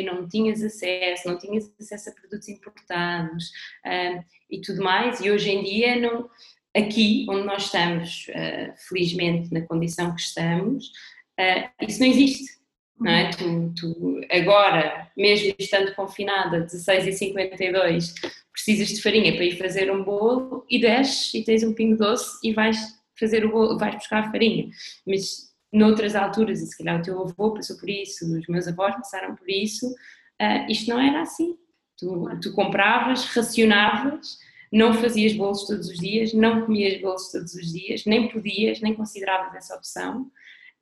não 0.04 0.28
tinhas 0.28 0.62
acesso, 0.62 1.28
não 1.28 1.38
tinhas 1.38 1.70
acesso 1.78 2.10
a 2.10 2.12
produtos 2.12 2.48
importados 2.48 3.50
uh, 3.84 4.24
e 4.50 4.60
tudo 4.60 4.82
mais, 4.82 5.20
e 5.20 5.30
hoje 5.30 5.50
em 5.50 5.62
dia 5.62 5.96
não, 5.96 6.28
aqui 6.74 7.26
onde 7.28 7.46
nós 7.46 7.64
estamos, 7.64 8.26
uh, 8.28 8.72
felizmente 8.88 9.52
na 9.52 9.60
condição 9.62 10.14
que 10.14 10.22
estamos, 10.22 10.86
uh, 11.38 11.86
isso 11.86 12.00
não 12.00 12.06
existe. 12.06 12.59
Não 13.00 13.10
é? 13.10 13.30
tu, 13.30 13.72
tu 13.78 14.20
agora, 14.30 15.10
mesmo 15.16 15.54
estando 15.58 15.94
confinada, 15.94 16.66
16h52, 16.66 18.12
precisas 18.52 18.88
de 18.88 19.02
farinha 19.02 19.34
para 19.34 19.44
ir 19.44 19.56
fazer 19.56 19.90
um 19.90 20.04
bolo 20.04 20.66
e 20.68 20.78
desces 20.78 21.32
e 21.32 21.42
tens 21.42 21.62
um 21.62 21.72
pingo 21.72 21.96
doce 21.96 22.38
e 22.44 22.52
vais 22.52 22.76
fazer 23.18 23.44
o 23.44 23.50
bolo, 23.50 23.78
vais 23.78 23.94
buscar 23.94 24.24
a 24.24 24.30
farinha. 24.30 24.68
Mas 25.06 25.50
noutras 25.72 26.14
alturas, 26.14 26.60
e 26.60 26.66
se 26.66 26.76
calhar 26.76 27.00
o 27.00 27.02
teu 27.02 27.20
avô 27.20 27.54
passou 27.54 27.78
por 27.78 27.88
isso, 27.88 28.24
os 28.36 28.46
meus 28.48 28.68
avós 28.68 28.94
passaram 28.96 29.34
por 29.34 29.48
isso, 29.48 29.86
uh, 29.88 30.70
isto 30.70 30.90
não 30.90 31.00
era 31.00 31.22
assim. 31.22 31.56
Tu, 31.96 32.40
tu 32.42 32.52
compravas, 32.52 33.24
racionavas, 33.26 34.38
não 34.72 34.94
fazias 34.94 35.32
bolos 35.32 35.66
todos 35.66 35.88
os 35.88 35.98
dias, 35.98 36.32
não 36.32 36.62
comias 36.62 37.00
bolos 37.00 37.30
todos 37.30 37.54
os 37.54 37.72
dias, 37.72 38.04
nem 38.04 38.28
podias, 38.28 38.80
nem 38.80 38.94
consideravas 38.94 39.54
essa 39.54 39.74
opção, 39.74 40.30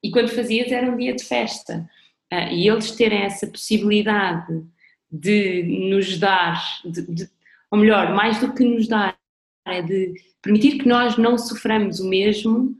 e 0.02 0.10
quando 0.10 0.28
fazias 0.28 0.70
era 0.70 0.90
um 0.90 0.96
dia 0.96 1.14
de 1.14 1.24
festa. 1.24 1.88
Uh, 2.32 2.52
e 2.52 2.68
eles 2.68 2.90
terem 2.92 3.22
essa 3.22 3.46
possibilidade 3.46 4.62
de 5.10 5.62
nos 5.90 6.18
dar, 6.18 6.62
de, 6.84 7.02
de, 7.02 7.30
ou 7.70 7.78
melhor, 7.78 8.14
mais 8.14 8.38
do 8.40 8.52
que 8.52 8.64
nos 8.64 8.86
dar, 8.86 9.16
é 9.66 9.82
de 9.82 10.14
permitir 10.42 10.78
que 10.78 10.88
nós 10.88 11.16
não 11.16 11.38
soframos 11.38 12.00
o 12.00 12.08
mesmo, 12.08 12.76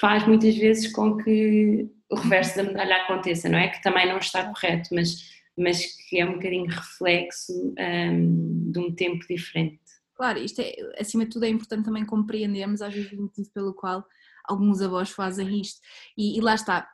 faz 0.00 0.26
muitas 0.26 0.56
vezes 0.56 0.92
com 0.92 1.16
que 1.16 1.88
o 2.10 2.16
reverso 2.16 2.56
da 2.56 2.62
medalha 2.62 2.96
aconteça, 3.02 3.48
não 3.48 3.58
é? 3.58 3.68
Que 3.68 3.82
também 3.82 4.08
não 4.08 4.18
está 4.18 4.44
correto, 4.44 4.94
mas, 4.94 5.30
mas 5.56 5.84
que 6.08 6.20
é 6.20 6.24
um 6.24 6.34
bocadinho 6.34 6.66
reflexo 6.66 7.74
um, 7.78 8.70
de 8.72 8.78
um 8.78 8.94
tempo 8.94 9.26
diferente. 9.28 9.80
Claro, 10.14 10.38
isto 10.38 10.60
é, 10.60 10.74
acima 10.98 11.24
de 11.24 11.32
tudo 11.32 11.44
é 11.44 11.48
importante 11.48 11.84
também 11.84 12.06
compreendermos 12.06 12.80
às 12.80 12.94
vezes 12.94 13.12
o 13.12 13.22
motivo 13.22 13.50
pelo 13.52 13.74
qual 13.74 14.04
alguns 14.44 14.80
avós 14.80 15.10
fazem 15.10 15.60
isto. 15.60 15.80
E, 16.16 16.38
e, 16.38 16.40
lá 16.40 16.54
está, 16.54 16.88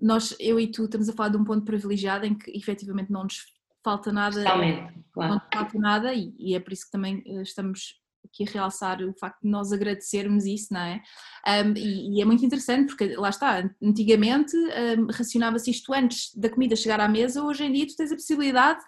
nós, 0.00 0.34
eu 0.38 0.60
e 0.60 0.70
tu, 0.70 0.84
estamos 0.84 1.08
a 1.08 1.12
falar 1.12 1.30
de 1.30 1.36
um 1.36 1.44
ponto 1.44 1.64
privilegiado 1.64 2.26
em 2.26 2.34
que 2.34 2.50
efetivamente 2.56 3.10
não 3.10 3.24
nos 3.24 3.44
falta 3.82 4.12
nada, 4.12 4.42
claro. 5.12 5.34
não 5.34 5.40
falta 5.52 5.78
nada 5.78 6.12
e, 6.12 6.34
e, 6.38 6.54
é 6.54 6.60
por 6.60 6.72
isso 6.72 6.86
que 6.86 6.90
também 6.90 7.22
eh, 7.24 7.42
estamos 7.42 7.94
aqui 8.24 8.42
a 8.42 8.52
realçar 8.52 9.00
o 9.02 9.14
facto 9.14 9.42
de 9.42 9.48
nós 9.48 9.72
agradecermos 9.72 10.44
isso, 10.44 10.74
não 10.74 10.80
é? 10.80 11.00
Um, 11.46 11.72
e, 11.76 12.16
e, 12.16 12.20
é 12.20 12.24
muito 12.24 12.44
interessante 12.44 12.88
porque 12.88 13.14
lá 13.16 13.30
está, 13.30 13.70
antigamente 13.80 14.56
um, 14.56 15.06
racionava-se 15.12 15.70
isto 15.70 15.94
antes 15.94 16.34
da 16.34 16.50
comida 16.50 16.74
chegar 16.74 17.00
à 17.00 17.08
mesa, 17.08 17.42
hoje 17.42 17.64
em 17.64 17.72
dia 17.72 17.86
tu 17.86 17.96
tens 17.96 18.10
a 18.10 18.16
possibilidade, 18.16 18.82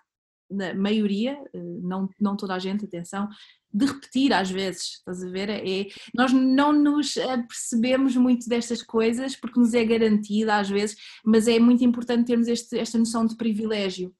na 0.51 0.74
maioria, 0.74 1.38
eh, 1.53 1.59
não, 1.82 2.09
não 2.20 2.36
toda 2.36 2.55
a 2.55 2.59
gente, 2.59 2.84
atenção, 2.84 3.28
de 3.72 3.86
repetir 3.86 4.32
às 4.32 4.51
vezes, 4.51 4.99
estás 4.99 5.22
a 5.22 5.28
ver? 5.28 5.51
É, 5.51 5.86
nós 6.14 6.32
não 6.32 6.72
nos 6.72 7.14
percebemos 7.46 8.16
muito 8.16 8.49
destas 8.49 8.82
coisas 8.82 9.36
porque 9.36 9.61
nos 9.61 9.74
é 9.74 9.84
garantida 9.84 10.57
às 10.57 10.70
vezes, 10.70 10.96
mas 11.24 11.46
é 11.46 11.59
muito 11.59 11.84
importante 11.84 12.26
termos 12.26 12.49
este, 12.49 12.78
esta 12.78 12.99
noção 12.99 13.26
de 13.26 13.36
privilégio. 13.36 14.14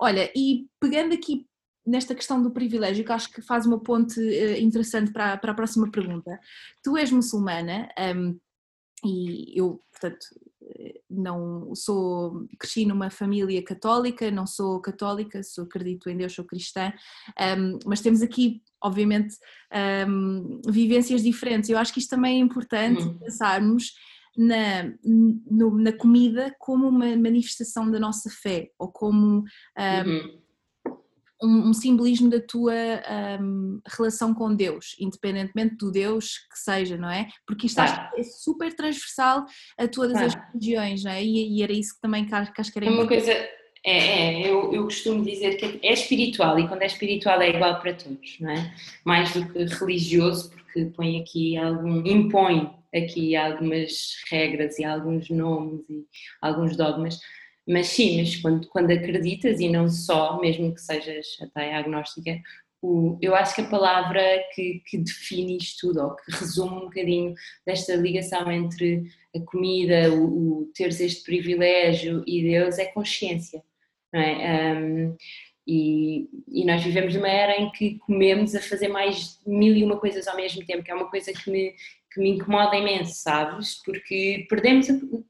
Olha, 0.00 0.30
e 0.34 0.66
pegando 0.80 1.14
aqui 1.14 1.46
nesta 1.86 2.14
questão 2.14 2.42
do 2.42 2.50
privilégio, 2.50 3.04
que 3.04 3.12
acho 3.12 3.30
que 3.30 3.42
faz 3.42 3.66
uma 3.66 3.78
ponte 3.78 4.18
uh, 4.18 4.60
interessante 4.60 5.12
para, 5.12 5.36
para 5.36 5.52
a 5.52 5.54
próxima 5.54 5.90
pergunta. 5.90 6.38
Tu 6.82 6.96
és 6.96 7.10
muçulmana 7.10 7.88
um, 8.16 8.38
e 9.04 9.58
eu, 9.60 9.82
portanto, 9.92 10.26
eh, 10.32 10.50
não 11.16 11.74
sou, 11.74 12.46
cresci 12.58 12.84
numa 12.84 13.10
família 13.10 13.62
católica, 13.62 14.30
não 14.30 14.46
sou 14.46 14.80
católica, 14.80 15.42
sou, 15.42 15.64
acredito 15.64 16.08
em 16.10 16.16
Deus, 16.16 16.32
sou 16.32 16.44
cristã, 16.44 16.92
um, 17.58 17.78
mas 17.86 18.00
temos 18.00 18.22
aqui, 18.22 18.62
obviamente, 18.82 19.36
um, 20.08 20.60
vivências 20.66 21.22
diferentes. 21.22 21.70
Eu 21.70 21.78
acho 21.78 21.92
que 21.92 22.00
isto 22.00 22.10
também 22.10 22.36
é 22.36 22.44
importante 22.44 23.02
uhum. 23.02 23.18
pensarmos 23.18 23.92
na, 24.36 24.92
no, 25.04 25.78
na 25.78 25.92
comida 25.92 26.54
como 26.58 26.88
uma 26.88 27.16
manifestação 27.16 27.90
da 27.90 28.00
nossa 28.00 28.28
fé 28.30 28.70
ou 28.78 28.90
como 28.90 29.38
um, 29.38 30.10
uhum. 30.10 30.43
Um, 31.44 31.68
um 31.68 31.74
simbolismo 31.74 32.30
da 32.30 32.40
tua 32.40 32.72
um, 33.40 33.80
relação 33.86 34.32
com 34.32 34.54
Deus, 34.54 34.96
independentemente 34.98 35.76
do 35.76 35.90
Deus 35.90 36.38
que 36.50 36.58
seja, 36.58 36.96
não 36.96 37.10
é? 37.10 37.28
Porque 37.46 37.66
isto 37.66 37.76
Claro. 37.76 38.10
é 38.16 38.22
super 38.22 38.74
transversal 38.74 39.44
a 39.78 39.86
todas 39.86 40.16
as 40.20 40.34
Claro. 40.34 40.48
religiões, 40.52 41.04
não 41.04 41.10
é? 41.10 41.22
E, 41.22 41.58
e 41.58 41.62
era 41.62 41.72
isso 41.72 41.94
que 41.94 42.00
também 42.00 42.24
que 42.24 42.34
acho 42.34 42.72
que 42.72 42.78
era 42.78 42.86
É 42.86 42.90
uma 42.90 43.06
coisa, 43.06 43.30
é, 43.32 43.50
é, 43.84 44.50
eu, 44.50 44.72
eu 44.72 44.84
costumo 44.84 45.22
dizer 45.24 45.56
que 45.56 45.78
é 45.86 45.92
espiritual 45.92 46.58
e 46.58 46.66
quando 46.66 46.82
é 46.82 46.86
espiritual 46.86 47.40
é 47.42 47.50
igual 47.50 47.78
para 47.80 47.92
todos, 47.94 48.36
não 48.40 48.50
é? 48.50 48.74
Mais 49.04 49.32
do 49.32 49.46
que 49.46 49.64
religioso, 49.64 50.50
porque 50.50 50.86
põe 50.86 51.20
aqui 51.20 51.56
algum, 51.58 52.04
impõe 52.06 52.70
aqui 52.94 53.36
algumas 53.36 54.14
regras 54.30 54.78
e 54.78 54.84
alguns 54.84 55.28
nomes 55.28 55.84
e 55.90 56.06
alguns 56.40 56.76
dogmas, 56.76 57.18
mas 57.66 57.88
sim, 57.88 58.20
mas 58.20 58.36
quando, 58.36 58.68
quando 58.68 58.90
acreditas 58.90 59.58
e 59.60 59.68
não 59.68 59.88
só, 59.88 60.38
mesmo 60.40 60.74
que 60.74 60.80
sejas 60.80 61.26
até 61.40 61.74
agnóstica, 61.74 62.40
o, 62.82 63.18
eu 63.22 63.34
acho 63.34 63.54
que 63.54 63.62
a 63.62 63.68
palavra 63.68 64.20
que, 64.54 64.82
que 64.86 64.98
define 64.98 65.56
isto 65.56 65.88
tudo, 65.88 66.02
ou 66.02 66.16
que 66.16 66.30
resume 66.30 66.76
um 66.76 66.80
bocadinho 66.80 67.34
desta 67.66 67.96
ligação 67.96 68.52
entre 68.52 69.04
a 69.34 69.40
comida, 69.40 70.12
o, 70.12 70.60
o 70.60 70.72
teres 70.74 71.00
este 71.00 71.24
privilégio 71.24 72.22
e 72.26 72.42
Deus 72.42 72.78
é 72.78 72.84
consciência, 72.84 73.62
não 74.12 74.20
é? 74.20 74.74
Um, 74.74 75.16
e, 75.66 76.28
e 76.46 76.64
nós 76.66 76.82
vivemos 76.84 77.14
numa 77.14 77.28
era 77.28 77.58
em 77.58 77.70
que 77.70 77.98
comemos 78.00 78.54
a 78.54 78.60
fazer 78.60 78.88
mais 78.88 79.40
mil 79.46 79.74
e 79.74 79.82
uma 79.82 79.96
coisas 79.96 80.28
ao 80.28 80.36
mesmo 80.36 80.64
tempo, 80.66 80.82
que 80.82 80.90
é 80.90 80.94
uma 80.94 81.08
coisa 81.08 81.32
que 81.32 81.50
me, 81.50 81.74
que 82.14 82.20
me 82.20 82.30
incomoda 82.30 82.76
imenso, 82.76 83.14
sabes? 83.14 83.82
Porque 83.84 84.46
perdemos, 84.48 84.86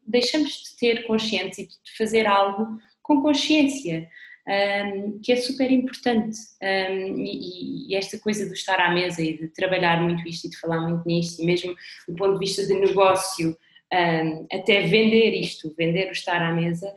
deixamos 0.06 0.50
de 0.50 0.76
ter 0.78 1.06
consciência 1.06 1.62
e 1.62 1.66
de 1.66 1.96
fazer 1.96 2.26
algo 2.26 2.78
com 3.02 3.22
consciência, 3.22 4.06
um, 4.46 5.18
que 5.20 5.32
é 5.32 5.36
super 5.36 5.70
importante. 5.70 6.38
Um, 6.62 7.18
e, 7.18 7.90
e 7.90 7.94
esta 7.96 8.18
coisa 8.18 8.46
do 8.46 8.52
estar 8.52 8.78
à 8.78 8.92
mesa 8.92 9.22
e 9.22 9.38
de 9.38 9.48
trabalhar 9.48 10.02
muito 10.02 10.28
isto 10.28 10.46
e 10.46 10.50
de 10.50 10.58
falar 10.58 10.80
muito 10.82 11.06
nisto, 11.06 11.42
e 11.42 11.46
mesmo 11.46 11.74
do 12.06 12.14
ponto 12.14 12.34
de 12.34 12.46
vista 12.46 12.66
de 12.66 12.74
negócio, 12.74 13.56
um, 13.92 14.46
até 14.52 14.82
vender 14.82 15.30
isto, 15.32 15.74
vender 15.76 16.08
o 16.08 16.12
estar 16.12 16.42
à 16.42 16.52
mesa, 16.52 16.94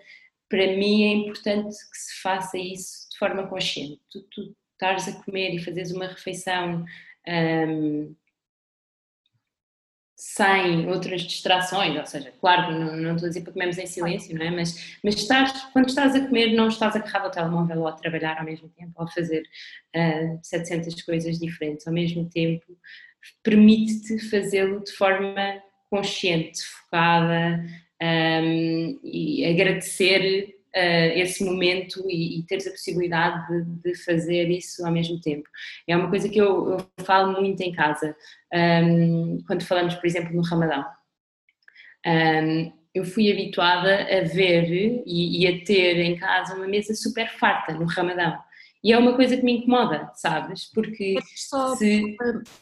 para 0.49 0.67
mim 0.75 1.03
é 1.03 1.13
importante 1.13 1.75
que 1.75 1.97
se 1.97 2.21
faça 2.21 2.57
isso 2.57 3.09
de 3.11 3.17
forma 3.17 3.47
consciente. 3.47 4.01
Tu, 4.11 4.21
tu 4.23 4.55
a 4.79 5.23
comer 5.23 5.55
e 5.55 5.63
fazeres 5.63 5.91
uma 5.91 6.07
refeição 6.07 6.85
sem 10.17 10.89
outras 10.89 11.21
distrações, 11.21 11.95
ou 11.95 12.05
seja, 12.07 12.33
claro, 12.41 12.71
não, 12.71 12.97
não 12.97 13.13
estou 13.13 13.27
a 13.27 13.29
dizer 13.29 13.41
para 13.41 13.53
comermos 13.53 13.77
em 13.77 13.85
silêncio, 13.85 14.35
não 14.35 14.43
é? 14.43 14.49
Mas, 14.49 14.97
mas 15.03 15.13
estás, 15.13 15.51
quando 15.71 15.89
estás 15.89 16.15
a 16.15 16.25
comer, 16.25 16.55
não 16.55 16.69
estás 16.69 16.95
agarrado 16.95 17.25
ao 17.25 17.31
telemóvel 17.31 17.81
ou 17.81 17.87
a 17.87 17.91
trabalhar 17.91 18.39
ao 18.39 18.43
mesmo 18.43 18.67
tempo, 18.69 18.93
ou 18.95 19.05
a 19.05 19.11
fazer 19.11 19.43
uh, 19.95 20.39
700 20.41 21.03
coisas 21.03 21.37
diferentes 21.37 21.85
ao 21.85 21.93
mesmo 21.93 22.27
tempo, 22.31 22.65
permite-te 23.43 24.17
fazê-lo 24.27 24.83
de 24.83 24.91
forma 24.93 25.61
consciente, 25.87 26.63
focada 26.65 27.63
um, 28.01 28.99
e 29.03 29.45
agradecer 29.45 30.56
esse 30.77 31.43
momento 31.43 32.03
e, 32.09 32.39
e 32.39 32.43
teres 32.43 32.67
a 32.67 32.71
possibilidade 32.71 33.47
de, 33.47 33.91
de, 33.91 33.95
fazer 34.03 34.49
isso 34.49 34.85
ao 34.85 34.91
mesmo 34.91 35.19
tempo. 35.19 35.47
É 35.87 35.95
uma 35.95 36.09
coisa 36.09 36.29
que 36.29 36.39
eu, 36.39 36.71
eu 36.71 37.05
falo 37.05 37.39
muito 37.39 37.61
em 37.61 37.71
casa, 37.71 38.15
um, 38.53 39.39
quando 39.47 39.65
falamos, 39.65 39.95
por 39.95 40.05
exemplo, 40.05 40.35
no 40.35 40.41
Ramadão. 40.41 40.85
Um, 42.05 42.71
eu 42.93 43.05
fui 43.05 43.31
habituada 43.31 44.03
a 44.03 44.23
ver 44.23 45.03
e, 45.05 45.43
e, 45.43 45.47
a 45.47 45.63
ter 45.63 45.99
em 45.99 46.17
casa 46.17 46.55
uma 46.55 46.67
mesa 46.67 46.95
super 46.95 47.29
farta 47.37 47.73
no 47.73 47.85
Ramadão. 47.85 48.37
E 48.83 48.91
é 48.91 48.97
uma 48.97 49.15
coisa 49.15 49.37
que 49.37 49.43
me 49.43 49.57
incomoda, 49.57 50.11
sabes? 50.15 50.71
Porque 50.73 51.15
só, 51.35 51.75
se... 51.75 52.15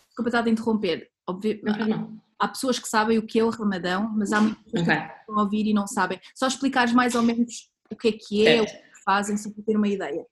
Desculpa 0.07 0.29
estar 0.29 0.43
a 0.43 0.49
interromper. 0.49 1.09
Obvi... 1.27 1.61
Não, 1.63 1.87
não. 1.87 2.21
Há 2.37 2.49
pessoas 2.49 2.79
que 2.79 2.87
sabem 2.87 3.17
o 3.17 3.25
que 3.25 3.39
é 3.39 3.43
o 3.43 3.49
Ramadão, 3.49 4.11
mas 4.15 4.33
há 4.33 4.41
muitas 4.41 4.63
pessoas 4.63 4.87
okay. 4.87 4.95
que 4.95 5.19
estão 5.19 5.39
a 5.39 5.43
ouvir 5.43 5.67
e 5.67 5.73
não 5.73 5.87
sabem. 5.87 6.19
Só 6.33 6.47
explicares 6.47 6.93
mais 6.93 7.15
ou 7.15 7.21
menos 7.21 7.69
o 7.91 7.95
que 7.95 8.07
é 8.09 8.11
que 8.11 8.47
é, 8.47 8.57
certo. 8.57 8.71
o 8.71 8.93
que 8.93 9.03
fazem, 9.03 9.37
só 9.37 9.49
para 9.51 9.63
ter 9.63 9.77
uma 9.77 9.87
ideia. 9.87 10.25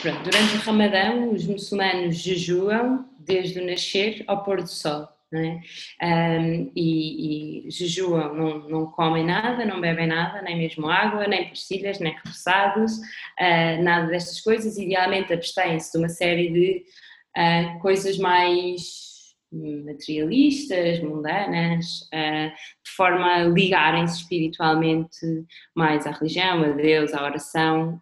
Pronto, 0.00 0.22
durante 0.22 0.56
o 0.56 0.60
Ramadão, 0.60 1.32
os 1.32 1.46
muçulmanos 1.46 2.16
jejuam 2.16 3.08
desde 3.18 3.60
o 3.60 3.66
nascer 3.66 4.24
ao 4.26 4.42
pôr 4.42 4.62
do 4.62 4.68
sol. 4.68 5.08
É? 5.34 6.38
Um, 6.38 6.70
e, 6.76 7.66
e, 7.66 7.70
jejuam, 7.70 8.34
não, 8.34 8.68
não, 8.68 8.86
comem 8.86 9.24
nada, 9.24 9.64
não 9.64 9.80
bebem 9.80 10.06
nada, 10.06 10.42
nem 10.42 10.58
mesmo 10.58 10.90
água, 10.90 11.26
nem 11.26 11.48
pastilhas, 11.48 11.98
nem 12.00 12.12
repousados, 12.12 12.98
uh, 12.98 13.82
nada 13.82 14.08
destas 14.08 14.40
coisas. 14.42 14.76
Idealmente 14.76 15.32
abstêm-se 15.32 15.92
de 15.92 15.98
uma 15.98 16.10
série 16.10 16.50
de 16.50 16.84
uh, 17.38 17.78
coisas 17.80 18.18
mais 18.18 19.11
materialistas, 19.52 21.00
mundanas, 21.00 22.02
uh, 22.12 22.50
de 22.84 22.90
forma 22.96 23.26
a 23.26 23.44
ligarem-se 23.44 24.22
espiritualmente 24.22 25.44
mais 25.74 26.06
à 26.06 26.12
religião, 26.12 26.62
a 26.62 26.70
Deus, 26.70 27.12
à 27.12 27.24
oração. 27.24 28.00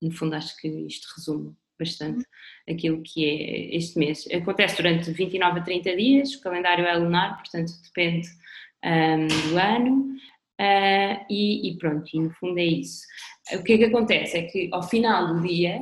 No 0.00 0.12
fundo, 0.12 0.34
acho 0.34 0.56
que 0.58 0.68
isto 0.68 1.08
resume 1.16 1.56
bastante 1.78 2.24
aquilo 2.68 3.02
que 3.02 3.24
é 3.24 3.76
este 3.76 3.98
mês. 3.98 4.26
Acontece 4.32 4.76
durante 4.76 5.10
29 5.10 5.60
a 5.60 5.62
30 5.62 5.96
dias, 5.96 6.34
o 6.34 6.40
calendário 6.40 6.84
é 6.84 6.96
lunar, 6.96 7.36
portanto 7.38 7.72
depende 7.82 8.28
do 9.50 9.58
ano, 9.58 10.16
uh, 10.60 11.26
e, 11.30 11.70
e, 11.70 11.78
pronto, 11.78 12.08
e 12.12 12.20
no 12.20 12.30
fundo 12.30 12.58
é 12.58 12.64
isso. 12.64 13.02
O 13.54 13.62
que 13.62 13.74
é 13.74 13.78
que 13.78 13.84
acontece? 13.84 14.36
É 14.36 14.42
que 14.42 14.68
ao 14.72 14.82
final 14.82 15.34
do 15.34 15.40
dia, 15.46 15.80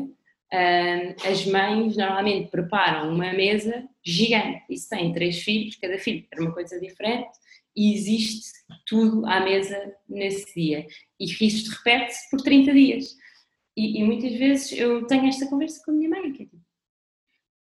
um, 0.52 1.28
as 1.28 1.44
mães 1.46 1.96
normalmente 1.96 2.50
preparam 2.50 3.12
uma 3.12 3.32
mesa 3.32 3.88
gigante, 4.04 4.64
e 4.70 4.76
se 4.76 4.88
têm 4.88 5.12
três 5.12 5.42
filhos, 5.42 5.76
cada 5.76 5.98
filho 5.98 6.24
quer 6.30 6.40
uma 6.40 6.52
coisa 6.52 6.78
diferente, 6.80 7.30
e 7.74 7.92
existe 7.92 8.52
tudo 8.86 9.26
à 9.26 9.40
mesa 9.40 9.94
nesse 10.08 10.54
dia. 10.54 10.86
E 11.20 11.24
isto 11.24 11.70
repete-se 11.70 12.30
por 12.30 12.40
30 12.40 12.72
dias. 12.72 13.14
E, 13.76 14.00
e, 14.00 14.04
muitas 14.04 14.32
vezes 14.32 14.72
eu 14.72 15.06
tenho 15.06 15.26
esta 15.26 15.46
conversa 15.46 15.82
com 15.84 15.90
a 15.90 15.94
minha 15.94 16.08
mãe, 16.08 16.32
que 16.32 16.44
é 16.44 16.46
tipo, 16.46 16.66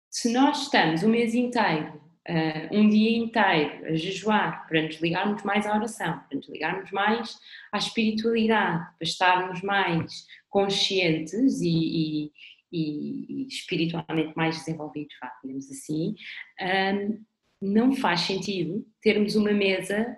se 0.09 0.31
nós 0.31 0.63
estamos 0.63 1.03
um 1.03 1.09
mês 1.09 1.36
inteiro, 1.36 2.01
uh, 2.29 2.73
um 2.73 2.88
dia 2.88 3.17
inteiro 3.17 3.86
a 3.86 3.95
jejuar 3.95 4.65
para 4.65 4.81
nos 4.83 4.95
ligarmos 5.01 5.43
mais 5.43 5.65
à 5.65 5.75
oração, 5.75 6.19
para 6.19 6.38
nos 6.38 6.47
ligarmos 6.47 6.89
mais 6.91 7.38
à 7.73 7.77
espiritualidade, 7.77 8.86
para 8.97 9.07
estarmos 9.07 9.61
mais 9.61 10.25
conscientes 10.49 11.59
e, 11.59 11.67
e, 11.67 12.31
e 12.76 13.47
espiritualmente 13.47 14.36
mais 14.36 14.57
desenvolvidos, 14.57 15.13
digamos 15.43 15.69
assim, 15.69 16.15
um, 16.61 17.23
não 17.61 17.95
faz 17.95 18.21
sentido 18.21 18.86
termos 19.01 19.36
uma 19.36 19.51
mesa 19.51 20.17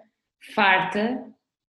farta, 0.53 1.23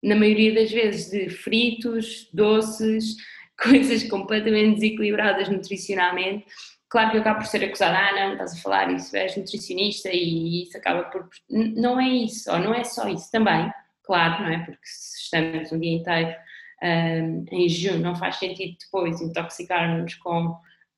na 0.03 0.16
maioria 0.16 0.55
das 0.55 0.70
vezes, 0.70 1.11
de 1.11 1.30
fritos, 1.30 2.28
doces, 2.33 3.16
coisas 3.62 4.03
completamente 4.05 4.80
desequilibradas 4.80 5.49
nutricionalmente. 5.49 6.45
Claro 6.89 7.11
que 7.11 7.16
eu 7.16 7.20
acabo 7.20 7.39
por 7.39 7.47
ser 7.47 7.64
acusada, 7.64 7.97
ah 7.97 8.12
não, 8.12 8.33
estás 8.33 8.55
a 8.55 8.61
falar 8.61 8.93
isso, 8.93 9.16
és 9.16 9.37
nutricionista 9.37 10.11
e 10.12 10.64
isso 10.64 10.76
acaba 10.76 11.05
por... 11.05 11.28
Não 11.49 11.99
é 11.99 12.09
isso, 12.09 12.51
ou 12.51 12.59
não 12.59 12.74
é 12.74 12.85
só 12.85 13.09
isso 13.09 13.30
também, 13.30 13.72
claro, 14.03 14.43
não 14.43 14.51
é? 14.51 14.59
Porque 14.59 14.85
se 14.85 15.22
estamos 15.22 15.72
um 15.72 15.78
dia 15.78 15.93
inteiro 15.93 16.35
um, 16.83 17.45
em 17.51 17.68
jejum, 17.68 17.99
não 17.99 18.14
faz 18.14 18.37
sentido 18.37 18.76
depois 18.78 19.20
intoxicar-nos 19.20 20.14
com 20.16 20.55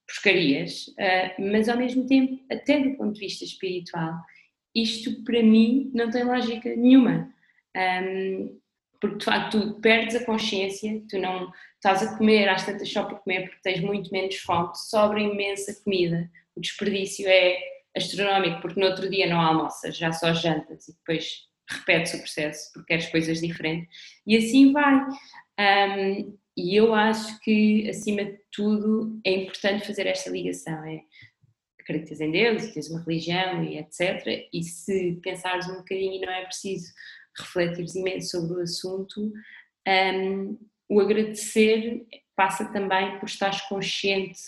porcarias, 0.06 0.88
uh, 0.88 1.50
mas 1.50 1.68
ao 1.68 1.78
mesmo 1.78 2.06
tempo, 2.06 2.44
até 2.50 2.80
do 2.80 2.96
ponto 2.96 3.14
de 3.14 3.20
vista 3.20 3.44
espiritual, 3.44 4.14
isto 4.74 5.22
para 5.24 5.42
mim 5.42 5.90
não 5.94 6.10
tem 6.10 6.24
lógica 6.24 6.74
nenhuma. 6.74 7.32
Um, 7.76 8.60
porque 9.00 9.18
de 9.18 9.24
facto 9.24 9.60
tu 9.60 9.80
perdes 9.80 10.16
a 10.16 10.24
consciência, 10.24 11.02
tu 11.10 11.18
não 11.18 11.52
estás 11.74 12.02
a 12.02 12.16
comer 12.16 12.48
às 12.48 12.64
tantas 12.64 12.90
só 12.90 13.04
por 13.04 13.18
comer 13.18 13.42
porque 13.42 13.60
tens 13.62 13.80
muito 13.80 14.10
menos 14.10 14.36
fome, 14.36 14.70
sobra 14.74 15.20
imensa 15.20 15.78
comida, 15.84 16.30
o 16.56 16.60
desperdício 16.60 17.28
é 17.28 17.58
astronómico 17.94 18.62
porque 18.62 18.80
no 18.80 18.86
outro 18.86 19.10
dia 19.10 19.26
não 19.26 19.40
almoças, 19.40 19.96
já 19.96 20.10
só 20.10 20.32
jantas 20.32 20.88
e 20.88 20.94
depois 20.94 21.42
repetes 21.68 22.14
o 22.14 22.18
processo 22.18 22.72
porque 22.72 22.88
queres 22.88 23.06
coisas 23.08 23.40
diferentes 23.40 23.88
e 24.26 24.36
assim 24.36 24.72
vai. 24.72 25.06
Um, 25.60 26.38
e 26.56 26.76
eu 26.76 26.94
acho 26.94 27.40
que 27.40 27.88
acima 27.88 28.24
de 28.24 28.38
tudo 28.52 29.20
é 29.24 29.32
importante 29.32 29.86
fazer 29.86 30.06
esta 30.06 30.30
ligação, 30.30 30.84
é 30.84 31.02
acreditas 31.80 32.20
em 32.20 32.30
Deus, 32.30 32.72
tens 32.72 32.88
uma 32.90 33.02
religião 33.02 33.62
e 33.62 33.78
etc. 33.78 34.48
E 34.52 34.62
se 34.62 35.18
pensares 35.22 35.68
um 35.68 35.76
bocadinho 35.76 36.14
e 36.14 36.20
não 36.20 36.32
é 36.32 36.44
preciso 36.44 36.92
refletires 37.36 37.94
imenso 37.94 38.30
sobre 38.30 38.56
o 38.56 38.62
assunto, 38.62 39.32
um, 39.86 40.58
o 40.88 41.00
agradecer 41.00 42.06
passa 42.36 42.64
também 42.72 43.18
por 43.18 43.26
estares 43.26 43.60
consciente 43.62 44.40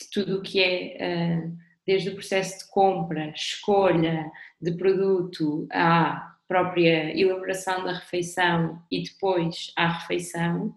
de 0.00 0.10
tudo 0.12 0.38
o 0.38 0.42
que 0.42 0.62
é, 0.62 0.96
uh, 1.40 1.56
desde 1.86 2.10
o 2.10 2.14
processo 2.14 2.64
de 2.64 2.70
compra, 2.70 3.30
escolha 3.30 4.30
de 4.60 4.72
produto, 4.72 5.66
à 5.72 6.36
própria 6.46 7.18
elaboração 7.18 7.84
da 7.84 7.92
refeição 7.92 8.82
e 8.90 9.02
depois 9.02 9.72
à 9.76 9.98
refeição, 9.98 10.74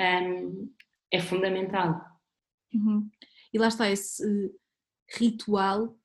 um, 0.00 0.72
é 1.10 1.20
fundamental. 1.20 2.00
Uhum. 2.72 3.08
E 3.52 3.58
lá 3.58 3.68
está 3.68 3.90
esse 3.90 4.24
ritual, 5.18 5.96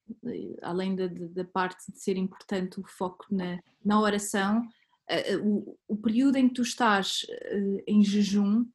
além 0.62 0.96
da, 0.96 1.08
da 1.08 1.44
parte 1.44 1.92
de 1.92 2.00
ser 2.00 2.18
importante 2.18 2.80
o 2.80 2.84
foco 2.88 3.26
na, 3.32 3.60
na 3.84 4.00
oração, 4.00 4.68
o, 5.44 5.78
o 5.88 5.98
período 5.98 6.38
em 6.38 6.48
que 6.48 6.56
tu 6.56 6.62
estás 6.62 7.26
em 7.88 8.04
jejum, 8.04 8.66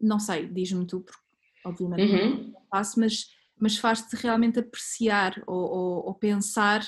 não 0.00 0.18
sei, 0.18 0.48
diz-me 0.48 0.86
tu, 0.86 1.00
porque 1.00 1.20
obviamente 1.64 2.12
uhum. 2.12 2.52
não 2.52 2.62
faço, 2.70 2.98
mas, 2.98 3.26
mas 3.58 3.76
faz-te 3.76 4.16
realmente 4.16 4.58
apreciar 4.58 5.40
ou, 5.46 5.62
ou, 5.62 6.06
ou, 6.06 6.14
pensar 6.14 6.84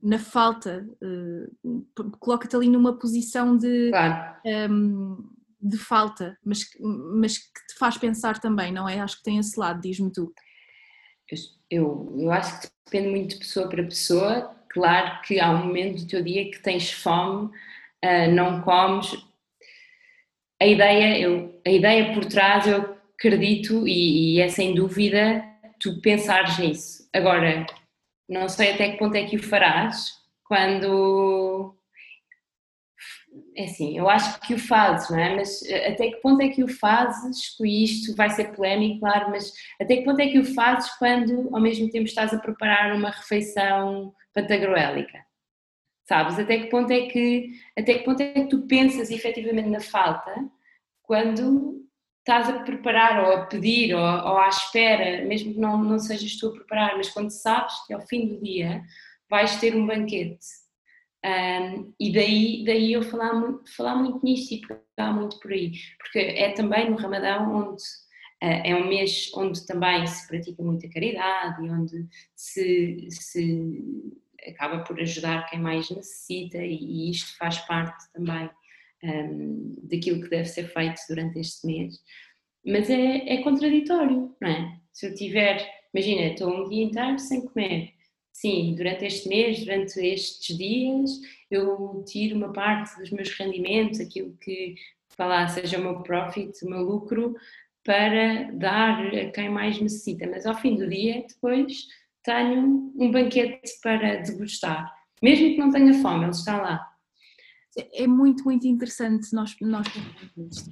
na 0.00 0.18
falta, 0.18 0.86
uh, 1.02 1.86
coloca-te 2.18 2.54
ali 2.54 2.68
numa 2.68 2.98
posição 2.98 3.56
de, 3.56 3.90
claro. 3.90 4.40
um, 4.70 5.33
de 5.64 5.78
falta, 5.78 6.36
mas, 6.44 6.60
mas 7.18 7.38
que 7.38 7.66
te 7.68 7.78
faz 7.78 7.96
pensar 7.96 8.38
também, 8.38 8.70
não 8.70 8.88
é? 8.88 9.00
Acho 9.00 9.16
que 9.16 9.24
tem 9.24 9.38
esse 9.38 9.58
lado, 9.58 9.80
diz-me 9.80 10.12
tu. 10.12 10.32
Eu, 11.70 12.14
eu 12.18 12.30
acho 12.30 12.60
que 12.60 12.68
depende 12.84 13.08
muito 13.08 13.30
de 13.30 13.38
pessoa 13.38 13.68
para 13.68 13.82
pessoa. 13.82 14.54
Claro 14.68 15.22
que 15.22 15.40
há 15.40 15.50
um 15.50 15.66
momento 15.66 16.02
do 16.02 16.06
teu 16.06 16.22
dia 16.22 16.50
que 16.50 16.60
tens 16.60 16.92
fome, 16.92 17.46
uh, 17.46 18.30
não 18.32 18.60
comes. 18.62 19.16
A 20.60 20.66
ideia, 20.66 21.18
eu, 21.18 21.60
a 21.66 21.70
ideia 21.70 22.12
por 22.12 22.26
trás, 22.26 22.66
eu 22.66 22.96
acredito 23.14 23.88
e, 23.88 24.36
e 24.36 24.40
é 24.40 24.48
sem 24.48 24.74
dúvida 24.74 25.42
tu 25.80 26.00
pensares 26.00 26.58
nisso. 26.58 27.08
Agora, 27.12 27.66
não 28.28 28.48
sei 28.48 28.72
até 28.72 28.90
que 28.90 28.98
ponto 28.98 29.14
é 29.16 29.24
que 29.24 29.36
o 29.36 29.42
farás 29.42 30.12
quando. 30.44 31.76
É 33.56 33.64
assim, 33.64 33.96
eu 33.96 34.08
acho 34.08 34.40
que 34.40 34.54
o 34.54 34.58
fazes, 34.58 35.08
não 35.10 35.18
é? 35.18 35.36
Mas 35.36 35.62
eh, 35.62 35.92
até 35.92 36.10
que 36.10 36.16
ponto 36.16 36.42
é 36.42 36.48
que 36.48 36.64
o 36.64 36.68
fazes? 36.68 37.56
E 37.60 37.84
isto 37.84 38.14
vai 38.16 38.28
ser 38.30 38.52
polémico, 38.52 39.00
claro, 39.00 39.30
mas 39.30 39.52
até 39.80 39.96
que 39.96 40.04
ponto 40.04 40.20
é 40.20 40.28
que 40.28 40.38
o 40.40 40.54
fazes 40.54 40.90
quando 40.98 41.54
ao 41.54 41.60
mesmo 41.60 41.88
tempo 41.90 42.06
estás 42.06 42.34
a 42.34 42.38
preparar 42.38 42.94
uma 42.96 43.10
refeição 43.10 44.12
pantagruélica? 44.34 45.24
Sabes? 46.08 46.38
Até 46.38 46.58
que 46.58 46.66
ponto 46.66 46.92
é 46.92 47.06
que, 47.06 47.52
até 47.78 47.94
que 47.94 48.04
ponto 48.04 48.20
é 48.20 48.32
que 48.32 48.48
tu 48.48 48.66
pensas 48.66 49.10
efetivamente 49.10 49.68
na 49.68 49.80
falta 49.80 50.34
quando 51.02 51.84
estás 52.18 52.48
a 52.48 52.60
preparar 52.64 53.22
ou 53.24 53.32
a 53.36 53.46
pedir 53.46 53.94
ou, 53.94 54.00
ou 54.00 54.38
à 54.38 54.48
espera, 54.48 55.24
mesmo 55.26 55.54
que 55.54 55.60
não, 55.60 55.78
não 55.78 55.98
sejas 55.98 56.36
tu 56.36 56.48
a 56.48 56.52
preparar, 56.52 56.96
mas 56.96 57.10
quando 57.10 57.30
sabes 57.30 57.74
que 57.86 57.94
ao 57.94 58.00
fim 58.00 58.26
do 58.26 58.40
dia 58.42 58.82
vais 59.30 59.56
ter 59.60 59.76
um 59.76 59.86
banquete. 59.86 60.63
Um, 61.24 61.94
e 61.98 62.12
daí, 62.12 62.64
daí 62.66 62.92
eu 62.92 63.02
falar 63.02 63.32
muito, 63.32 63.74
falar 63.74 63.96
muito 63.96 64.22
nisto 64.22 64.52
e 64.52 64.60
pegar 64.60 65.10
muito 65.14 65.40
por 65.40 65.52
aí, 65.52 65.72
porque 65.96 66.18
é 66.18 66.52
também 66.52 66.90
no 66.90 66.96
Ramadão 66.96 67.70
onde 67.70 67.82
uh, 68.42 68.60
é 68.62 68.76
um 68.76 68.86
mês 68.86 69.30
onde 69.34 69.64
também 69.64 70.06
se 70.06 70.28
pratica 70.28 70.62
muita 70.62 70.86
caridade 70.90 71.64
e 71.64 71.70
onde 71.70 72.06
se, 72.36 73.08
se 73.10 73.82
acaba 74.46 74.84
por 74.84 75.00
ajudar 75.00 75.48
quem 75.48 75.60
mais 75.60 75.88
necessita, 75.88 76.58
e, 76.58 77.10
isto 77.10 77.36
faz 77.38 77.58
parte 77.60 78.04
também 78.12 78.50
um, 79.02 79.76
daquilo 79.82 80.20
que 80.20 80.28
deve 80.28 80.44
ser 80.44 80.68
feito 80.68 81.00
durante 81.08 81.38
este 81.38 81.66
mês. 81.66 82.02
Mas 82.66 82.90
é, 82.90 83.34
é 83.34 83.42
contraditório, 83.42 84.34
não 84.38 84.48
é? 84.48 84.78
Se 84.92 85.06
eu 85.06 85.14
tiver, 85.14 85.66
imagina, 85.94 86.32
estou 86.32 86.52
um 86.52 86.68
dia 86.68 86.84
inteiro 86.84 87.18
sem 87.18 87.46
comer. 87.46 87.93
Sim, 88.34 88.74
durante 88.74 89.04
este 89.06 89.28
mês, 89.28 89.64
durante 89.64 90.00
estes 90.00 90.58
dias, 90.58 91.20
eu 91.48 92.04
tiro 92.04 92.36
uma 92.36 92.52
parte 92.52 92.98
dos 92.98 93.10
meus 93.10 93.30
rendimentos, 93.30 94.00
aquilo 94.00 94.36
que, 94.40 94.74
lá, 95.16 95.46
seja 95.46 95.78
o 95.78 95.82
meu 95.82 96.02
profit, 96.02 96.52
o 96.64 96.68
meu 96.68 96.82
lucro, 96.82 97.36
para 97.84 98.50
dar 98.52 99.06
a 99.06 99.30
quem 99.30 99.48
mais 99.48 99.80
necessita. 99.80 100.26
Mas 100.26 100.46
ao 100.46 100.56
fim 100.56 100.74
do 100.74 100.88
dia, 100.88 101.24
depois, 101.28 101.86
tenho 102.24 102.92
um 102.96 103.10
banquete 103.12 103.70
para 103.80 104.16
degustar. 104.16 104.92
Mesmo 105.22 105.50
que 105.50 105.58
não 105.58 105.70
tenha 105.70 105.94
fome, 106.02 106.24
ele 106.24 106.30
está 106.32 106.60
lá 106.60 106.94
é 107.92 108.06
muito, 108.06 108.44
muito 108.44 108.66
interessante 108.66 109.32
nós, 109.32 109.56
nós 109.60 109.86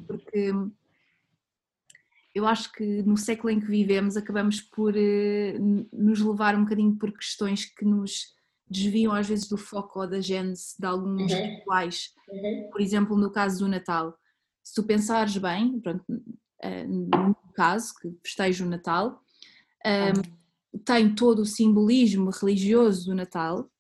porque 0.07 0.53
eu 2.35 2.47
acho 2.47 2.73
que 2.73 3.03
no 3.03 3.17
século 3.17 3.51
em 3.51 3.61
que 3.61 3.67
vivemos 3.67 4.17
acabamos 4.17 4.61
por 4.61 4.95
uh, 4.95 5.89
nos 5.93 6.21
levar 6.21 6.57
um 6.57 6.65
bocadinho 6.65 6.97
por 6.97 7.13
questões 7.13 7.65
que 7.65 7.85
nos 7.85 8.35
desviam 8.69 9.13
às 9.13 9.29
vezes 9.29 9.49
do 9.49 9.59
foco 9.59 10.01
ou 10.01 10.09
da 10.09 10.21
gênese 10.21 10.75
de 10.79 10.87
alguns 10.87 11.31
uhum. 11.31 11.57
rituais. 11.57 12.15
Uhum. 12.29 12.69
Por 12.73 12.81
exemplo, 12.81 13.17
no 13.17 13.31
caso 13.31 13.59
do 13.59 13.69
Natal, 13.69 14.17
se 14.63 14.75
tu 14.75 14.83
pensares 14.83 15.37
bem, 15.37 15.79
pronto, 15.81 16.05
uh, 16.09 16.89
no 16.89 17.37
caso, 17.55 17.95
que 18.01 18.11
festejo 18.25 18.65
o 18.65 18.69
Natal, 18.69 19.23
uh, 19.87 20.79
tem 20.85 21.15
todo 21.15 21.41
o 21.41 21.47
simbolismo 21.47 22.31
religioso 22.31 23.07
do 23.07 23.15
Natal, 23.15 23.71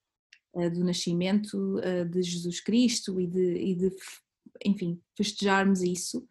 eh, 0.55 0.68
do 0.68 0.84
nascimento 0.84 1.78
eh, 1.78 2.05
de 2.05 2.22
Jesus 2.22 2.61
Cristo 2.61 3.18
e 3.18 3.26
de, 3.26 3.55
e 3.55 3.74
de 3.74 3.90
enfim, 4.64 5.00
festejarmos 5.16 5.80
isso. 5.80 6.28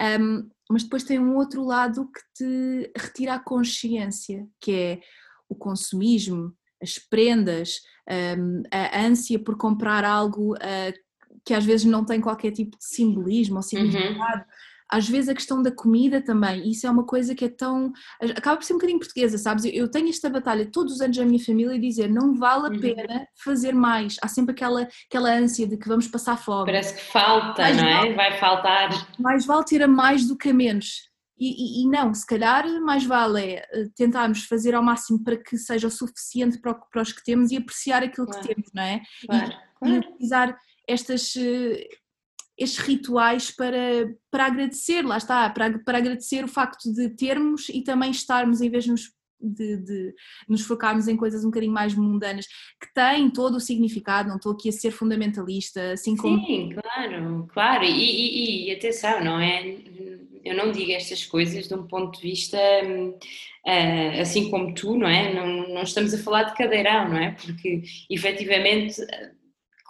Um, 0.00 0.48
mas 0.70 0.82
depois 0.84 1.04
tem 1.04 1.18
um 1.18 1.36
outro 1.36 1.64
lado 1.64 2.08
que 2.10 2.20
te 2.34 2.92
retira 2.96 3.34
a 3.34 3.38
consciência, 3.38 4.46
que 4.60 4.72
é 4.72 5.00
o 5.48 5.54
consumismo, 5.54 6.54
as 6.82 6.98
prendas, 6.98 7.80
um, 8.38 8.62
a 8.70 9.04
ânsia 9.04 9.38
por 9.38 9.56
comprar 9.56 10.04
algo 10.04 10.54
uh, 10.54 10.92
que 11.44 11.54
às 11.54 11.64
vezes 11.64 11.84
não 11.84 12.04
tem 12.04 12.20
qualquer 12.20 12.52
tipo 12.52 12.76
de 12.78 12.84
simbolismo 12.84 13.56
ou 13.56 13.62
significado. 13.62 14.40
Uhum 14.40 14.71
às 14.92 15.08
vezes 15.08 15.30
a 15.30 15.34
questão 15.34 15.62
da 15.62 15.72
comida 15.72 16.20
também, 16.20 16.68
isso 16.68 16.86
é 16.86 16.90
uma 16.90 17.04
coisa 17.04 17.34
que 17.34 17.46
é 17.46 17.48
tão. 17.48 17.90
acaba 18.36 18.58
por 18.58 18.64
ser 18.64 18.74
um 18.74 18.76
bocadinho 18.76 18.98
portuguesa, 18.98 19.38
sabes? 19.38 19.64
Eu 19.64 19.90
tenho 19.90 20.10
esta 20.10 20.28
batalha 20.28 20.68
todos 20.70 20.92
os 20.92 21.00
anos 21.00 21.16
na 21.16 21.24
minha 21.24 21.42
família 21.42 21.74
e 21.74 21.80
dizer 21.80 22.10
não 22.10 22.34
vale 22.34 22.66
a 22.66 22.70
uhum. 22.70 22.78
pena 22.78 23.26
fazer 23.42 23.72
mais. 23.72 24.16
Há 24.20 24.28
sempre 24.28 24.52
aquela, 24.52 24.86
aquela 25.08 25.32
ânsia 25.32 25.66
de 25.66 25.78
que 25.78 25.88
vamos 25.88 26.06
passar 26.08 26.36
fome. 26.36 26.66
Parece 26.66 26.94
que 26.94 27.10
falta, 27.10 27.62
mais 27.62 27.76
não 27.78 27.84
é? 27.84 27.94
Vale, 27.94 28.14
Vai 28.14 28.38
faltar. 28.38 28.90
Mais 29.18 29.46
vale 29.46 29.64
ter 29.64 29.82
a 29.82 29.88
mais 29.88 30.26
do 30.26 30.36
que 30.36 30.50
a 30.50 30.54
menos. 30.54 31.10
E, 31.38 31.80
e, 31.80 31.84
e, 31.84 31.88
não, 31.88 32.12
se 32.12 32.26
calhar 32.26 32.68
mais 32.82 33.04
vale 33.04 33.42
é 33.42 33.66
eh, 33.72 33.88
tentarmos 33.96 34.44
fazer 34.44 34.74
ao 34.74 34.82
máximo 34.82 35.24
para 35.24 35.36
que 35.36 35.56
seja 35.56 35.88
o 35.88 35.90
suficiente 35.90 36.60
para, 36.60 36.74
para 36.74 37.02
os 37.02 37.12
que 37.12 37.24
temos 37.24 37.50
e 37.50 37.56
apreciar 37.56 38.02
aquilo 38.02 38.26
claro. 38.26 38.42
que 38.42 38.54
temos, 38.54 38.70
não 38.72 38.82
é? 38.82 39.00
Claro, 39.26 39.50
e, 39.50 39.78
claro. 39.78 39.94
e 39.94 39.98
utilizar 39.98 40.56
estas 40.86 41.34
eh, 41.36 41.88
estes 42.58 42.78
rituais 42.78 43.50
para, 43.50 44.14
para 44.30 44.46
agradecer, 44.46 45.02
lá 45.02 45.16
está, 45.16 45.48
para, 45.50 45.78
para 45.78 45.98
agradecer 45.98 46.44
o 46.44 46.48
facto 46.48 46.92
de 46.92 47.08
termos 47.10 47.68
e 47.68 47.82
também 47.82 48.10
estarmos, 48.10 48.60
em 48.60 48.70
vez 48.70 48.84
de 48.84 48.90
nos, 48.90 49.10
de, 49.40 49.76
de 49.78 50.14
nos 50.48 50.62
focarmos 50.62 51.08
em 51.08 51.16
coisas 51.16 51.44
um 51.44 51.48
bocadinho 51.48 51.72
mais 51.72 51.94
mundanas, 51.94 52.46
que 52.80 52.92
têm 52.94 53.30
todo 53.30 53.56
o 53.56 53.60
significado, 53.60 54.28
não 54.28 54.36
estou 54.36 54.52
aqui 54.52 54.68
a 54.68 54.72
ser 54.72 54.90
fundamentalista, 54.90 55.92
assim 55.92 56.16
como. 56.16 56.44
Sim, 56.46 56.74
claro, 56.80 57.48
claro, 57.52 57.84
e, 57.84 57.88
e, 57.88 58.68
e 58.68 58.72
atenção, 58.72 59.22
não 59.24 59.40
é? 59.40 59.78
Eu 60.44 60.56
não 60.56 60.72
digo 60.72 60.90
estas 60.92 61.24
coisas 61.24 61.68
de 61.68 61.74
um 61.74 61.86
ponto 61.86 62.18
de 62.18 62.22
vista 62.22 62.58
uh, 62.58 64.20
assim 64.20 64.50
como 64.50 64.74
tu, 64.74 64.96
não 64.96 65.08
é? 65.08 65.32
Não, 65.32 65.68
não 65.68 65.82
estamos 65.82 66.12
a 66.12 66.18
falar 66.18 66.44
de 66.44 66.54
cadeirão, 66.54 67.08
não 67.08 67.16
é? 67.16 67.30
Porque 67.32 67.82
efetivamente 68.10 69.00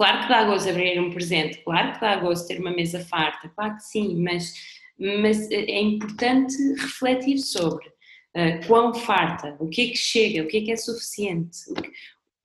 Claro 0.03 0.23
que 0.23 0.29
dá 0.31 0.43
gozo 0.43 0.69
abrir 0.69 0.99
um 0.99 1.13
presente, 1.13 1.59
claro 1.59 1.93
que 1.93 2.01
dá 2.01 2.17
gozo 2.17 2.49
ter 2.49 2.59
uma 2.59 2.73
mesa 2.73 2.99
farta, 3.05 3.49
claro 3.51 3.77
que 3.77 3.85
sim, 3.85 4.21
mas, 4.21 4.53
mas 4.99 5.49
é 5.49 5.79
importante 5.79 6.57
refletir 6.77 7.39
sobre 7.39 7.87
uh, 7.87 8.67
quão 8.67 8.93
farta, 8.93 9.57
o 9.61 9.69
que 9.69 9.83
é 9.83 9.87
que 9.91 9.97
chega, 9.97 10.43
o 10.43 10.49
que 10.49 10.57
é 10.57 10.61
que 10.63 10.73
é 10.73 10.77
suficiente. 10.77 11.57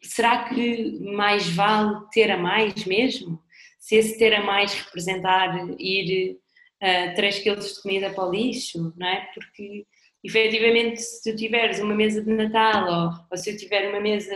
Será 0.04 0.48
que 0.50 1.00
mais 1.00 1.50
vale 1.50 1.98
ter 2.12 2.30
a 2.30 2.38
mais 2.38 2.86
mesmo? 2.86 3.42
Se 3.80 3.96
esse 3.96 4.20
ter 4.20 4.36
a 4.36 4.44
mais 4.44 4.76
representar 4.76 5.58
ir 5.80 6.38
uh, 6.84 7.16
3 7.16 7.40
kg 7.40 7.56
de 7.56 7.82
comida 7.82 8.12
para 8.12 8.24
o 8.24 8.32
lixo, 8.32 8.94
não 8.96 9.08
é? 9.08 9.32
Porque 9.34 9.84
efetivamente 10.24 11.02
se 11.02 11.24
tu 11.24 11.36
tiveres 11.36 11.80
uma 11.80 11.96
mesa 11.96 12.24
de 12.24 12.32
Natal 12.32 12.88
ou, 12.88 13.26
ou 13.32 13.36
se 13.36 13.50
eu 13.50 13.58
tiver 13.58 13.90
uma 13.90 14.00
mesa 14.00 14.36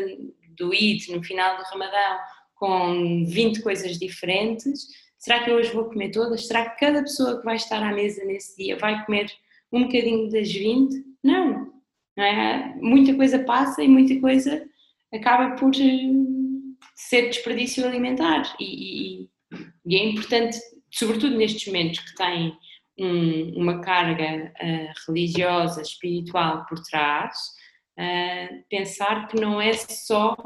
do 0.57 0.73
Eid 0.73 1.11
no 1.11 1.23
final 1.23 1.55
do 1.57 1.63
Ramadão 1.65 2.19
com 2.61 3.25
20 3.25 3.63
coisas 3.63 3.97
diferentes. 3.97 4.85
Será 5.17 5.43
que 5.43 5.49
eu 5.49 5.55
hoje 5.55 5.73
vou 5.73 5.85
comer 5.85 6.11
todas? 6.11 6.45
Será 6.45 6.69
que 6.69 6.79
cada 6.79 7.01
pessoa 7.01 7.39
que 7.39 7.43
vai 7.43 7.55
estar 7.55 7.81
à 7.81 7.91
mesa 7.91 8.23
nesse 8.23 8.55
dia 8.55 8.77
vai 8.77 9.03
comer 9.03 9.31
um 9.73 9.85
bocadinho 9.85 10.29
das 10.29 10.51
20? 10.51 11.03
Não. 11.23 11.73
não 12.15 12.23
é? 12.23 12.75
Muita 12.79 13.15
coisa 13.15 13.39
passa 13.39 13.81
e 13.81 13.87
muita 13.87 14.19
coisa 14.21 14.63
acaba 15.11 15.55
por 15.55 15.71
eh, 15.75 16.13
ser 16.93 17.29
desperdício 17.29 17.83
alimentar. 17.83 18.55
E, 18.59 19.23
e, 19.23 19.29
e 19.83 19.95
é 19.95 20.05
importante, 20.05 20.59
sobretudo 20.91 21.35
nestes 21.35 21.65
momentos 21.65 21.99
que 21.99 22.15
têm 22.15 22.55
um, 22.99 23.59
uma 23.59 23.81
carga 23.81 24.53
uh, 24.61 25.07
religiosa, 25.07 25.81
espiritual 25.81 26.63
por 26.67 26.79
trás, 26.83 27.35
uh, 27.97 28.63
pensar 28.69 29.27
que 29.29 29.41
não 29.41 29.59
é 29.59 29.73
só 29.73 30.37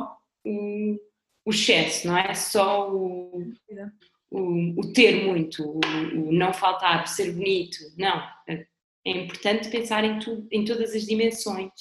um, 0.45 0.97
o 1.45 1.51
excesso, 1.51 2.07
não 2.07 2.17
é 2.17 2.33
só 2.33 2.91
o, 2.91 3.53
o, 4.31 4.79
o 4.79 4.93
ter 4.93 5.25
muito, 5.25 5.63
o, 5.63 5.79
o, 6.15 6.31
não 6.31 6.51
faltar, 6.51 7.03
o 7.03 7.07
ser 7.07 7.33
bonito, 7.33 7.77
não. 7.97 8.21
é 8.47 8.65
importante 9.05 9.69
pensar 9.69 10.03
em, 10.03 10.17
tu, 10.19 10.47
em 10.51 10.65
todas 10.65 10.93
as 10.95 11.03
dimensões. 11.03 11.71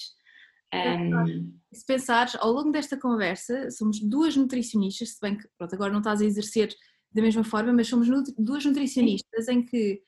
Um... 0.72 1.54
Se 1.72 1.86
pensares, 1.86 2.36
ao 2.36 2.52
longo 2.52 2.70
desta 2.70 2.96
conversa, 2.96 3.70
somos 3.70 3.98
duas 4.00 4.36
nutricionistas, 4.36 5.10
se 5.10 5.20
bem 5.20 5.36
que 5.36 5.48
pronto, 5.56 5.74
agora 5.74 5.92
não 5.92 6.00
estás 6.00 6.20
a 6.20 6.26
exercer 6.26 6.74
da 7.10 7.22
mesma 7.22 7.44
forma, 7.44 7.72
mas 7.72 7.88
somos 7.88 8.08
duas 8.36 8.64
nutricionistas 8.64 9.48
em 9.48 9.64
que 9.64 10.02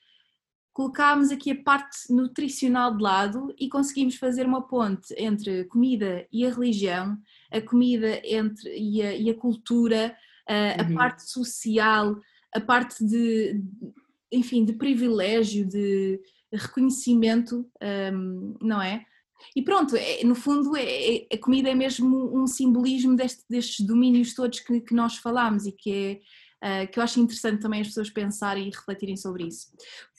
colocámos 0.73 1.31
aqui 1.31 1.51
a 1.51 1.63
parte 1.63 2.13
nutricional 2.13 2.95
de 2.95 3.01
lado 3.01 3.53
e 3.57 3.67
conseguimos 3.67 4.15
fazer 4.15 4.45
uma 4.45 4.67
ponte 4.67 5.13
entre 5.17 5.61
a 5.61 5.67
comida 5.67 6.27
e 6.31 6.45
a 6.45 6.53
religião, 6.53 7.17
a 7.51 7.61
comida 7.61 8.21
entre, 8.23 8.75
e, 8.77 9.01
a, 9.01 9.15
e 9.15 9.29
a 9.29 9.35
cultura, 9.35 10.15
a, 10.47 10.83
uhum. 10.83 10.93
a, 10.93 10.97
parte 10.97 11.29
social, 11.29 12.19
a 12.53 12.61
parte 12.61 13.05
de, 13.05 13.61
enfim, 14.31 14.65
de 14.65 14.73
privilégio, 14.73 15.67
de 15.67 16.19
reconhecimento, 16.53 17.69
um, 18.13 18.55
não 18.61 18.81
é? 18.81 19.05
E 19.55 19.61
pronto, 19.61 19.95
é, 19.95 20.23
no 20.23 20.33
fundo 20.35 20.75
é, 20.75 20.83
é, 21.15 21.27
a 21.31 21.37
comida 21.37 21.69
é 21.69 21.75
mesmo 21.75 22.35
um 22.35 22.47
simbolismo 22.47 23.15
deste, 23.15 23.43
destes 23.49 23.85
domínios 23.85 24.33
todos 24.33 24.59
que, 24.59 24.81
que 24.81 24.95
nós 24.95 25.17
falámos 25.17 25.65
e 25.65 25.71
que 25.71 25.91
é 25.91 26.19
Uh, 26.57 26.91
que 26.91 26.97
eu 26.97 27.03
acho 27.03 27.19
interessante 27.19 27.61
também 27.61 27.81
as 27.81 27.87
pessoas 27.87 28.09
pensarem 28.09 28.67
e 28.67 28.71
refletirem 28.71 29.15
sobre 29.15 29.45
isso. 29.45 29.67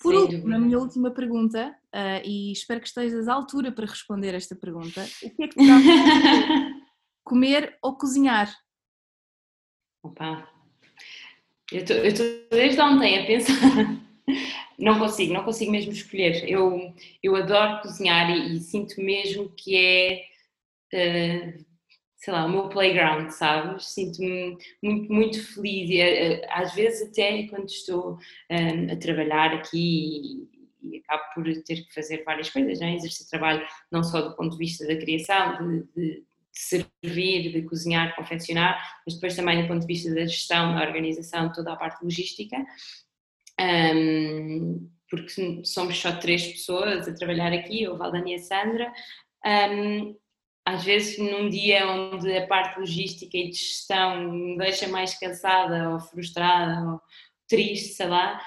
Por 0.01 0.15
Sim, 0.15 0.21
último, 0.21 0.49
na 0.49 0.57
minha 0.57 0.79
última 0.79 1.11
pergunta, 1.11 1.75
uh, 1.93 2.25
e 2.25 2.53
espero 2.53 2.81
que 2.81 2.87
estejas 2.87 3.27
à 3.27 3.35
altura 3.35 3.73
para 3.73 3.87
responder 3.87 4.35
esta 4.37 4.55
pergunta, 4.55 5.05
o 5.25 5.31
que 5.31 5.43
é 5.43 5.49
que 5.49 5.57
te 5.57 5.67
dá 5.67 5.75
comer 7.29 7.77
ou 7.83 7.97
cozinhar? 7.97 8.53
Opa, 10.03 10.49
eu 11.71 11.81
estou 11.81 12.27
desde 12.51 12.81
ontem 12.81 13.19
a 13.19 13.27
pensar. 13.27 13.55
Não 14.79 14.97
consigo, 14.97 15.33
não 15.33 15.43
consigo 15.43 15.73
mesmo 15.73 15.91
escolher. 15.91 16.49
Eu, 16.49 16.95
eu 17.21 17.35
adoro 17.35 17.83
cozinhar 17.83 18.31
e, 18.31 18.57
e 18.57 18.61
sinto 18.61 19.01
mesmo 19.01 19.49
que 19.57 19.77
é, 19.77 20.25
uh, 20.95 21.65
sei 22.15 22.33
lá, 22.33 22.45
o 22.45 22.49
meu 22.49 22.69
playground, 22.69 23.29
sabes? 23.31 23.87
Sinto-me 23.87 24.57
muito, 24.81 25.13
muito 25.13 25.55
feliz 25.55 25.91
e 25.91 26.01
uh, 26.01 26.47
às 26.51 26.77
vezes 26.77 27.09
até 27.09 27.43
quando 27.49 27.67
estou 27.67 28.19
um, 28.49 28.93
a 28.93 28.97
trabalhar 28.97 29.53
aqui 29.53 30.47
e, 30.83 30.95
e, 30.97 30.99
acabo 30.99 31.25
por 31.35 31.63
ter 31.65 31.85
que 31.85 31.93
fazer 31.93 32.23
várias 32.23 32.49
coisas, 32.49 32.79
né? 32.79 32.95
exercer 32.95 33.27
trabalho 33.29 33.67
não 33.91 34.05
só 34.05 34.21
do 34.21 34.37
ponto 34.37 34.53
de 34.53 34.59
vista 34.59 34.87
da 34.87 34.97
criação, 34.97 35.59
de, 35.59 35.89
de, 35.97 36.25
de 36.53 36.61
servir, 36.61 37.53
de 37.53 37.63
cozinhar, 37.63 38.15
confeccionar, 38.17 39.01
mas 39.07 39.15
depois 39.15 39.37
também 39.37 39.63
do 39.63 39.69
ponto 39.69 39.81
de 39.81 39.87
vista 39.87 40.15
da 40.15 40.27
gestão, 40.27 40.75
da 40.75 40.87
organização, 40.87 41.53
toda 41.53 41.73
a 41.73 41.77
parte 41.77 42.03
logística 42.03 42.57
um, 43.61 44.89
porque 45.11 45.65
somos 45.65 45.99
só 45.99 46.17
três 46.17 46.47
pessoas 46.47 47.09
a 47.09 47.15
trabalhar 47.15 47.53
aqui, 47.53 47.83
eu, 47.83 47.97
Valdania 47.97 48.37
e 48.37 48.39
a 48.39 48.43
Sandra. 48.43 48.93
Um, 49.45 50.17
às 50.65 50.85
vezes, 50.85 51.19
num 51.19 51.49
dia 51.49 51.89
onde 51.89 52.31
a 52.37 52.47
parte 52.47 52.79
logística 52.79 53.37
e 53.37 53.51
de 53.51 53.57
gestão 53.57 54.31
me 54.31 54.59
deixa 54.59 54.87
mais 54.87 55.19
cansada 55.19 55.91
ou 55.91 55.99
frustrada 55.99 56.93
ou 56.93 57.01
triste, 57.49 57.95
sei 57.95 58.07
lá, 58.07 58.41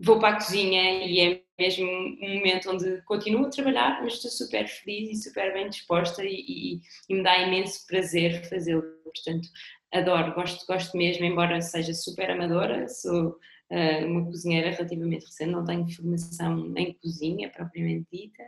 vou 0.00 0.18
para 0.18 0.36
a 0.36 0.40
cozinha 0.40 1.04
e 1.06 1.20
é 1.20 1.42
mesmo 1.58 1.86
um 1.86 2.34
momento 2.36 2.70
onde 2.70 3.02
continuo 3.02 3.46
a 3.46 3.50
trabalhar, 3.50 4.02
mas 4.02 4.14
estou 4.14 4.30
super 4.30 4.66
feliz 4.66 5.10
e 5.10 5.22
super 5.22 5.52
bem 5.52 5.68
disposta 5.68 6.24
e, 6.24 6.34
e, 6.34 6.80
e 7.08 7.14
me 7.14 7.22
dá 7.22 7.38
imenso 7.38 7.86
prazer 7.86 8.48
fazê-lo. 8.48 8.82
Portanto, 9.04 9.48
adoro, 9.92 10.34
gosto, 10.34 10.66
gosto 10.66 10.96
mesmo, 10.96 11.24
embora 11.24 11.60
seja 11.60 11.94
super 11.94 12.30
amadora, 12.30 12.88
sou 12.88 13.38
uh, 13.70 14.06
uma 14.06 14.24
cozinheira 14.24 14.70
relativamente 14.70 15.26
recente, 15.26 15.52
não 15.52 15.64
tenho 15.64 15.88
formação 15.88 16.74
em 16.76 16.92
cozinha 16.94 17.48
propriamente 17.50 18.06
dita, 18.12 18.42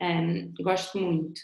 um, 0.00 0.52
gosto 0.62 0.98
muito. 0.98 1.40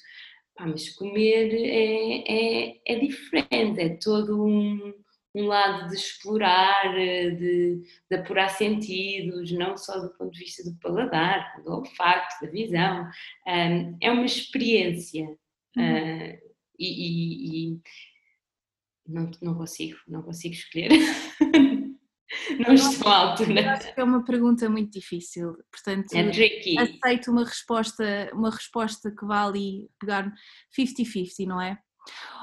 Ah, 0.59 0.67
mas 0.67 0.89
comer 0.89 1.55
é, 1.55 2.73
é, 2.73 2.81
é 2.85 2.99
diferente, 2.99 3.81
é 3.81 3.91
todo 3.91 4.45
um, 4.45 4.93
um 5.39 5.47
lado 5.47 5.89
de 5.89 5.95
explorar, 5.95 6.95
de, 6.95 7.83
de 8.11 8.17
apurar 8.17 8.49
sentidos, 8.49 9.53
não 9.53 9.77
só 9.77 10.01
do 10.01 10.11
ponto 10.17 10.33
de 10.33 10.41
vista 10.41 10.65
do 10.65 10.77
paladar, 10.79 11.63
do 11.63 11.73
olfato, 11.73 12.45
da 12.45 12.51
visão. 12.51 13.09
Um, 13.47 13.97
é 14.01 14.11
uma 14.11 14.25
experiência. 14.25 15.25
Uhum. 15.77 16.33
Uh, 16.35 16.39
e, 16.79 16.87
e, 16.89 17.73
e 17.73 17.81
não, 19.07 19.31
não 19.41 19.55
consigo, 19.55 19.99
não 20.09 20.23
consigo 20.23 20.55
escolher. 20.55 20.91
não 22.59 22.75
estou 22.75 23.09
à 23.09 23.17
altura. 23.17 23.73
Acho 23.73 23.95
que 23.95 24.01
é 24.01 24.05
uma 24.05 24.25
pergunta 24.25 24.69
muito 24.69 24.93
difícil, 24.93 25.57
portanto 25.71 26.13
é 26.15 26.29
aceito 26.83 27.31
uma 27.31 27.45
resposta, 27.45 28.31
uma 28.33 28.51
resposta 28.51 29.11
que 29.11 29.25
vale 29.25 29.89
pegar 30.01 30.33
50-50, 30.79 31.47
não 31.47 31.61
é? 31.61 31.79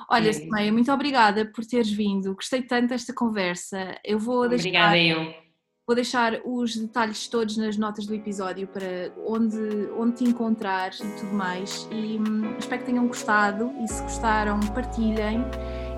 Olha, 0.10 0.30
é. 0.30 0.72
muito 0.72 0.92
obrigada 0.92 1.46
por 1.46 1.66
teres 1.66 1.92
vindo, 1.92 2.36
gostei 2.36 2.62
tanto 2.62 2.90
desta 2.90 3.14
conversa. 3.14 4.00
Eu 4.04 4.20
vou 4.20 4.48
deixar. 4.48 4.68
Obrigada 4.68 4.98
eu. 4.98 5.46
Vou 5.88 5.96
deixar 5.96 6.42
os 6.44 6.76
detalhes 6.76 7.28
todos 7.28 7.58
nas 7.58 7.78
notas 7.78 8.08
do 8.08 8.16
episódio 8.16 8.68
para 8.68 9.14
onde, 9.24 9.58
onde 9.96 10.16
te 10.18 10.24
encontrar 10.24 10.92
e 10.96 11.20
tudo 11.20 11.34
mais. 11.34 11.88
E 11.92 12.18
hum, 12.18 12.56
espero 12.58 12.82
que 12.82 12.88
tenham 12.88 13.08
gostado 13.08 13.72
e 13.84 13.88
se 13.88 14.02
gostaram, 14.02 14.60
partilhem. 14.74 15.46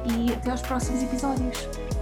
E 0.06 0.34
até 0.34 0.52
aos 0.52 0.62
próximos 0.62 1.04
episódios. 1.04 1.97